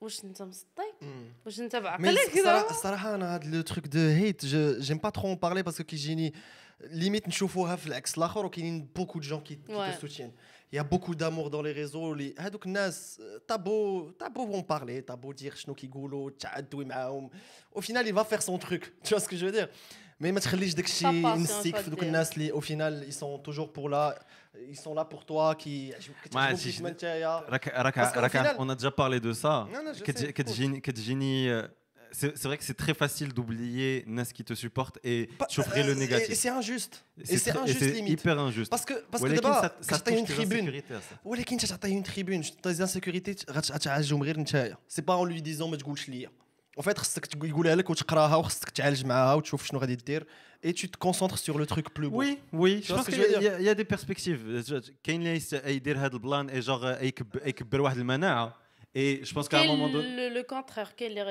واش 0.00 0.24
انت 0.24 0.42
مسطي 0.42 0.92
واش 1.46 1.60
انت 1.60 1.76
Mais 1.76 1.78
بعقلك 1.78 2.18
الصراحة- 2.18 2.44
زعما 2.44 2.70
الصراحة 2.70 3.14
أنا 3.14 3.34
هاد 3.34 3.44
لو 3.44 3.60
تروك 3.60 3.86
دو 3.86 3.98
هيت 3.98 4.46
جيم 4.78 4.98
با 4.98 5.10
ترو 5.10 5.34
en 5.34 5.38
parler 5.38 5.62
parce 5.62 5.76
que 5.78 5.82
كيجيني 5.82 6.34
ليميت 6.80 7.28
نشوفوها 7.28 7.76
في 7.76 7.86
العكس 7.86 8.18
الآخر 8.18 8.46
وكاينين 8.46 8.88
بوكو 8.96 9.18
دو 9.18 9.26
جون 9.28 9.40
كي 9.40 9.58
Ouais. 9.68 9.96
te 9.96 10.00
soutiennent. 10.06 10.32
Il 10.72 10.76
y 10.76 10.78
a 10.78 10.84
beaucoup 10.84 11.14
d'amour 11.14 11.50
dans 11.50 11.62
les 11.62 11.72
réseaux 11.72 12.12
اللي 12.12 12.34
هادوك 12.38 12.66
الناس 12.66 13.20
t'as 13.52 13.56
beau 13.58 14.12
t'as 14.20 14.28
beau 14.28 14.54
en 14.54 14.62
parler 14.62 15.02
t'as 15.02 15.16
beau 15.16 15.32
dire 15.42 15.54
شنو 15.56 15.74
كيقولوا 15.74 16.30
تعدوي 16.30 16.84
معاهم 16.84 17.30
au 17.76 17.80
final 17.80 18.06
il 18.06 18.14
va 18.14 18.24
faire 18.24 18.42
son 18.42 18.58
truc 18.58 18.92
tu 19.04 19.14
vois 19.14 19.20
ce 19.24 19.28
que 19.28 19.36
je 19.36 19.46
veux 19.46 19.52
dire 19.52 19.68
mais 20.22 20.26
ما 20.32 20.40
تخليش 20.40 20.74
داك 20.74 20.84
الشيء 20.84 21.22
Pas 21.22 21.34
patience, 21.36 21.38
ينسيك 21.38 21.76
pas 21.76 21.78
في 21.80 21.90
دوك 21.90 22.00
dire. 22.00 22.02
الناس 22.02 22.32
اللي 22.38 22.52
au 22.52 22.60
final 22.60 23.08
ils 23.10 23.14
sont 23.22 23.38
toujours 23.50 23.72
pour 23.72 23.88
là 23.88 24.18
ils 24.70 24.76
sont 24.78 24.94
là 24.94 25.04
pour 25.04 25.24
toi 25.24 25.54
كي 25.54 25.92
كتعجبهم 26.24 26.52
ماشي 26.52 26.70
كيف 26.72 26.80
ما 26.80 26.90
نتايا 26.90 27.38
راك 27.48 27.68
راك 27.68 27.94
Parce 27.94 28.12
qu'au 28.14 28.20
راك 28.20 28.32
final- 28.32 28.56
on 28.58 28.68
a 28.68 28.74
déjà 28.74 28.90
parlé 28.90 29.20
de 29.20 29.32
ça. 29.32 29.66
Non, 29.72 29.82
non, 29.84 29.92
je 29.98 30.02
كتجي- 30.04 30.26
sais, 30.26 30.32
كتجيني 30.32 30.80
كتجيني 30.80 31.62
euh, 31.62 31.68
c'est 32.20 32.32
c'est 32.40 32.48
vrai 32.50 32.56
que 32.60 32.64
c'est 32.68 32.78
très 32.84 32.94
facile 33.02 33.30
d'oublier 33.36 34.04
Nas 34.16 34.28
qui 34.36 34.44
te 34.50 34.54
supporte 34.64 34.96
et 35.10 35.18
chauffer 35.54 35.82
le 35.82 35.92
Et- 35.92 35.96
et 35.96 36.02
négatif. 36.04 36.34
c'est 36.42 36.52
injuste 36.60 36.94
et 37.20 37.36
c'est 37.42 37.50
très- 37.52 37.62
injuste 37.64 37.80
c'est 37.86 37.96
limite 38.00 38.20
hyper 38.20 38.36
injuste. 38.48 38.70
parce 38.74 38.86
que 38.90 38.94
parce 39.10 39.22
que 39.22 39.28
ولكن 39.28 39.40
دابا 39.42 39.60
ça- 39.62 39.72
ça 39.88 39.98
كتعطي 39.98 40.10
touche 40.10 40.20
une 40.20 40.26
tes 40.26 40.34
tribune 40.34 40.66
insécurités 40.68 40.94
à 40.94 41.00
ça. 41.00 41.14
ولكن 41.24 41.52
انت 41.56 41.66
تعطيه 41.66 41.94
اون 41.94 42.02
تريبون 42.02 42.42
تعطي 42.42 42.74
زانسيكوريتي 42.74 43.36
غتعالجهم 43.50 44.22
غير 44.22 44.40
نتايا 44.40 44.76
سي 44.88 45.02
با 45.02 45.14
اون 45.14 45.28
لوي 45.28 45.40
ديزون 45.40 45.70
ما 45.70 45.76
تقولش 45.76 46.08
ليا 46.08 46.30
وفات 46.76 46.98
خصك 46.98 47.26
تقول- 47.26 47.48
يقولها 47.48 47.74
لك 47.74 47.90
وتقراها 47.90 48.36
وخصك 48.36 48.70
تعالج 48.70 49.04
معاها 49.06 49.34
وتشوف 49.34 49.66
شنو 49.66 49.78
غادي 49.80 49.94
دير 49.96 50.26
et 50.63 50.73
tu 50.73 50.89
te 50.89 50.97
concentres 50.97 51.37
sur 51.37 51.57
le 51.57 51.65
truc 51.65 51.93
plus 51.93 52.09
beau. 52.09 52.17
Oui, 52.17 52.39
oui. 52.53 52.81
Je 52.83 52.93
pense 52.93 53.05
qu'il 53.05 53.19
y, 53.19 53.63
y, 53.63 53.69
a 53.69 53.75
des 53.75 53.85
perspectives. 53.85 54.63
Kane 55.03 55.25
euh, 55.25 56.49
et 56.53 56.61
genre 56.61 56.85
euh, 56.85 56.95
hein. 56.99 58.53
et 58.93 59.21
je 59.23 59.33
pense 59.33 59.49
qu'à 59.49 59.61
un 59.61 59.65
moment 59.65 59.89
donné. 59.89 60.29
Le, 60.29 60.35
le 60.35 60.43
contraire, 60.43 60.93
quel 60.95 61.17
est 61.17 61.23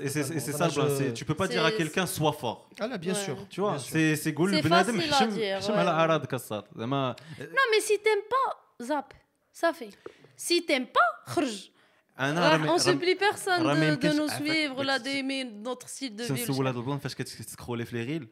Et 0.00 0.08
c'est 0.08 0.40
ça, 0.52 0.68
je... 0.68 1.10
tu 1.12 1.24
peux 1.24 1.34
pas 1.34 1.48
dire 1.48 1.64
à 1.64 1.72
quelqu'un 1.72 2.06
sois 2.06 2.32
fort. 2.32 2.68
Ah 2.78 2.86
là, 2.86 2.98
bien 2.98 3.14
ouais. 3.14 3.24
sûr. 3.24 3.36
Tu 3.48 3.60
vois, 3.60 3.78
c'est 3.78 4.16
C'est 4.16 4.34
facile 4.68 5.12
à 5.12 5.26
dire. 5.26 5.60
Ouais. 5.60 7.14
Euh, 7.40 7.46
non, 7.46 7.62
mais 7.70 7.80
si 7.80 7.98
t'aimes 7.98 8.26
pas, 8.28 8.84
zap, 8.84 9.14
ça 9.52 9.72
fait. 9.72 9.90
Si 10.36 10.64
t'aimes 10.64 10.86
pas, 10.86 11.32
khrj. 11.34 11.70
انا 12.19 12.49
Rah, 12.49 12.53
راه 12.53 12.77
On 12.77 12.81
ما- 12.85 12.93
supplie 12.93 13.19
personne 13.19 13.47
راه 13.61 13.73
ما 13.73 13.95
de, 13.95 13.97
de 13.99 14.05
يمكنش- 14.05 14.15
nous 14.15 14.29
عفاك- 14.31 14.37
suivre, 14.43 14.83
là, 14.83 14.97
بس- 14.99 15.03
d'aimer 15.03 15.43
notre 15.67 15.89
style 15.89 16.15
de 16.15 16.27
باش 16.29 16.31
vie. 16.31 16.49
نسول 16.49 16.67
هذا 16.67 16.77
البلان 16.79 16.97
فاش 16.99 17.15
كتسكرولي 17.15 17.85
في 17.85 17.95
لي 17.97 18.03
ريل 18.03 18.27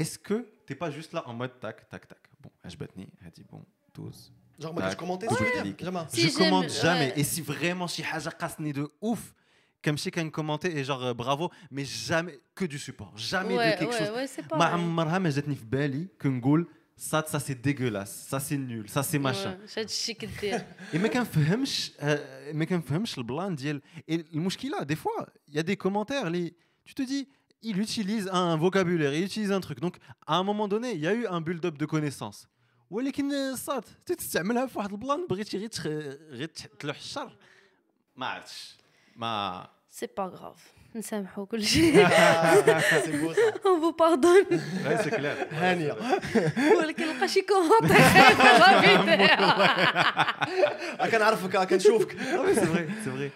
est-ce 0.00 0.18
que 0.28 0.34
t'es 0.68 0.74
pas 0.74 0.90
juste 0.90 1.12
là 1.12 1.22
en 1.26 1.32
mode 1.34 1.60
tac 1.60 1.88
tac 1.90 2.06
tac 2.08 2.18
bon 2.44 2.50
عجبتني 2.64 3.08
هادي 3.22 3.44
bon 3.52 3.58
دوز 3.96 4.32
genre 4.62 4.66
ما 4.66 4.80
كاش 4.80 4.92
Tac. 4.92 4.96
كومونتي 4.96 5.26
Ouais. 5.26 5.30
ce 5.30 5.34
que 5.34 5.44
je 5.44 5.62
veux 5.62 5.72
dire 5.72 5.86
Jamais. 5.86 6.06
Si 6.08 6.20
je 6.20 6.26
j'aime- 6.28 6.38
commente 6.38 6.70
jamais. 6.70 7.12
ouais. 7.12 7.20
Et 7.20 7.24
si 7.24 7.42
vraiment 7.42 7.86
شي 7.86 8.04
حاجة 8.04 8.28
قاسني 8.28 8.72
de 8.72 8.88
ouf, 9.04 9.18
كنمشي 9.84 10.10
كنكومونتي 10.10 10.68
et 10.84 10.86
genre 10.86 11.02
euh, 11.04 11.14
bravo, 11.14 11.50
mais 11.72 11.84
jamais 12.08 12.38
que 12.54 12.64
du 12.64 12.78
support, 12.78 13.12
jamais 13.16 13.54
de 13.54 13.58
Ouais, 13.58 13.76
quelque 13.78 13.92
ouais, 13.92 13.98
chose. 13.98 14.16
ouais, 14.16 14.26
c'est 14.36 14.48
pas. 14.48 14.56
ما 14.58 14.64
عمرها 14.64 15.18
ما 15.18 15.30
جاتني 15.30 15.54
في 15.54 15.64
بالي 15.64 16.06
كنقول 16.22 16.66
ça 17.00 17.24
ça 17.26 17.38
c'est 17.40 17.54
dégueulasse, 17.54 18.26
ça 18.30 18.40
c'est 18.40 18.56
nul, 18.56 18.88
ça 18.88 19.02
c'est 19.02 19.18
machin. 19.18 19.58
هاد 19.76 19.84
الشيء 19.84 20.14
كدير. 20.14 20.66
Et 20.92 20.96
ما 20.96 21.08
كنفهمش 21.08 21.92
آه، 22.00 22.52
ما 22.52 22.64
كنفهمش 22.64 23.18
البلان 23.18 23.56
ديال 23.56 23.82
et 24.10 24.14
المشكلة 24.34 24.84
des 24.84 24.96
fois 24.96 25.26
il 25.48 25.54
y 25.54 25.58
a 25.58 25.62
des 25.62 25.76
commentaires 25.76 26.30
les 26.30 26.54
tu 26.84 26.94
te 26.94 27.02
dis 27.02 27.28
il 27.62 27.80
utilise 27.80 28.28
un 28.32 28.56
vocabulaire, 28.56 29.12
il 29.14 29.24
utilise 29.24 29.50
un 29.50 29.60
truc. 29.60 29.80
Donc 29.80 29.96
à 30.26 30.36
un 30.36 30.44
moment 30.44 30.68
donné, 30.68 30.92
il 30.92 31.00
y 31.00 31.06
a 31.06 31.14
eu 31.14 31.26
un 31.26 31.40
build-up 31.40 31.76
de 31.76 31.86
connaissances. 31.86 32.46
ولكن 32.90 33.56
صاد 33.56 33.84
تستعملها 34.06 34.66
في 34.66 34.78
واحد 34.78 34.92
البلان 34.92 35.26
بغيتي 35.26 35.58
غير 35.58 35.68
تخ... 35.68 35.86
غير 36.30 36.48
تلوح 36.48 36.96
الشر 36.96 37.36
ما 38.16 38.26
عرفتش 38.26 38.76
ما 39.16 39.68
C'est 39.90 40.14
pas 40.14 40.28
grave. 40.28 40.60
نسامحوا 40.95 41.45
كل 41.45 41.63
شيء. 41.73 42.07
Pardonne. 44.01 44.55
سي 45.03 45.09
كلير 45.09 45.47
هانية. 45.51 45.95
ولكن 46.77 47.03
نلقى 47.07 47.27
شي 47.27 47.41
كومونتير 47.41 47.97
كنعرفك 51.11 51.67
كنشوفك 51.69 52.17
سي 52.55 52.65
سي 53.05 53.29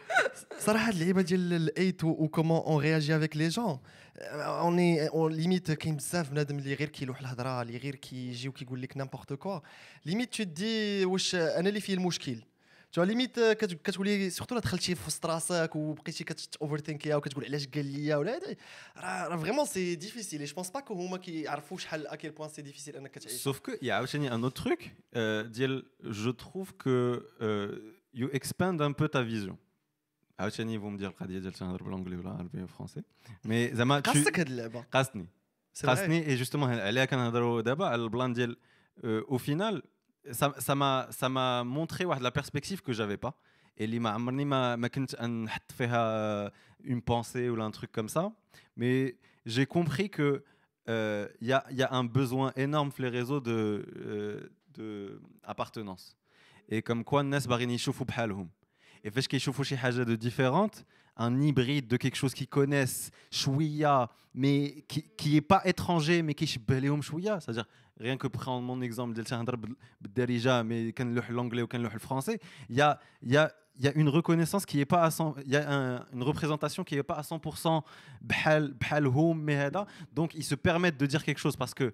صراحة 0.60 0.90
اللعيبة 0.90 1.22
ديال 1.22 1.54
الايت 1.54 2.04
و 2.04 2.28
كومون 2.28 2.58
اون 2.62 2.82
رياجي 2.84 3.18
افيك 3.18 3.38
لي 3.38 3.48
جون 3.48 3.80
اوني 4.34 5.08
اون 5.08 5.34
ليميت 5.34 5.72
كاين 5.72 5.96
بزاف 5.96 6.30
بنادم 6.32 6.58
اللي 6.60 6.74
غير 6.74 6.90
كيلوح 6.90 7.20
الهضرة 7.20 7.62
اللي 7.62 7.78
غير 7.78 7.96
كيجي 7.96 8.50
وكيقول 8.50 8.82
لك 8.82 8.98
نيمبورت 8.98 9.34
كوا 9.34 9.60
ليميت 10.06 10.34
تو 10.36 10.44
دي 10.44 11.06
واش 11.06 11.36
أنا 11.36 11.70
اللي 11.70 11.80
فيه 11.80 11.94
المشكل. 11.94 12.36
تو 12.95 13.03
ليميت 13.03 13.39
آه، 13.39 13.53
كت- 13.53 13.83
كتولي 13.83 14.31
سورتو 14.31 14.55
لا 14.55 14.61
دخلتي 14.61 14.95
في 14.95 15.07
وسط 15.07 15.27
راسك 15.27 15.77
وبقيتي 15.77 16.25
كتوفر 16.25 16.79
ثينكيها 16.81 17.17
وكتقول 17.17 17.45
علاش 17.45 17.67
قال 17.69 17.87
لي 17.87 18.15
ولا 18.15 18.37
هذا 18.37 18.57
راه 18.97 19.29
راه 19.29 19.37
فريمون 19.37 19.67
سي 19.67 19.95
ديفيسيل 19.95 20.45
جو 20.45 20.55
بونس 20.55 20.71
با 20.71 20.81
كو 20.81 20.95
هما 20.95 21.17
كيعرفوا 21.17 21.79
شحال 21.79 22.07
اكيل 22.07 22.31
بوان 22.31 22.49
سي 22.49 22.63
ديفيسيل 22.63 22.97
انك 22.97 23.19
تعيش 23.19 23.49
Sauf 23.49 23.57
que, 23.61 23.71
il 23.83 23.87
y 23.87 23.91
a 23.91 24.03
aussi 24.03 24.17
un 24.29 24.43
autre 24.43 24.63
truc. 24.65 24.81
euh, 25.15 25.47
ديال, 25.47 25.85
je 26.05 26.31
trouve 26.31 26.73
que 26.85 27.23
euh, 27.43 28.21
you 28.21 28.29
expand 28.33 28.81
un 28.81 28.93
peu 28.93 29.09
ta 29.09 29.23
vision. 29.23 29.57
عاوتاني 30.39 30.79
ils 30.79 30.81
vont 30.81 30.91
me 30.91 30.99
dire 31.03 31.07
القضيه 31.09 31.39
ديال 31.39 31.53
تنهضر 31.53 31.83
بالانجلي 31.83 32.17
ولا 32.17 32.31
عربي 32.31 32.59
ولا 32.59 32.67
فرونسي 32.67 33.03
مي 33.45 33.75
زعما 33.75 34.01
tu- 34.01 34.03
قاصك 34.03 34.39
هاد 34.41 34.47
اللعبه 34.47 34.85
قاصني 34.93 35.27
C'est 35.75 35.83
vrai. 35.83 35.87
قاصني 35.87 36.27
اي 36.27 36.35
جوستومون 36.37 36.71
عليها 36.75 37.05
كنهضروا 37.05 37.61
دابا 37.61 37.87
على 37.87 38.03
البلان 38.03 38.33
ديال 38.33 38.57
او 39.05 39.39
فينال 39.39 39.83
ça 40.31 40.75
m'a 40.75 41.09
ça 41.11 41.29
m'a 41.29 41.65
montré 41.65 42.05
واحد 42.05 42.23
la 42.23 42.31
perspective 42.31 42.81
que 42.83 42.93
j'avais 42.93 43.17
pas 43.17 43.35
اللي 43.81 43.99
ما 43.99 44.11
عمرني 44.11 44.45
ما 44.45 44.77
ما 44.77 44.89
كنت 44.89 45.23
نحط 45.23 45.73
فيها 45.73 46.51
une 46.85 47.03
pensée 47.03 47.49
ou 47.49 47.61
un 47.61 47.71
truc 47.71 47.93
comme 47.93 48.09
ça 48.09 48.33
mais 48.77 49.17
j'ai 49.47 49.67
compris 49.67 50.11
que 50.11 50.45
euh, 50.89 51.29
il 51.41 51.49
y, 51.49 51.53
a, 51.53 51.65
y 51.71 51.83
a 51.83 51.93
un 51.93 52.05
besoin 52.05 52.53
énorme 52.57 52.91
sur 52.93 53.03
les 53.03 53.11
réseaux 53.11 53.41
de, 53.41 53.85
euh, 53.97 54.51
de 54.75 55.21
appartenance 55.45 56.17
et 56.69 56.83
comme 56.83 57.05
quoi 57.05 57.21
الناس 57.21 57.47
باغيين 57.47 57.71
يشوفوا 57.71 58.07
بحالهم 58.07 58.49
et 59.05 59.11
فاش 59.11 59.29
كيشوفوا 59.29 59.65
شي 59.65 59.77
حاجه 59.77 60.05
de 60.05 60.17
différente 60.17 60.85
un 61.17 61.41
hybride 61.41 61.87
de 61.87 61.97
quelque 61.97 62.17
chose 62.17 62.35
qu'ils 62.35 62.49
connaissent 62.49 63.11
chouïa 63.31 64.09
mais 64.35 64.85
qui 64.89 65.03
qui 65.17 65.37
est 65.37 65.49
pas 65.53 65.63
étranger 65.65 66.23
mais 66.23 66.35
qui 66.35 66.45
يشبه 66.45 66.79
لهم 66.79 67.03
شويه 67.03 67.39
c'est-à-dire 67.39 67.67
rien 67.98 68.18
que 68.18 68.28
prendre 68.28 68.62
mon 68.62 68.82
exemple 68.82 69.14
mais 70.66 70.94
l'anglais 71.30 71.62
ou 71.62 71.68
le 71.72 72.00
français 72.00 72.40
il 72.70 72.76
y 72.76 72.82
a 72.82 73.00
y 73.24 73.38
il 73.78 73.84
y 73.84 73.88
a 73.88 73.94
une 73.96 74.10
reconnaissance 74.10 74.66
qui 74.66 74.78
n'est 74.78 74.86
pas 74.86 75.04
à 75.04 75.12
100, 75.12 75.36
il 75.46 75.52
y 75.52 75.58
a 75.58 76.06
une 76.14 76.24
représentation 76.24 76.84
qui 76.84 76.96
n'est 76.96 77.04
pas 77.04 77.16
à 77.16 77.22
100% 77.22 77.84
donc 80.14 80.34
ils 80.34 80.44
se 80.44 80.56
permettent 80.56 80.98
de 80.98 81.06
dire 81.06 81.24
quelque 81.24 81.40
chose 81.40 81.58
parce 81.58 81.74
que 81.74 81.94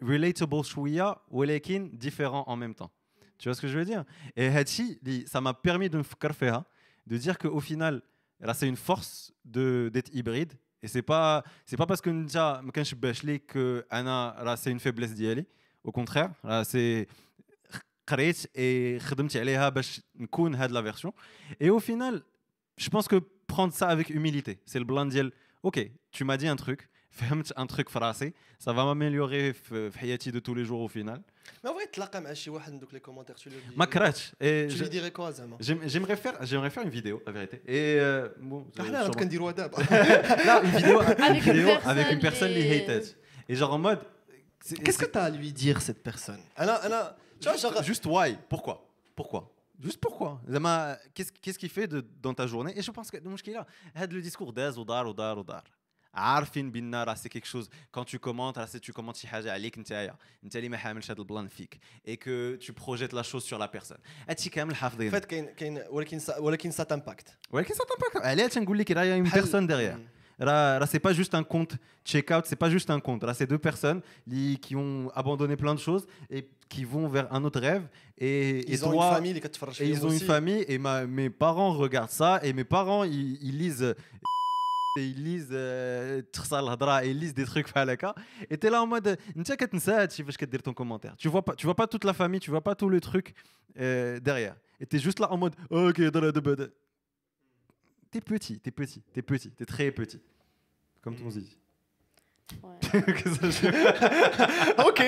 relatable 0.00 0.62
chouïa 0.62 1.20
walakin 1.30 1.88
différent 1.92 2.44
en 2.46 2.56
même 2.56 2.74
temps. 2.74 2.90
Tu 3.38 3.48
vois 3.48 3.54
ce 3.54 3.60
que 3.60 3.68
je 3.68 3.78
veux 3.78 3.84
dire? 3.84 4.04
Et 4.36 4.46
Hachi 4.46 5.00
ça 5.26 5.40
m'a 5.40 5.54
permis 5.54 5.90
de 5.90 5.98
me 5.98 6.02
faire 6.04 6.62
de 7.06 7.16
dire 7.16 7.38
qu'au 7.38 7.60
final 7.60 8.02
c'est 8.54 8.68
une 8.68 8.76
force 8.76 9.32
d'être 9.44 10.14
hybride. 10.14 10.52
et 10.83 10.87
c'est 10.87 11.01
pas 11.01 11.43
c'est 11.65 11.77
pas 11.77 11.85
parce 11.85 12.01
que 12.01 12.09
انت 12.09 12.61
ما 12.63 12.71
كنشبهش 12.71 13.23
ليك 13.23 13.51
que 13.51 13.93
انا 13.93 14.35
راه 14.39 14.55
c'est 14.55 14.71
une 14.71 14.79
faiblesse 14.79 15.13
ديالي 15.13 15.45
au 15.87 15.91
contraire 15.91 16.29
راه 16.45 16.63
c'est 16.63 17.07
قريت 18.07 18.45
et 18.57 19.01
خدمت 19.01 19.37
عليها 19.37 19.69
باش 19.69 20.01
نكون 20.15 20.55
هاد 20.55 20.71
la 20.71 20.93
version 20.93 21.11
et 21.63 21.69
au 21.69 21.79
final 21.79 22.21
je 22.77 22.89
pense 22.89 23.07
que 23.07 23.15
prendre 23.47 23.73
ça 23.73 23.87
avec 23.87 24.09
humilité 24.09 24.59
c'est 24.65 24.79
le 24.79 24.85
blanc 24.85 25.05
ديال 25.05 25.31
ok 25.63 25.91
tu 26.11 26.23
m'as 26.23 26.37
dit 26.37 26.47
un 26.47 26.55
truc 26.55 26.89
فهمت 27.15 27.53
un 27.59 27.65
truc 27.67 27.89
في 27.89 27.99
راسي 27.99 28.33
ça 28.63 28.71
va 28.71 28.83
m'améliorer 28.85 29.53
في 29.53 29.91
في 29.91 29.99
حياتي 29.99 30.31
de 30.31 30.35
tous 30.39 30.55
les 30.55 30.65
jours 30.65 30.81
au 30.89 30.93
final 30.97 31.19
ما 31.63 31.71
بغيت 31.71 31.93
تلاقى 31.93 32.21
مع 32.21 32.33
شي 32.33 32.49
واحد 32.49 32.71
من 32.73 32.79
دوك 32.79 32.93
لي 32.93 32.99
كومونتير 32.99 33.35
tu 33.35 33.39
lui 33.39 33.49
dis- 33.73 33.77
ما 33.77 33.85
كرهتش 33.85 34.31
et 34.31 34.33
tu 34.69 34.75
je- 34.75 34.83
lui 34.83 34.89
dirais 34.89 35.11
quoi 35.19 35.29
زعما 35.31 35.57
j'aime- 35.61 35.87
j'aimerais 35.89 36.15
faire 36.15 36.45
j'aimerais 36.45 36.69
faire 36.69 36.83
une 36.83 36.89
vidéo 36.89 37.21
la 37.27 37.31
vérité 37.31 37.57
et 37.65 37.99
euh, 37.99 38.29
bon 38.41 38.65
je- 38.77 38.81
احنا 38.81 39.01
راه 39.01 39.07
sûrement- 39.11 39.15
كنديروها 39.19 39.51
دابا 39.51 39.77
Là, 39.77 40.61
une 40.63 40.69
vidéo, 40.71 41.01
une 41.01 41.23
Avec 41.23 41.45
une 41.45 41.53
vidéo 41.53 41.69
avec 41.85 42.11
une 42.11 42.19
personne 42.19 42.21
personne 42.21 42.53
qui 42.53 42.59
et- 42.59 42.83
hated. 42.83 43.05
Et 43.49 43.55
genre 43.55 43.73
en 43.73 43.79
mode. 43.87 43.99
c'est- 44.65 44.75
Qu'est-ce 44.83 44.97
que 44.97 45.05
c'est- 45.05 45.11
tu 45.11 45.17
as 45.17 45.23
à 45.23 45.29
lui 45.29 45.51
dire 45.53 45.77
cette 45.81 46.01
personne 46.09 46.41
انا 46.59 46.85
انا 46.85 47.15
tu 47.41 47.49
vois 47.49 47.57
genre 47.57 47.83
Juste 47.91 48.05
why 48.05 48.29
Pourquoi 48.53 48.75
Pourquoi 49.19 49.41
Juste 49.85 49.99
pourquoi 50.07 50.31
زعما 50.47 50.97
Qu'est-ce 51.15 51.31
qu'est-ce 51.43 51.59
qu'il 51.61 51.69
fait 51.77 51.87
de, 51.87 51.99
dans 52.25 52.33
ta 52.39 52.45
journée 52.47 52.73
Et 52.77 52.81
je 52.81 52.91
pense 52.91 53.09
que 53.11 53.17
المشكلة 53.17 53.65
هذا 53.95 54.21
le 54.21 54.23
discours 54.29 54.51
داز 54.53 54.77
ودار 54.77 55.07
ودار 55.07 55.39
ودار 55.39 55.63
عارفين 56.15 56.71
بان 56.71 56.95
راه 56.95 57.13
سي 57.13 57.29
كيك 57.29 57.45
شوز 57.45 57.69
كون 57.91 58.05
تو 58.05 58.17
كومونت 58.19 58.57
راه 58.57 58.65
سي 58.65 58.79
تو 58.79 58.93
كومونت 58.93 59.15
شي 59.17 59.27
حاجه 59.27 59.51
عليك 59.53 59.77
نتايا 59.77 60.15
انت 60.43 60.55
اللي 60.55 60.69
ما 60.69 60.77
حاملش 60.77 61.11
هذا 61.11 61.19
البلان 61.19 61.47
فيك 61.47 61.79
اي 62.07 62.15
كو 62.15 62.55
تو 62.55 62.73
بروجيت 62.73 63.13
لا 63.13 63.21
شوز 63.21 63.43
سور 63.43 63.59
لا 63.59 63.65
بيرسون 63.65 63.97
هادشي 64.29 64.49
كامل 64.49 64.75
حافظين 64.75 65.11
فات 65.11 65.25
كاين 65.25 65.45
كاين 65.45 65.83
ولكن 65.89 66.19
سا 66.19 66.37
ولكن 66.37 66.71
سا 66.71 66.83
تامباكت 66.83 67.27
ولكن 67.51 67.73
سا 67.73 67.83
تامباكت 67.83 68.25
علاه 68.27 68.47
تنقول 68.47 68.77
لك 68.79 68.91
راه 68.91 69.13
اون 69.13 69.23
بيرسون 69.23 69.67
ديغيير 69.67 69.97
Ra, 70.49 70.79
ra, 70.81 70.87
c'est 70.91 71.03
pas 71.07 71.13
juste 71.21 71.33
un 71.41 71.43
compte 71.53 71.73
check-out, 72.11 72.43
c'est 72.49 72.61
pas 72.63 72.71
juste 72.75 72.89
un 72.89 72.99
compte. 73.07 73.21
Ra, 73.27 73.33
c'est 73.39 73.45
deux 73.53 73.59
personnes 73.69 74.01
li- 74.31 74.57
qui 74.65 74.73
ont 74.83 75.11
abandonné 75.21 75.55
plein 75.63 75.75
de 75.75 75.79
choses 75.87 76.03
et 76.35 76.41
qui 76.71 76.83
vont 76.93 77.07
vers 77.15 77.27
un 77.35 77.41
autre 77.47 77.59
rêve. 77.59 77.85
Et, 78.17 78.27
et 78.61 78.71
ils 78.73 78.83
ont 78.87 78.91
toi- 78.91 79.07
une 79.09 79.15
famille 79.15 79.29
اللي 79.29 79.39
كتفرج 79.39 79.73
et 79.73 79.77
فيهم 79.77 79.95
ils 79.95 80.05
ont 80.05 80.09
une 80.09 80.15
aussi. 80.15 80.25
famille 80.25 80.65
et 80.67 80.77
ma- 80.79 81.05
mes 81.05 81.29
parents 81.29 81.73
regardent 81.83 82.09
ça 82.21 82.39
et 82.43 82.53
mes 82.53 82.63
parents 82.63 83.03
ils, 83.03 83.37
ils 83.47 83.57
lisent 83.63 83.83
et 83.83 83.95
ils 85.04 85.22
lisent 85.22 85.50
euh, 85.52 86.22
ils 87.04 87.18
lisent 87.18 87.34
des 87.34 87.44
trucs 87.44 87.68
et 88.50 88.56
t'es 88.56 88.70
là 88.70 88.82
en 88.82 88.86
mode 88.86 89.18
tu 91.16 91.28
vois 91.28 91.44
pas 91.44 91.54
tu 91.54 91.66
vois 91.66 91.74
pas 91.74 91.86
toute 91.86 92.04
la 92.04 92.12
famille 92.12 92.40
tu 92.40 92.50
vois 92.50 92.62
pas 92.62 92.74
tout 92.74 92.88
le 92.88 93.00
truc 93.00 93.34
euh, 93.78 94.20
derrière. 94.20 94.56
Et 94.80 94.86
t'es 94.86 94.98
juste 94.98 95.20
là 95.20 95.30
en 95.32 95.36
mode 95.36 95.54
ok 95.70 96.10
t'es 98.10 98.20
petit 98.20 98.60
t'es 98.60 98.70
petit 98.70 99.02
t'es 99.12 99.22
petit 99.22 99.50
t'es 99.50 99.64
très 99.64 99.90
petit. 99.90 100.20
Comme 101.02 101.16
on 101.24 101.28
dit 101.28 101.40
mm. 101.40 101.65
Ouais. 102.63 103.01
Qu'est-ce 103.17 103.39
que 103.39 103.49
je- 103.49 103.67
Ok, 104.89 105.01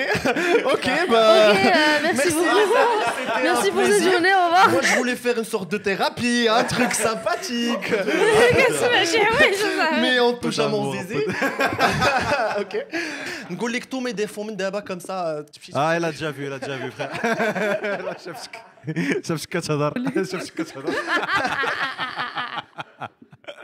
ok, 0.74 0.86
bah. 1.10 1.50
Ok, 1.52 1.58
euh, 1.58 1.98
merci, 2.02 2.30
beaucoup. 2.32 2.46
C'était 3.16 3.42
Merci 3.42 3.68
un 3.68 3.72
pour 3.72 3.82
cette 3.82 3.90
plaisir. 3.90 4.12
journée, 4.12 4.34
au 4.34 4.44
revoir. 4.46 4.70
Moi, 4.70 4.80
je 4.82 4.94
voulais 4.94 5.16
faire 5.16 5.36
une 5.38 5.44
sorte 5.44 5.70
de 5.70 5.78
thérapie, 5.78 6.48
un 6.50 6.64
truc 6.64 6.92
sympathique. 6.94 7.88
ماشي 8.92 9.18
حوايج 9.24 9.54
صاحبي. 9.54 10.00
Mais 10.00 10.20
on 10.20 10.32
touche 10.42 10.58
à 10.58 10.68
mon 10.68 10.78
d'amour, 10.78 10.94
un 10.94 11.02
zizi. 11.02 11.24
ok. 12.62 12.86
نقول 13.50 13.72
لك 13.72 13.84
tous 13.84 14.00
mes 14.00 14.12
défauts 14.14 14.44
من 14.44 14.56
دابا 14.56 14.80
comme 14.80 15.00
ça 15.00 15.42
تمشي 15.52 15.72
Ah, 15.74 15.96
elle 15.96 16.04
a 16.04 16.12
déjà 16.12 16.30
vu, 16.32 16.46
elle 16.46 16.52
a 16.54 16.58
déjà 16.58 16.76
vu, 16.76 16.90
frère. 16.90 17.10
Elle 17.82 18.08
a 18.08 18.18
شافش 18.24 18.48
شافش 19.28 19.46
كتهضر 19.46 19.92
شافش 20.32 20.50
كتهضر 20.50 20.88
آه، 20.88 20.92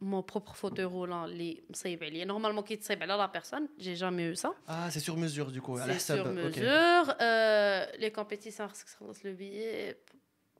مون 0.00 0.24
بروبر 0.32 0.52
فوتو 0.52 0.82
رولون 0.82 1.24
اللي 1.24 1.62
مصيب 1.70 2.04
عليا 2.04 2.24
نورمالمون 2.24 2.64
كيتصايب 2.64 3.02
على 3.02 3.14
لا 3.14 3.26
بيرسون 3.26 3.68
جي 3.78 3.94
جامي 3.94 4.22
يو 4.22 4.34
سا 4.34 4.54
Ah, 4.68 4.90
c'est 4.90 5.00
sur 5.00 5.16
mesure 5.16 5.50
du 5.52 5.60
coup. 5.60 5.70
على 5.80 5.92
سي 5.92 5.94
حساب 5.98 6.16
سور 6.24 6.52
ok. 6.52 6.54
mesure 6.56 7.16
لي 8.00 8.10
كومبيتيسيون 8.10 8.68
خصك 8.68 8.86
تخلص 8.88 9.26
لو 9.26 9.34
بيي 9.34 9.94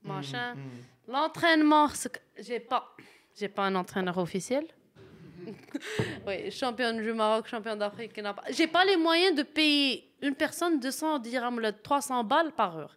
machin 0.06 0.54
Mm, 0.56 1.12
L'entraînement, 1.14 1.86
ce 2.02 2.08
que- 2.14 2.24
j'ai 2.46 2.60
pas, 2.70 2.82
j'ai 3.38 3.48
pas 3.56 3.64
un 3.70 3.74
entraîneur 3.82 4.16
officiel. 4.26 4.64
oui, 6.26 6.36
champion 6.60 6.92
du 7.06 7.12
Maroc, 7.22 7.46
champion 7.54 7.76
d'Afrique, 7.82 8.12
qui 8.14 8.22
n'a 8.26 8.34
pas- 8.38 8.48
j'ai 8.56 8.68
pas 8.76 8.84
les 8.90 8.96
moyens 9.08 9.34
de 9.40 9.44
payer 9.58 9.90
une 10.26 10.34
personne 10.44 10.74
200 10.80 11.18
dirhams, 11.28 11.60
le 11.66 11.70
300 11.72 12.24
balles 12.32 12.52
par 12.52 12.72
heure. 12.78 12.94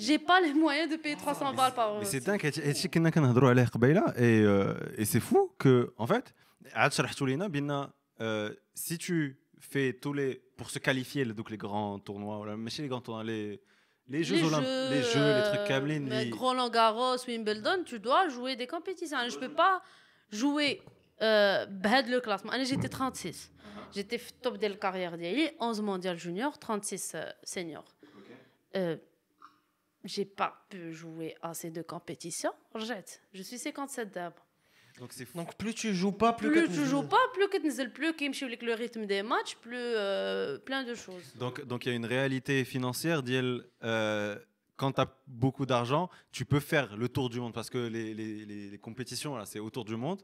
J'ai 0.00 0.18
pas 0.18 0.40
les 0.42 0.52
moyens 0.52 0.90
de 0.90 0.96
payer 0.96 1.16
300 1.16 1.54
balles 1.54 1.72
par 1.74 1.88
heure. 1.94 2.00
Mais 2.00 2.04
c'est 2.04 2.20
dingue 2.26 2.44
هادشي 2.44 2.62
هادشي 2.62 2.88
كنا 2.88 3.10
كنهضروا 3.10 3.50
عليه 3.50 3.64
قبيله 3.64 4.02
et 4.06 4.44
euh, 4.44 5.00
et 5.00 5.04
c'est 5.04 5.20
fou 5.20 5.50
que 5.58 5.92
en 5.98 6.06
fait 6.06 6.32
عاد 6.72 6.92
شرحتوا 6.92 7.26
لينا 7.26 7.46
بان 7.46 7.88
euh, 8.20 8.50
si 8.74 8.98
tu 8.98 9.38
fais 9.60 9.92
tous 10.02 10.12
les 10.12 10.42
pour 10.58 10.70
se 10.70 10.78
qualifier 10.78 11.24
donc 11.24 11.50
les 11.50 11.56
grands 11.56 11.98
tournois 11.98 12.38
ولا 12.40 12.56
ماشي 12.56 12.82
les 12.82 12.90
grands 12.90 13.00
tournois 13.00 13.24
les 13.24 13.60
les 14.08 14.22
jeux 14.24 14.42
olympiques 14.44 14.90
les 14.94 15.02
jeux 15.02 15.32
les 15.38 15.42
trucs 15.50 15.68
كاملين 15.68 16.08
mais 16.08 16.12
اللي- 16.12 16.34
Roland 16.38 16.68
Garros, 16.70 17.18
Wimbledon, 17.28 17.82
tu 17.84 17.98
dois 17.98 18.28
jouer 18.28 18.54
des 18.56 18.66
compétitions. 18.66 19.18
Je 19.28 19.38
peux 19.38 19.54
pas 19.62 19.80
jouer 20.32 20.82
euh, 21.22 21.64
بهاد 21.66 22.08
le 22.10 22.20
classement. 22.20 22.52
Allez, 22.52 22.66
j'étais 22.66 22.88
36. 22.88 23.50
J'étais 23.94 24.18
في 24.18 24.32
top 24.42 24.58
de 24.58 24.66
la 24.66 24.76
carrière 24.76 25.16
ديالي 25.16 25.52
11 25.60 25.80
mondial 25.82 26.16
junior, 26.18 26.58
36 26.58 27.12
euh, 27.14 27.24
senior. 27.44 27.84
Euh, 28.76 28.96
j'ai 30.03 30.25
pas 30.25 30.65
pu 30.69 30.93
jouer 30.93 31.35
à 31.41 31.53
ces 31.53 31.71
deux 31.71 31.83
compétitions, 31.83 32.51
jette. 32.75 33.21
Je 33.33 33.41
suis 33.41 33.57
57 33.57 34.11
d'abord. 34.13 34.45
Donc. 34.99 35.13
Donc 35.35 35.55
plus 35.55 35.73
tu 35.73 35.95
joues 35.95 36.11
pas, 36.11 36.33
plus, 36.33 36.51
plus 36.51 36.67
que 36.67 36.73
tu 36.73 36.85
joues 36.85 37.03
pas, 37.03 37.17
plus 37.33 37.47
que 37.47 37.57
tu 37.57 37.89
plus 37.89 38.13
que 38.13 38.65
le 38.65 38.73
rythme 38.73 39.05
des 39.05 39.23
matchs, 39.23 39.55
plus 39.55 39.77
euh, 39.77 40.57
plein 40.59 40.83
de 40.83 40.93
choses. 40.93 41.33
Donc 41.35 41.65
donc 41.65 41.85
il 41.85 41.89
y 41.89 41.91
a 41.93 41.95
une 41.95 42.05
réalité 42.05 42.65
financière 42.65 43.23
d'elle 43.23 43.63
euh, 43.83 44.37
quand 44.75 44.91
tu 44.91 45.01
as 45.01 45.07
beaucoup 45.27 45.65
d'argent, 45.65 46.09
tu 46.31 46.43
peux 46.43 46.59
faire 46.59 46.97
le 46.97 47.07
tour 47.07 47.29
du 47.29 47.39
monde 47.39 47.53
parce 47.53 47.69
que 47.69 47.77
les, 47.77 48.13
les, 48.13 48.45
les, 48.45 48.77
compétitions 48.79 49.37
là, 49.37 49.45
c'est 49.45 49.59
autour 49.59 49.85
du 49.85 49.95
monde 49.95 50.21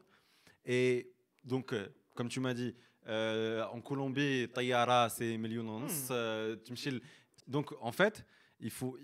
et 0.66 1.12
donc 1.44 1.72
euh, 1.72 1.88
comme 2.14 2.28
tu 2.28 2.40
m'as 2.40 2.54
dit 2.54 2.74
euh, 3.08 3.64
en 3.72 3.80
Colombie, 3.80 4.48
Tayara, 4.52 5.08
c'est 5.08 5.36
millions. 5.38 5.80
Hmm. 5.80 6.98
Donc 7.46 7.72
en 7.80 7.92
fait, 7.92 8.24
il 8.60 8.70
faut 8.70 8.98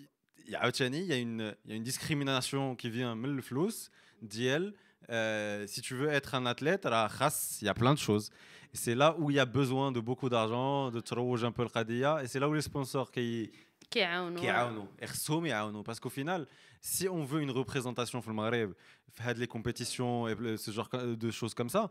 il 0.47 0.53
y, 0.53 0.57
a 0.57 1.17
une, 1.17 1.55
il 1.65 1.71
y 1.71 1.73
a 1.73 1.77
une 1.77 1.83
discrimination 1.83 2.77
qui 2.77 2.91
vient 2.91 3.15
le 3.17 3.43
flous 3.43 3.91
d'elle. 4.23 4.75
Euh, 5.11 5.67
si 5.67 5.81
tu 5.83 5.95
veux 5.95 6.09
être 6.09 6.35
un 6.35 6.47
athlète, 6.47 6.87
à 6.87 7.09
il 7.61 7.65
y 7.65 7.69
a 7.69 7.75
plein 7.75 7.95
de 7.95 7.99
choses. 7.99 8.31
C'est 8.73 8.95
là 8.95 9.15
où 9.19 9.31
il 9.31 9.37
y 9.37 9.39
a 9.39 9.45
besoin 9.45 9.93
de 9.93 10.01
beaucoup 10.01 10.29
d'argent, 10.29 10.91
de 10.91 11.01
trouver 11.01 11.45
un 11.45 11.53
peu 11.53 11.63
le 11.63 11.69
Khadija, 11.69 12.23
et 12.23 12.27
c'est 12.27 12.41
là 12.41 12.49
où 12.49 12.55
les 12.55 12.63
sponsors 12.63 13.11
qui 13.11 13.53
qui 13.91 14.01
Parce 15.85 16.01
qu'au 16.01 16.11
final, 16.11 16.47
si 16.81 17.09
on 17.09 17.25
veut 17.25 17.43
une 17.43 17.51
représentation 17.51 18.19
dans 18.19 18.27
le 18.27 18.35
Maghreb, 18.35 18.73
les 19.37 19.47
compétitions 19.47 20.27
et 20.27 20.57
ce 20.57 20.71
genre 20.71 20.89
de 20.91 21.31
choses 21.31 21.55
comme 21.55 21.69
ça, 21.69 21.91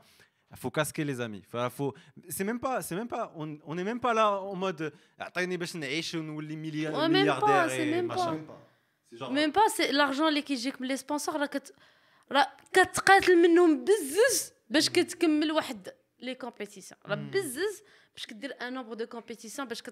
il 0.55 0.57
faut 0.63 0.71
casquer 0.79 1.05
les 1.11 1.19
amis 1.27 1.43
Enfin, 1.49 1.69
faut 1.79 1.93
c'est 2.35 2.47
même 2.51 2.61
pas 2.67 2.77
c'est 2.87 2.97
même 3.01 3.11
pas 3.17 3.25
on 3.41 3.47
on 3.71 3.75
n'est 3.77 3.89
même 3.91 4.01
pas 4.07 4.15
là 4.21 4.27
en 4.53 4.57
mode 4.65 4.93
عطيني 5.21 5.57
باش 5.57 5.77
نعيش 5.77 6.15
ونولي 6.15 6.57
مليار- 6.57 6.93
Ouais, 6.93 6.97
même 6.97 7.13
pas, 7.13 7.19
milliardaire 7.19 7.69
c'est 7.71 7.87
et 7.89 7.91
même 7.95 8.07
machin. 8.07 8.37
pas. 8.49 8.61
C'est 9.13 9.19
genre- 9.19 9.31
ميم 9.33 9.51
با 9.51 9.69
سي 9.69 9.93
لارجون 9.93 10.29
اللي 10.29 10.43
كيجيك 10.43 10.81
من 10.81 10.89
لي 10.89 10.97
سبونسور 10.97 11.37
راه 11.41 11.47
كت 11.47 11.73
راه 12.33 12.47
كتقاتل 12.73 13.37
منهم 13.43 13.85
بزز 13.85 14.53
باش 14.71 14.89
كتكمل 14.91 15.53
واحد 15.53 15.89
لي 16.21 16.35
كومبيتيسيون 16.35 17.01
راه 17.07 17.15
بزز 17.15 17.83
باش 18.15 18.27
كدير 18.27 18.55
ان 18.63 18.73
نومبر 18.73 18.95
دو 18.95 19.07
كومبيتيسيون 19.07 19.69
باش 19.69 19.83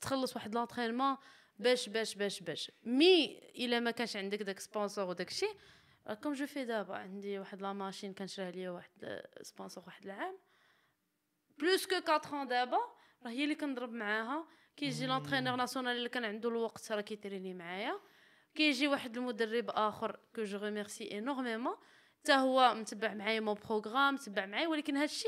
كتخلص 0.00 0.36
واحد 0.36 0.54
لونترينمون 0.54 1.16
باش 1.58 1.88
باش 1.88 2.14
باش 2.14 2.40
باش 2.40 2.72
مي 2.84 3.40
الا 3.58 3.80
ما 3.80 3.90
كانش 3.90 4.16
عندك 4.16 4.42
داك 4.42 4.58
سبونسور 4.60 5.04
وداك 5.08 5.28
الشيء 5.28 5.54
كوم 6.13 6.33
جو 6.33 6.45
في 6.45 6.65
دابا؟ 6.65 6.95
عندي 6.95 7.39
واحد 7.39 7.61
لا 7.61 7.73
ماشين 7.73 8.13
كنشريها 8.13 8.51
ليا 8.51 8.69
واحد 8.69 9.21
سبونسور 9.41 9.83
واحد 9.85 10.05
العام. 10.05 10.37
بلوس 11.57 11.87
كو 11.87 11.95
4 11.95 12.43
دابا 12.43 12.77
راه 13.23 13.29
هي 13.29 13.43
اللي 13.43 13.55
كنضرب 13.55 13.91
معاها. 13.91 14.47
كيجي 14.77 15.05
لونترينور 15.07 15.55
ناسيونال 15.55 15.97
اللي 15.97 16.09
كان 16.09 16.25
عنده 16.25 16.49
الوقت 16.49 16.91
راه 16.91 17.01
كيتريني 17.01 17.53
معايا. 17.53 17.99
كيجي 18.55 18.87
واحد 18.87 19.17
المدرب 19.17 19.69
آخر 19.69 20.19
كو 20.35 20.43
جو 20.43 20.57
ريميرسي 20.57 21.17
انورميمون 21.17 21.75
حتى 22.19 22.33
هو 22.33 22.73
متبع 22.73 23.13
معايا 23.13 23.39
مون 23.39 23.53
بروغرام 23.53 24.13
متبع 24.13 24.45
معايا 24.45 24.67
ولكن 24.67 24.97
هادشي 24.97 25.27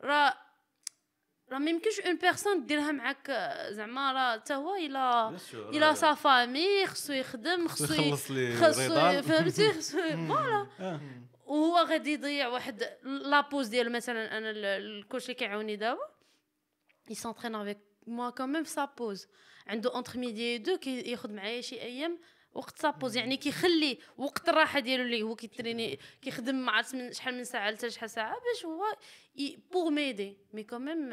راه 0.00 0.49
راه 1.52 1.58
ما 1.58 1.70
يمكنش 1.70 2.00
اون 2.00 2.16
بيرسون 2.16 2.66
ديرها 2.66 2.92
معاك 2.92 3.30
آه، 3.30 3.70
زعما 3.70 4.12
راه 4.12 4.38
حتى 4.40 4.54
هو 4.54 4.74
إلا 4.74 5.36
إلا 5.54 5.90
euh, 5.92 5.94
سا 5.96 6.14
فامي 6.14 6.86
خصو 6.86 7.12
يخدم 7.12 7.68
خصو 7.68 7.84
يخلص 7.94 8.30
لي 8.30 8.54
خصو. 8.56 9.22
فهمتي 9.22 9.72
خصو 9.72 9.98
فوالا. 10.28 11.00
وهو 11.46 11.76
غادي 11.78 12.12
يضيع 12.12 12.48
واحد 12.48 12.82
لابوز 13.02 13.66
ديالو 13.68 13.90
مثلا 13.90 14.38
أنا 14.38 14.50
ال- 14.50 14.64
الكوتش 14.64 15.24
اللي 15.24 15.34
كيعاوني 15.34 15.76
دابا. 15.76 16.00
S'entraîne 17.12 17.56
avec 17.56 17.78
moi 18.06 18.28
quand 18.38 18.46
même 18.54 18.64
sa 18.76 18.86
pause. 18.86 19.26
عنده 19.66 19.94
اونتر 19.94 20.18
ميدي 20.18 20.58
دو 20.58 20.76
كياخذ 20.78 21.32
معايا 21.32 21.60
شي 21.60 21.82
أيام. 21.82 22.18
وقت 22.54 22.78
سابوز 22.78 23.16
يعني 23.16 23.36
كيخلي 23.36 23.98
وقت 24.18 24.48
الراحة 24.48 24.80
ديالو 24.80 25.02
اللي 25.02 25.22
هو 25.22 25.34
كيتريني 25.34 25.98
كيخدم 26.22 26.54
مع 26.54 26.82
من 26.94 27.12
شحال 27.12 27.34
من 27.34 27.44
ساعة 27.44 27.76
حتى 27.76 27.90
شحال 27.90 28.10
ساعة 28.10 28.34
باش 28.34 28.66
هو 28.66 28.84
بوغ 29.72 29.90
ميدي 29.90 30.36
مي 30.52 30.64
كوميم 30.64 31.10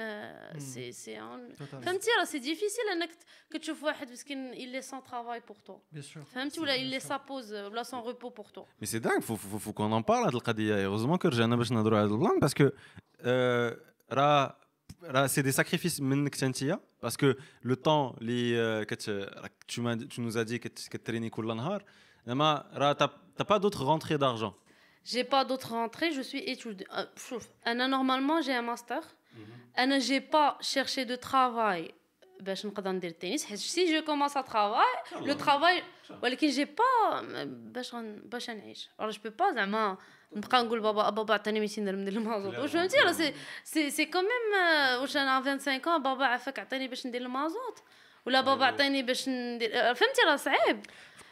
سي 0.60 0.92
سي 0.92 1.16
فهمتي 1.56 2.10
راه 2.20 2.24
سي 2.24 2.40
ديفيسيل 2.40 2.86
انك 2.92 3.10
كتشوف 3.52 3.84
واحد 3.84 4.12
مسكين 4.12 4.54
الا 4.54 4.82
سون 4.82 5.04
ترافاي 5.04 5.40
بور 5.40 5.58
تو 5.66 5.80
فهمتي 6.34 6.62
ولا 6.62 6.76
الا 6.76 7.00
سابوز 7.00 7.54
euh, 7.54 7.58
ولا 7.58 7.84
سون 7.84 8.00
روبو 8.00 8.30
بور 8.30 8.46
تو 8.46 8.66
مي 8.82 8.88
سي 8.88 9.00
دانك 9.00 9.24
فو 9.24 9.74
كون 9.74 9.94
ان 9.94 10.02
بار 10.02 10.28
هاد 10.28 10.36
القضية. 10.36 10.76
هeureusement 10.76 11.18
كو 11.18 11.28
رجعنا 11.28 11.56
باش 11.56 11.72
نهضروا 11.72 11.98
على 12.00 12.08
هاد 12.08 12.12
البلان 12.14 12.40
باسكو 12.40 12.70
euh, 12.70 13.24
راه 14.12 14.67
c'est 15.27 15.43
des 15.43 15.53
sacrifices 15.53 16.01
منك 16.01 16.45
انت 16.45 16.79
parce 17.05 17.17
que 17.17 17.37
le 17.65 17.75
temps 17.77 18.19
اللي 18.21 18.61
آه، 18.61 18.83
كت 18.83 19.09
راك 19.37 19.53
tu 19.73 19.81
m'as 19.81 19.97
tu 20.15 20.21
nous 20.21 20.37
as 20.37 20.45
dit 20.51 20.55
كت 20.57 20.89
كتريني 20.91 21.31
كل 21.31 21.57
نهار 21.57 21.85
زعما 22.27 22.65
راه 22.75 22.93
t'as 22.93 23.09
t'as 23.43 23.45
pas 23.45 23.59
d'autres 23.59 23.85
rentrées 23.85 24.19
d'argent. 24.19 24.55
J'ai 25.13 25.25
pas 25.35 25.45
d'autres 25.49 25.73
rentrées, 25.81 26.11
je 26.19 26.23
suis 26.31 26.43
étudiante. 26.55 26.89
Euh, 26.99 27.07
pfff. 27.17 27.45
Anna, 27.71 27.85
normalement, 27.97 28.39
j'ai 28.45 28.55
un 28.63 28.67
master. 28.73 29.03
Anna, 29.83 29.97
j'ai 30.09 30.21
pas 30.37 30.51
cherché 30.75 31.05
de 31.13 31.17
travail 31.29 31.93
باش 32.41 32.67
نقدر 32.67 32.91
ندير 32.93 33.11
التنس 33.11 33.45
حيت 33.45 33.59
سي 33.59 33.99
جو 34.01 34.05
كومونس 34.07 34.37
ا 34.37 34.41
ترافاي 34.41 34.85
لو 35.27 35.33
ترافاي 35.35 35.83
ولكن 36.23 36.49
جي 36.49 36.65
با 36.65 37.21
باش 37.47 37.95
غن- 37.95 38.23
باش 38.25 38.51
نعيش 38.51 38.89
راه 39.01 39.11
جو 39.11 39.31
با 39.39 39.53
زعما 39.55 39.99
نبقى 40.36 40.64
نقول 40.64 40.80
بابا 40.80 41.10
بابا 41.10 41.34
عطاني 41.34 41.60
200 41.60 41.82
درهم 41.86 42.00
ندير 42.00 42.14
المازوت 42.14 42.56
واش 42.58 42.72
فهمتي؟ 42.72 42.98
راه 42.98 43.12
سي 43.12 43.34
سي 43.64 43.90
سي 43.90 44.06
كوميم 44.06 44.54
واش 45.02 45.18
أنا 45.18 45.42
25 45.42 45.80
ans 45.82 46.02
بابا 46.04 46.26
عافاك 46.26 46.60
عطاني 46.60 46.88
باش 46.88 47.08
ندير 47.08 47.22
المازوت 47.22 47.80
ولا 48.26 48.42
بابا 48.42 48.66
عطاني 48.66 49.04
باش 49.04 49.30
ندير 49.30 49.72
آه، 49.74 49.94
فهمتي؟ 49.94 50.22
راه 50.28 50.36
صعيب. 50.36 50.86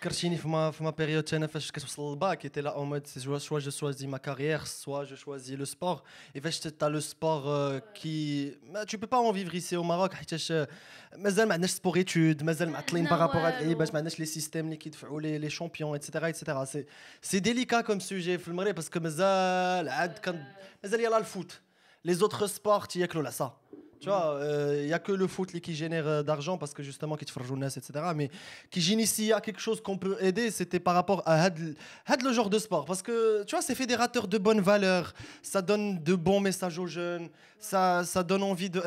فكرتيني 0.04 0.36
في 0.36 0.48
ما 0.48 0.70
في 0.70 0.84
ما 0.84 0.90
بيريود 0.90 1.34
انا 1.34 1.46
فاش 1.46 1.70
كتوصل 1.70 2.10
للباك 2.10 2.44
ايتي 2.44 2.60
لا 2.60 2.74
اون 2.74 2.88
مود 2.88 3.06
سوا 3.06 3.58
جو 3.58 3.70
شوازي 3.70 4.06
ما 4.06 4.18
كارير 4.18 4.64
سوا 4.64 5.04
جو 5.04 5.16
شوازي 5.16 5.56
لو 5.56 5.64
سبور 5.64 6.02
اي 6.36 6.40
فاش 6.40 6.60
تا 6.60 6.86
لو 6.86 7.00
سبور 7.00 7.78
كي 7.78 8.56
ما 8.62 8.84
تو 8.84 8.98
بي 8.98 9.06
با 9.06 9.16
اون 9.16 9.32
فيفر 9.32 9.54
ايسي 9.54 9.76
او 9.76 9.82
ماروك 9.82 10.14
حيتاش 10.14 10.52
آه، 10.52 10.68
مازال 11.16 11.48
ما 11.48 11.54
عندناش 11.54 11.70
سبور 11.70 11.96
ايتود 11.96 12.42
مازال 12.42 12.70
معطلين 12.70 13.06
عندنا 13.06 13.16
بارابور 13.18 13.40
هاد 13.40 13.44
والو. 13.52 13.58
اللعيبات 13.58 13.90
ما 13.90 13.96
عندناش 13.96 14.20
لي 14.20 14.26
سيستيم 14.26 14.64
اللي 14.64 14.76
كيدفعوا 14.76 15.20
لي 15.20 15.38
لي 15.38 15.50
شامبيون 15.50 15.92
ايتترا 15.92 16.26
ايتترا 16.26 16.64
سي 16.64 16.84
سي 17.22 17.38
ديليكا 17.38 17.80
كوم 17.80 18.00
سوجي 18.00 18.38
في 18.38 18.48
المغرب 18.48 18.74
باسكو 18.74 19.00
مازال 19.00 19.88
عاد 19.88 20.18
كان 20.18 20.44
مازال 20.84 21.00
يلا 21.00 21.18
الفوت 21.18 21.60
لي 22.04 22.14
زوتر 22.14 22.46
سبور 22.46 22.80
تياكلوا 22.80 23.22
العصا 23.22 23.60
Tu 24.05 24.11
vois, 24.11 24.37
il 24.39 24.43
euh, 24.43 24.85
n'y 24.85 24.93
a 24.93 24.99
que 24.99 25.11
le 25.11 25.25
foot 25.25 25.51
qui 25.59 25.73
génère 25.73 26.07
euh, 26.07 26.21
d'argent 26.21 26.59
parce 26.59 26.75
que 26.75 26.83
justement, 26.83 27.15
qui 27.15 27.25
te 27.25 27.31
jeunesse, 27.43 27.77
etc. 27.77 28.05
Mais 28.15 28.29
qui 28.69 28.79
génie, 28.79 29.07
s'il 29.07 29.25
y 29.25 29.33
quelque 29.41 29.59
chose 29.59 29.81
qu'on 29.81 29.97
peut 29.97 30.15
aider, 30.21 30.51
c'était 30.51 30.79
par 30.79 30.93
rapport 30.93 31.23
à 31.25 31.41
had, 31.41 32.21
le 32.21 32.31
genre 32.31 32.51
de 32.51 32.59
sport. 32.59 32.85
Parce 32.85 33.01
que, 33.01 33.43
tu 33.45 33.55
vois, 33.55 33.63
c'est 33.63 33.73
fédérateur 33.73 34.27
de 34.27 34.37
bonnes 34.37 34.61
valeurs, 34.61 35.15
ça 35.41 35.63
donne 35.63 36.03
de 36.03 36.13
bons 36.13 36.39
messages 36.39 36.77
aux 36.77 36.85
jeunes, 36.85 37.29
ça, 37.57 38.03
ça 38.03 38.21
donne 38.21 38.43
envie 38.43 38.69
de. 38.69 38.79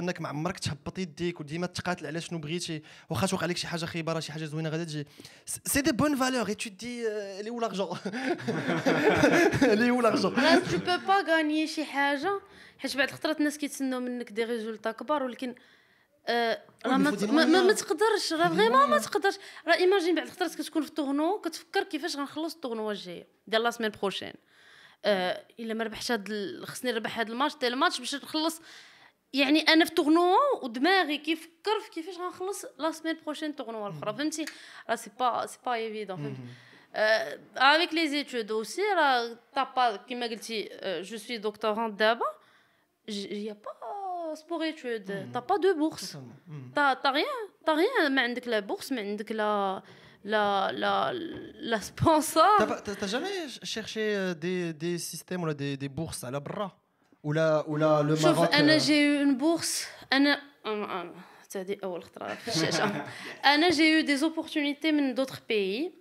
C'est 5.64 5.82
des 5.82 5.92
bonnes 5.92 6.14
valeurs 6.14 6.48
et 6.48 6.54
tu 6.54 6.70
te 6.70 6.78
dis, 6.78 7.00
euh, 7.04 7.38
elle 7.40 7.48
est 7.48 7.50
où 7.50 7.58
l'argent? 7.58 7.90
elle 9.62 9.82
est 9.82 9.90
où 9.90 10.00
l'argent 10.02 10.38
لا 10.40 10.58
تو 10.58 10.78
بو 10.78 11.06
با 11.06 11.22
غاني 11.28 11.66
شي 11.66 11.84
حاجة 11.84 12.40
حيت 12.78 12.96
بعض 12.96 13.08
الخطرات 13.08 13.38
الناس 13.38 13.58
كيتسناو 13.58 14.00
منك 14.00 14.32
دي 14.32 14.44
ريزولتا 14.44 14.92
كبار 14.92 15.22
ولكن 15.22 15.54
آه، 16.26 16.62
راه 16.86 16.96
ما. 16.96 17.10
تقدرش 17.72 18.32
راه 18.32 18.48
فريمون 18.48 18.88
ما 18.90 18.98
تقدرش. 18.98 19.34
راه 19.66 19.74
ايماجين 19.74 20.14
بعض 20.14 20.26
الخطرات 20.26 20.54
كتكون 20.54 20.82
في 20.82 20.88
الطورنو 20.88 21.40
كتفكر 21.40 21.82
كيفاش 21.82 22.16
غنخلص 22.16 22.54
الطورنوا 22.54 22.92
الجاية 22.92 23.26
ديال 23.46 23.62
لا 23.62 23.70
سيمين 23.70 23.92
بروشين. 24.02 24.32
آه 25.04 25.44
إلا 25.60 25.74
ما 25.74 25.84
ربحش 25.84 26.12
هاد 26.12 26.30
ال- 26.30 26.66
خصني 26.66 26.92
نربح 26.92 27.18
هاد 27.18 27.30
الماتش 27.30 27.56
ديال 27.56 27.72
الماتش 27.72 27.98
باش 27.98 28.14
نخلص. 28.14 28.60
يعني 29.32 29.60
أنا 29.60 29.84
في 29.84 29.90
طورنوا 29.90 30.36
ودماغي 30.62 31.18
كيفكر 31.18 31.80
في 31.84 31.90
كيفاش 31.90 32.18
غنخلص 32.18 32.64
لا 32.78 32.90
سيمين 32.90 33.16
بروشين 33.24 33.52
طورنوا 33.52 33.88
الأخرى. 33.88 34.14
فهمتي؟ 34.14 34.44
راه 34.90 34.94
سي 34.94 35.10
با 35.20 35.46
سي 35.46 35.58
با 35.66 35.74
ايفيدون 35.74 36.16
فهمتي؟ 36.16 36.40
افيك 37.57 37.93
لي 37.93 38.07
زيتود 38.07 38.51
اوسي 38.51 38.81
راه 38.97 39.37
تا 39.55 39.63
با 39.63 39.95
كيما 39.95 40.25
قلتي 40.27 40.69
جو 41.01 41.17
سوي 41.17 41.37
دكتورون 41.37 41.95
دابا 41.95 42.25
il 43.09 43.41
y 43.47 43.49
a 43.49 43.55
pas 43.65 43.77
sport 44.41 44.63
études 44.71 45.11
t'as 45.33 45.41
pas 45.49 45.57
de 45.65 45.71
bourse 45.81 46.11
t'as 46.75 46.95
t'as 47.03 47.11
rien 47.11 47.33
t'as 47.65 47.75
rien 47.75 48.09
ما 48.09 48.21
عندك 48.21 48.47
لا 48.47 48.59
بورس 48.59 48.91
ما 48.91 49.01
عندك 49.01 49.31
لا 49.31 49.81
لا 50.25 50.71
لا 50.71 51.13
لا 51.13 51.79
T'as 51.79 51.81
sponsor 51.81 52.67
pas- 52.67 52.81
t'as- 52.85 52.95
t'as 53.01 53.07
jamais 53.15 53.37
ch- 53.53 53.59
cherché 53.73 54.03
euh, 54.15 54.33
des, 54.33 54.73
des 54.73 54.97
systèmes 55.11 55.41
ou 55.43 55.45
là, 55.45 55.53
des, 55.53 55.75
des 55.83 55.89
bourses 55.89 56.23
à 56.23 56.31
la 56.31 56.39
bras 56.39 56.71
ou 57.23 57.31
là, 57.33 57.63
ou 57.67 57.75
là 57.75 58.01
le 58.03 58.15
شوف 58.15 58.25
Maroc 58.25 58.53
انا 58.53 58.77
euh, 58.77 58.81
جي 58.81 59.01
يو 59.01 59.21
اون 61.55 61.55
بورس 61.55 61.55
انا 61.57 61.63
أنا- 61.63 61.67
أنا- 61.67 61.73
هذه 61.73 61.77
اول 61.83 62.03
خطره 62.03 62.33
في 62.35 62.47
الشاشه 62.47 63.05
انا 63.45 63.69
جي 63.69 63.83
يو 63.83 64.01
دي 64.01 64.17
زوبورتونيتي 64.17 64.91
من 64.91 65.13
دوطخ 65.13 65.39
بيي 65.49 65.93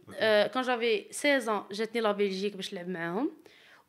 كون 0.53 0.63
جافي 0.63 1.07
16 1.11 1.47
ans 1.71 1.73
جاتني 1.75 2.01
لا 2.01 2.13
بلجيك 2.13 2.57
باش 2.57 2.75
نلعب 2.75 2.89
معاهم 2.89 3.31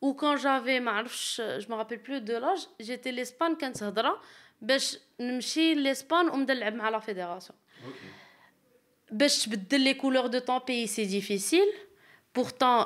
و 0.01 0.13
كون 0.13 0.35
جافي 0.35 0.79
ما 0.79 0.91
عرفتش 0.91 1.41
جو 1.41 1.65
ما 1.69 1.75
رابيل 1.77 1.97
بلو 1.97 2.17
دو 2.17 2.37
لاج 2.37 2.67
جيتي 2.81 3.11
لاسبان 3.11 3.55
كانت 3.55 3.83
هضره 3.83 4.21
باش 4.61 4.97
نمشي 5.19 5.73
لاسبان 5.75 6.29
ونبدا 6.29 6.53
نلعب 6.53 6.73
مع 6.75 6.89
لا 6.89 6.99
فيدراسيون 6.99 7.59
باش 9.11 9.45
تبدل 9.45 9.79
لي 9.81 9.93
كولور 9.93 10.27
دو 10.27 10.39
طون 10.39 10.59
بيي 10.67 10.87
سي 10.87 11.05
ديفيسيل 11.05 11.73
بورتون 12.35 12.85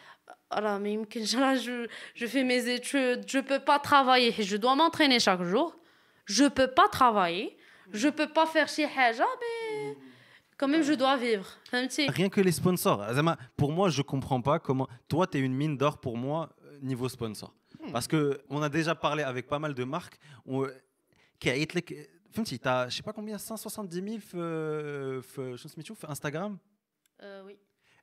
Oh 0.53 0.59
je, 0.61 1.87
je 2.15 2.25
fais 2.25 2.43
mes 2.43 2.67
études, 2.69 3.23
je 3.27 3.39
peux 3.39 3.59
pas 3.59 3.79
travailler, 3.79 4.31
je 4.31 4.57
dois 4.57 4.75
m'entraîner 4.75 5.19
chaque 5.19 5.43
jour, 5.43 5.75
je 6.25 6.45
peux 6.45 6.67
pas 6.67 6.87
travailler, 6.89 7.57
je 7.93 8.09
peux 8.09 8.27
pas 8.27 8.45
faire 8.45 8.67
chez 8.67 8.85
Haja, 8.85 9.25
mais 9.39 9.95
quand 10.61 10.67
même, 10.67 10.83
je 10.83 10.93
dois 10.93 11.17
vivre. 11.17 11.47
Rien 11.71 12.29
que 12.29 12.39
les 12.39 12.51
sponsors. 12.51 13.01
Azama, 13.01 13.35
pour 13.57 13.71
moi, 13.71 13.89
je 13.89 13.97
ne 13.97 14.03
comprends 14.03 14.41
pas 14.41 14.59
comment. 14.59 14.87
Toi, 15.07 15.25
tu 15.25 15.39
es 15.39 15.41
une 15.41 15.55
mine 15.55 15.75
d'or 15.75 15.99
pour 15.99 16.17
moi, 16.17 16.49
euh, 16.63 16.77
niveau 16.83 17.09
sponsor. 17.09 17.51
Hmm. 17.79 17.91
Parce 17.91 18.07
que 18.07 18.39
on 18.47 18.61
a 18.61 18.69
déjà 18.69 18.93
parlé 18.93 19.23
avec 19.23 19.47
pas 19.47 19.57
mal 19.57 19.73
de 19.73 19.83
marques. 19.83 20.19
On... 20.45 20.63
Euh, 20.63 20.69
tu 21.39 21.49
as, 21.49 22.89
je 22.89 22.95
sais 22.95 23.01
pas 23.01 23.13
combien, 23.13 23.39
170 23.39 23.95
000 23.95 24.19
euh, 24.35 25.23
f... 25.23 25.39
F... 25.57 26.05
Instagram? 26.07 26.59
Euh, 27.23 27.41
Oui. 27.43 27.57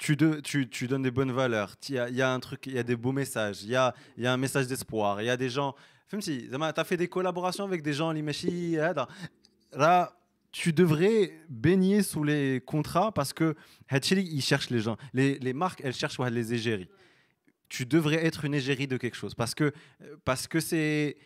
tu, 0.00 0.16
donnes 0.88 1.02
des 1.02 1.10
bonnes 1.10 1.32
valeurs. 1.32 1.76
Il 1.88 1.94
y 1.94 2.22
a, 2.22 2.32
un 2.32 2.40
truc, 2.40 2.66
il 2.66 2.72
y 2.74 2.78
a 2.78 2.82
des 2.82 2.96
beaux 2.96 3.12
messages. 3.12 3.62
Il 3.62 3.70
y 3.70 3.76
a, 3.76 3.94
un 4.18 4.36
message 4.38 4.66
d'espoir. 4.66 5.20
Il 5.20 5.26
y 5.26 5.30
a 5.30 5.36
des 5.36 5.50
gens. 5.50 5.74
Fimsi, 6.08 6.48
Zama, 6.48 6.72
tu 6.72 6.80
as 6.80 6.84
fait 6.84 6.96
des 6.96 7.08
collaborations 7.08 7.64
avec 7.64 7.82
des 7.82 7.92
gens. 7.92 8.12
Là, 9.72 10.16
tu 10.52 10.72
devrais 10.72 11.32
baigner 11.48 12.02
sous 12.02 12.24
les 12.24 12.62
contrats 12.64 13.12
parce 13.12 13.32
que 13.32 13.54
Hatchili, 13.88 14.22
ils 14.22 14.40
cherchent 14.40 14.70
les 14.70 14.80
gens. 14.80 14.96
Les, 15.12 15.38
les 15.38 15.52
marques, 15.52 15.82
elles 15.84 15.94
cherchent 15.94 16.18
les 16.18 16.54
égéries. 16.54 16.88
Tu 17.68 17.84
devrais 17.86 18.24
être 18.24 18.44
une 18.46 18.54
égérie 18.54 18.88
de 18.88 18.96
quelque 18.96 19.16
chose 19.16 19.34
parce 19.34 19.54
que 19.54 19.72
parce 20.24 20.48
que 20.48 20.58
c'est- 20.58 21.16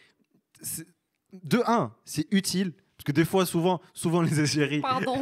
de 1.32 1.62
un, 1.66 1.94
c'est 2.04 2.26
utile. 2.32 2.74
Parce 3.04 3.12
que 3.16 3.20
des 3.20 3.26
fois, 3.26 3.44
souvent, 3.44 3.82
souvent 3.92 4.22
les 4.22 4.40
égéries. 4.40 4.80
Pardon. 4.80 5.20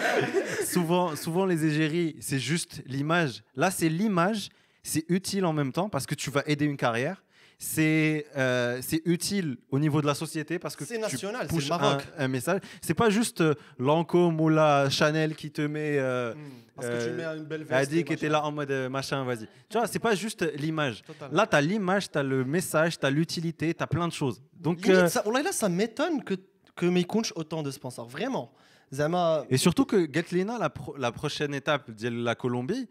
souvent, 0.66 1.16
souvent 1.16 1.46
les 1.46 1.64
égéries, 1.64 2.16
c'est 2.20 2.38
juste 2.38 2.82
l'image. 2.84 3.42
Là, 3.56 3.70
c'est 3.70 3.88
l'image. 3.88 4.50
C'est 4.82 5.06
utile 5.08 5.46
en 5.46 5.54
même 5.54 5.72
temps 5.72 5.88
parce 5.88 6.04
que 6.04 6.14
tu 6.14 6.30
vas 6.30 6.42
aider 6.46 6.66
une 6.66 6.76
carrière. 6.76 7.24
C'est 7.56 8.26
euh, 8.36 8.80
c'est 8.82 9.00
utile 9.06 9.56
au 9.70 9.78
niveau 9.78 10.02
de 10.02 10.06
la 10.06 10.14
société 10.14 10.58
parce 10.58 10.76
que 10.76 10.84
c'est 10.84 10.98
national, 10.98 11.48
c'est 11.50 11.72
Un, 11.72 11.98
un 12.18 12.28
message. 12.28 12.60
C'est 12.82 12.92
pas 12.92 13.08
juste 13.08 13.40
euh, 13.40 13.54
Lancôme 13.78 14.38
ou 14.38 14.50
la 14.50 14.90
Chanel 14.90 15.34
qui 15.34 15.50
te 15.50 15.62
met. 15.62 15.96
Euh, 15.96 16.34
hmm, 16.34 16.38
parce 16.76 16.88
que 16.88 17.04
tu 17.04 17.08
euh, 17.08 17.16
mets 17.16 17.38
une 17.38 17.44
belle 17.44 17.62
veste. 17.62 17.72
A 17.72 17.86
dit 17.86 18.04
qui 18.04 18.12
était 18.12 18.28
là 18.28 18.44
en 18.44 18.52
mode 18.52 18.70
euh, 18.70 18.90
machin, 18.90 19.24
vas-y. 19.24 19.48
Tu 19.70 19.78
vois, 19.78 19.86
c'est 19.86 19.98
pas 19.98 20.14
juste 20.14 20.44
l'image. 20.56 21.02
Là, 21.32 21.46
tu 21.46 21.56
as 21.56 21.60
l'image, 21.62 22.10
tu 22.10 22.18
as 22.18 22.22
le 22.22 22.44
message, 22.44 22.98
tu 22.98 23.06
as 23.06 23.10
l'utilité, 23.10 23.72
tu 23.72 23.82
as 23.82 23.86
plein 23.86 24.08
de 24.08 24.12
choses. 24.12 24.42
Donc, 24.60 24.84
ça, 24.84 25.24
là, 25.24 25.52
ça 25.52 25.70
m'étonne 25.70 26.22
que 26.22 26.34
que 26.81 26.83
ما 26.85 26.99
يكونش 26.99 27.33
autant 27.33 27.63
de 27.63 27.71
sponsors. 27.71 28.07
Vraiment. 28.17 28.47
Zama, 28.93 29.45
Et 29.49 29.57
surtout 29.57 29.85
que 29.85 29.99
Gatlina, 30.17 30.57
la, 30.57 30.69
pro- 30.69 30.97
la 30.97 31.11
prochaine 31.11 31.53
étape 31.53 31.91
de 31.91 32.09
la 32.27 32.33
Colombie, 32.35 32.87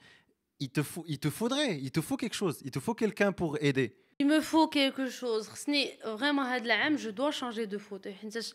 il 0.61 0.71
te, 0.71 0.83
faut, 0.83 1.05
il 1.09 1.19
te 1.19 1.31
faudrait, 1.39 1.73
il 1.87 1.91
te 1.91 2.01
faut 2.01 2.17
quelque 2.23 2.35
chose, 2.43 2.57
il 2.65 2.71
te 2.71 2.81
faut 2.87 2.95
quelqu'un 3.03 3.31
pour 3.41 3.51
aider. 3.69 3.89
Il 4.21 4.27
me 4.27 4.41
faut 4.41 4.69
quelque 4.69 5.09
chose. 5.11 5.49
خصني 5.49 5.99
vraiment 6.05 6.47
هاد 6.47 6.65
العام 6.65 6.97
je 6.99 7.11
dois 7.11 7.33
changer 7.33 7.67
de 7.67 7.79
fauteuil 7.79 8.13
حيتاش 8.23 8.55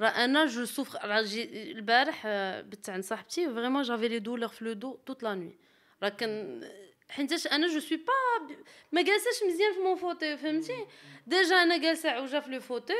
راه 0.00 0.08
انا 0.24 0.46
جو 0.46 0.64
سوفر 0.64 0.98
راه 1.08 1.22
جي 1.22 1.72
البارح 1.72 2.22
آه، 2.26 2.60
بت 2.60 2.88
عند 2.90 3.04
صاحبتي 3.04 3.46
فريمون 3.54 3.82
جافي 3.82 4.08
لي 4.08 4.18
دولور 4.18 4.48
في 4.48 4.64
لو 4.64 4.72
دو 4.72 4.98
توت 5.06 5.22
لا 5.22 5.34
نوي 5.34 5.58
راه 6.02 6.08
كان 6.08 6.60
حيتاش 7.08 7.46
انا 7.46 7.66
جو 7.68 7.80
سوي 7.80 7.98
با 7.98 8.54
ما 8.92 9.02
جالساش 9.02 9.42
مزيان 9.52 9.72
في 9.74 9.78
مون 9.80 9.96
فوتوي 9.96 10.36
فهمتي 10.36 10.86
ديجا 11.26 11.62
انا 11.62 11.76
جالسه 11.78 12.10
عوجه 12.10 12.40
في 12.40 12.50
لو 12.50 12.60
فوتوي 12.60 12.96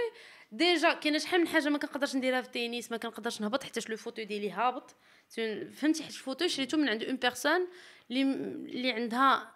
ديجا 0.54 0.94
كاينة 0.94 1.18
شحال 1.18 1.42
من 1.42 1.48
حاجة 1.48 1.70
ما 1.70 1.78
كنقدرش 1.78 2.16
نديرها 2.16 2.42
في 2.42 2.48
التنس 2.48 2.92
ما 2.92 2.98
كنقدرش 2.98 3.42
نهبط 3.42 3.64
حيتاش 3.64 3.90
لو 3.90 3.98
فوتوي 3.98 4.26
ديالي 4.26 4.52
هابط. 4.52 4.96
فهمتي 5.76 6.04
حيت 6.04 6.14
الفوتوي 6.14 6.50
شريته 6.50 6.78
من 6.78 6.90
عند 6.90 7.04
اون 7.04 7.16
بيرسون 7.16 7.68
اللي 8.12 8.22
اللي 8.22 8.92
عندها 8.92 9.52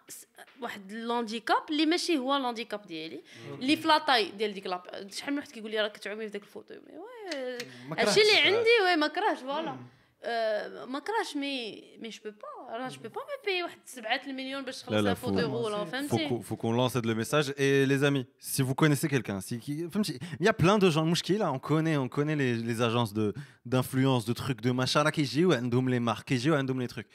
واحد 0.60 0.90
اللانديكاب 0.90 1.70
اللي 1.70 1.86
ماشي 1.86 2.18
هو 2.18 2.36
اللانديكاب 2.36 2.86
ديالي 2.86 3.22
اللي 3.48 3.76
في 3.76 3.88
لاطاي 3.88 4.30
ديال 4.30 4.52
ديك 4.52 4.66
لاب 4.66 5.08
شحال 5.12 5.32
من 5.32 5.38
واحد 5.38 5.50
كيقول 5.50 5.70
لي 5.70 5.80
راك 5.80 5.92
كتعومي 5.92 6.28
في 6.28 6.38
داك 6.38 6.42
ما 7.88 8.00
هادشي 8.00 8.20
اللي. 8.20 8.56
عندي 8.56 8.70
وي 8.84 8.96
ما 8.96 9.06
كرهش 9.06 9.38
فوالا. 9.38 9.76
ما 10.87 10.99
كرهش 10.99 11.35
مي 11.35 11.83
مي 12.01 12.09
جو 12.09 12.19
بو 12.25 12.29
با 12.31 12.77
راه 12.77 12.87
جو 12.89 12.99
بو 13.01 13.09
با 13.09 13.15
مي 13.21 13.45
باي 13.45 13.63
واحد 13.63 13.77
7 13.85 14.27
المليون 14.27 14.63
باش 14.65 14.75
لا، 14.75 14.81
تخلص 14.83 14.93
لا، 15.03 15.11
ان 15.11 15.15
faut- 15.15 15.19
فوتوي 15.19 15.43
رولا 15.43 15.85
Faut 15.85 15.87
فهمتي 15.89 16.29
qu'on, 16.29 16.41
faut 16.41 16.55
qu'on 16.57 16.71
lance 16.71 16.95
le 16.95 17.15
message. 17.15 17.53
Et 17.57 17.85
les 17.85 18.03
amis, 18.03 18.25
si 18.39 18.61
vous 18.61 18.75
connaissez 18.75 19.07
quelqu'un, 19.09 19.39
si, 19.41 19.59
qui- 19.59 19.85
il 20.39 20.45
y 20.45 20.47
a 20.47 20.53
plein 20.63 20.77
de 20.83 20.89
gens, 20.95 21.05
Mouchki, 21.11 21.35
là, 21.43 21.47
on 21.51 21.59
connaît, 21.59 21.97
on 22.05 22.07
connaît 22.17 22.37
les, 22.43 22.53
les 22.69 22.81
agences 22.89 23.13
de, 23.19 23.25
d'influence, 23.71 24.23
de 24.29 24.33
trucs, 24.41 24.61
de 24.67 24.71
machin, 24.81 25.01
là, 25.07 25.11
qui 25.17 25.25
jouent, 25.33 25.53
Andoum 25.61 25.85
les 25.95 25.99
marques, 26.09 26.27
qui 26.29 26.37
jouent, 26.43 26.57
Andoum 26.61 26.79
les 26.85 26.91
trucs. 26.95 27.09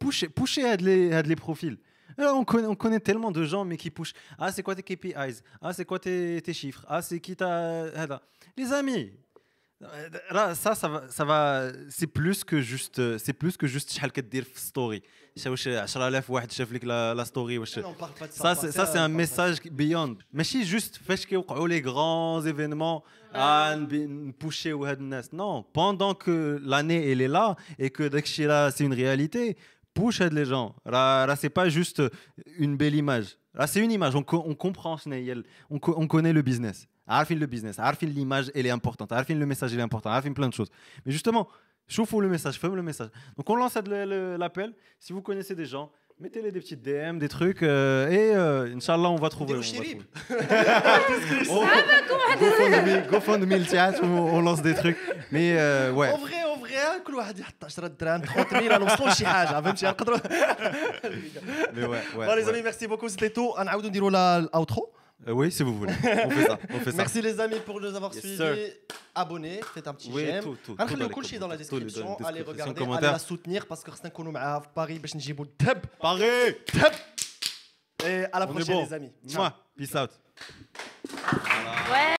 Poussez, 0.00 0.28
poussez 0.38 0.64
à 0.72 0.76
les, 0.88 1.02
à 1.18 1.22
les 1.32 1.38
profils. 1.46 1.78
Alors, 2.18 2.36
on, 2.42 2.44
connaît, 2.52 2.68
on 2.74 2.78
connaît 2.84 3.02
tellement 3.08 3.32
de 3.38 3.42
gens, 3.52 3.64
mais 3.70 3.76
qui 3.82 3.90
pushent. 3.96 4.16
Ah, 4.42 4.48
c'est 4.54 4.62
quoi 4.66 4.74
tes 4.78 4.84
KPIs 4.90 5.36
Ah, 5.66 5.72
c'est 5.76 5.86
quoi 5.90 5.98
tes, 6.06 6.40
tes 6.46 6.54
chiffres 6.60 6.84
Ah, 6.94 7.00
c'est 7.06 7.20
qui 7.26 7.34
t'a. 7.40 7.50
هذا. 8.02 8.20
Les 8.58 8.72
amis, 8.80 9.04
euh, 9.04 9.31
là, 10.36 10.54
ça, 10.54 10.74
ça 10.74 10.88
va, 10.88 11.00
ça 11.08 11.24
va 11.24 11.70
c'est 11.88 12.06
plus 12.08 12.42
que 12.44 12.60
juste, 12.60 12.98
euh, 12.98 13.18
c'est 13.18 13.32
plus 13.32 13.56
que 13.56 13.66
juste 13.66 13.90
شحال 13.92 14.10
كدير 14.12 14.44
في 14.44 14.60
ستوري. 14.60 15.02
واش 15.46 15.68
10000 15.68 16.30
واحد 16.30 16.50
شاف 16.50 16.72
لك 16.72 16.84
لا, 16.84 17.24
la 17.24 17.26
story 17.26 17.58
واش. 17.58 17.78
Non, 17.78 17.82
on 17.82 17.94
parle 17.94 18.12
pas 18.18 18.26
de 18.26 18.32
Ça, 18.32 18.54
c'est, 18.54 18.72
ça, 18.72 18.86
c'est 18.86 18.98
un 18.98 19.12
on 19.12 19.16
parle 19.16 19.26
pas 19.26 19.46
de 19.46 19.52
message 19.52 19.60
beyond. 19.70 20.16
ماشي 20.32 20.64
juste 20.78 20.98
فاش 21.06 21.26
كيوقعوا 21.26 21.68
les 21.68 21.80
grands 21.82 22.46
événements 22.52 23.02
ah 23.34 23.74
نبي 23.74 24.06
نبوشي 24.06 24.72
وهاد 24.72 24.98
الناس. 24.98 25.28
Non, 25.34 25.62
pendant 25.72 26.14
que 26.14 26.60
l'année 26.64 27.10
elle 27.10 27.20
est 27.20 27.28
là 27.38 27.56
et 27.78 27.90
que 27.90 28.02
داكشي 28.02 28.48
là 28.48 28.70
c'est 28.70 28.84
une 28.84 28.94
réalité, 28.94 29.56
push 29.94 30.22
هاد 30.22 30.32
les 30.34 30.44
gens. 30.44 30.74
Là, 30.86 31.26
là 31.26 31.36
c'est 31.36 31.50
pas 31.50 31.68
juste 31.68 32.02
une 32.58 32.76
belle 32.76 32.94
image. 32.94 33.36
Là 33.54 33.66
c'est 33.66 33.80
une 33.80 33.92
image, 33.92 34.14
on, 34.16 34.22
co- 34.22 34.44
on 34.46 34.54
comprend 34.54 34.96
شنو 34.96 35.14
هي 35.14 35.32
ال- 35.32 35.44
on, 35.70 35.78
co- 35.78 35.94
on 36.02 36.06
connaît 36.06 36.32
le 36.32 36.42
business. 36.42 36.86
عارفين 37.08 37.38
le 37.40 37.46
business, 37.46 37.78
عارفين 37.80 38.08
l'image 38.14 38.50
elle 38.54 38.66
est 38.66 38.70
importante, 38.70 39.12
عارفين 39.12 39.38
le 39.40 39.46
message 39.46 39.72
il 39.72 39.78
est 39.78 39.82
important, 39.82 40.10
عارفين 40.10 40.34
plein 40.34 40.48
de 40.48 40.54
choses. 40.54 40.70
Mais 41.06 41.12
justement, 41.12 41.48
chauffe 41.88 42.12
le 42.12 42.28
message, 42.28 42.54
fais 42.58 42.68
le 42.68 42.82
message. 42.82 43.10
Donc 43.36 43.48
on 43.50 43.56
lance 43.56 43.76
le- 43.76 44.04
le- 44.12 44.36
l'appel. 44.36 44.70
Si 45.04 45.12
vous 45.14 45.22
connaissez 45.22 45.54
des 45.54 45.66
gens, 45.74 45.86
mettez-les 46.20 46.52
des 46.56 46.60
petites 46.64 46.82
DM, 46.88 47.14
des 47.24 47.28
trucs, 47.38 47.62
euh, 47.62 48.08
et 48.18 48.26
euh, 48.34 48.76
Inch'Allah, 48.76 49.10
on 49.16 49.20
va 49.24 49.28
trouver. 49.36 49.54
نديرو 49.54 49.62
on 49.62 49.78
va 49.78 49.84
شريب. 49.84 49.98
trouver. 50.02 51.48
Oh, 51.54 51.64
GoFundMe, 52.42 52.96
GoFundMe, 53.12 53.56
le 53.64 53.66
théâtre, 53.74 54.00
on, 54.02 54.36
on 54.36 54.40
lance 54.48 54.62
des 54.68 54.74
trucs. 54.82 54.98
Mais 55.34 55.48
euh, 55.58 55.92
ouais. 55.98 56.10
En 56.12 56.18
vrai, 56.26 56.40
en 56.54 56.58
vrai, 56.64 57.02
كل 57.06 57.14
واحد 57.14 57.38
يحط 57.38 57.64
10 57.64 57.80
درهم 58.00 58.20
30 58.22 58.50
000 58.50 58.78
نوصلوا 58.78 59.08
لشي 59.08 59.26
حاجه 59.26 59.60
فهمتي 59.60 59.86
نقدروا 59.86 60.18
Mais 60.18 61.84
ouais, 61.84 62.02
ouais, 62.16 62.26
Bon 62.26 62.34
les 62.34 62.44
ouais. 62.44 62.48
amis, 62.50 62.62
merci 62.62 62.86
beaucoup, 62.86 63.08
c'était 63.08 63.30
tout. 63.30 63.60
نعاودوا 63.64 63.88
نديروا 63.88 64.10
لا 64.10 64.38
الاوترو. 64.38 64.92
Euh, 65.26 65.32
oui, 65.32 65.50
si 65.50 65.62
vous 65.64 65.76
voulez. 65.76 65.92
On 66.26 66.30
fait 66.30 66.46
ça. 66.46 66.58
On 66.74 66.78
fait 66.78 66.90
ça. 66.92 66.96
Merci 66.98 67.20
les 67.22 67.40
amis 67.40 67.60
pour 67.66 67.80
nous 67.80 67.92
avoir 67.94 68.12
Yes, 68.14 68.20
suivis. 68.22 68.36
sir. 68.36 68.56
Abonnez, 69.14 69.60
faites 69.74 69.88
un 69.88 69.94
petit 69.94 70.10
Oui, 70.12 70.24
j'aime. 70.26 70.44
tout, 70.44 70.56
tout, 70.64 70.74
غنخليو 70.80 71.08
tout 71.08 71.08
dans 71.08 71.14
كل 71.16 71.22
les 71.22 71.28
شيء 71.28 71.38
dans 71.40 71.48
la 71.48 71.56
commentaires, 71.56 71.68
tout 71.68 71.78
les- 71.78 71.84
description. 71.84 72.06
dans 72.06 72.18
les 72.18 72.26
Allez 72.26 72.38
descriptions, 72.38 72.52
regarder, 72.52 72.80
allez 72.80 72.86
commentaires. 72.86 73.12
la 73.12 73.18
soutenir 73.18 73.66
parce 73.66 73.82
que 73.84 73.90
خصنا 73.90 74.06
نكونوا 74.08 74.32
معاها 74.32 74.60
في 74.60 74.68
باريس 74.76 74.98
باش 74.98 75.16
نجيبوا 75.16 75.44
الذهب. 75.44 75.84
Pareil. 76.02 76.54
الذهب. 76.74 76.92
Et 78.04 78.24
à 78.32 78.38
la 78.38 78.46
On 78.46 78.50
est 78.50 78.54
prochaine 78.54 78.76
bon. 78.76 78.84
les 78.86 78.92
amis. 78.94 79.12
Mouah. 79.34 79.52
Peace 79.76 79.94
out. 79.96 80.10
Ouais. 81.92 82.16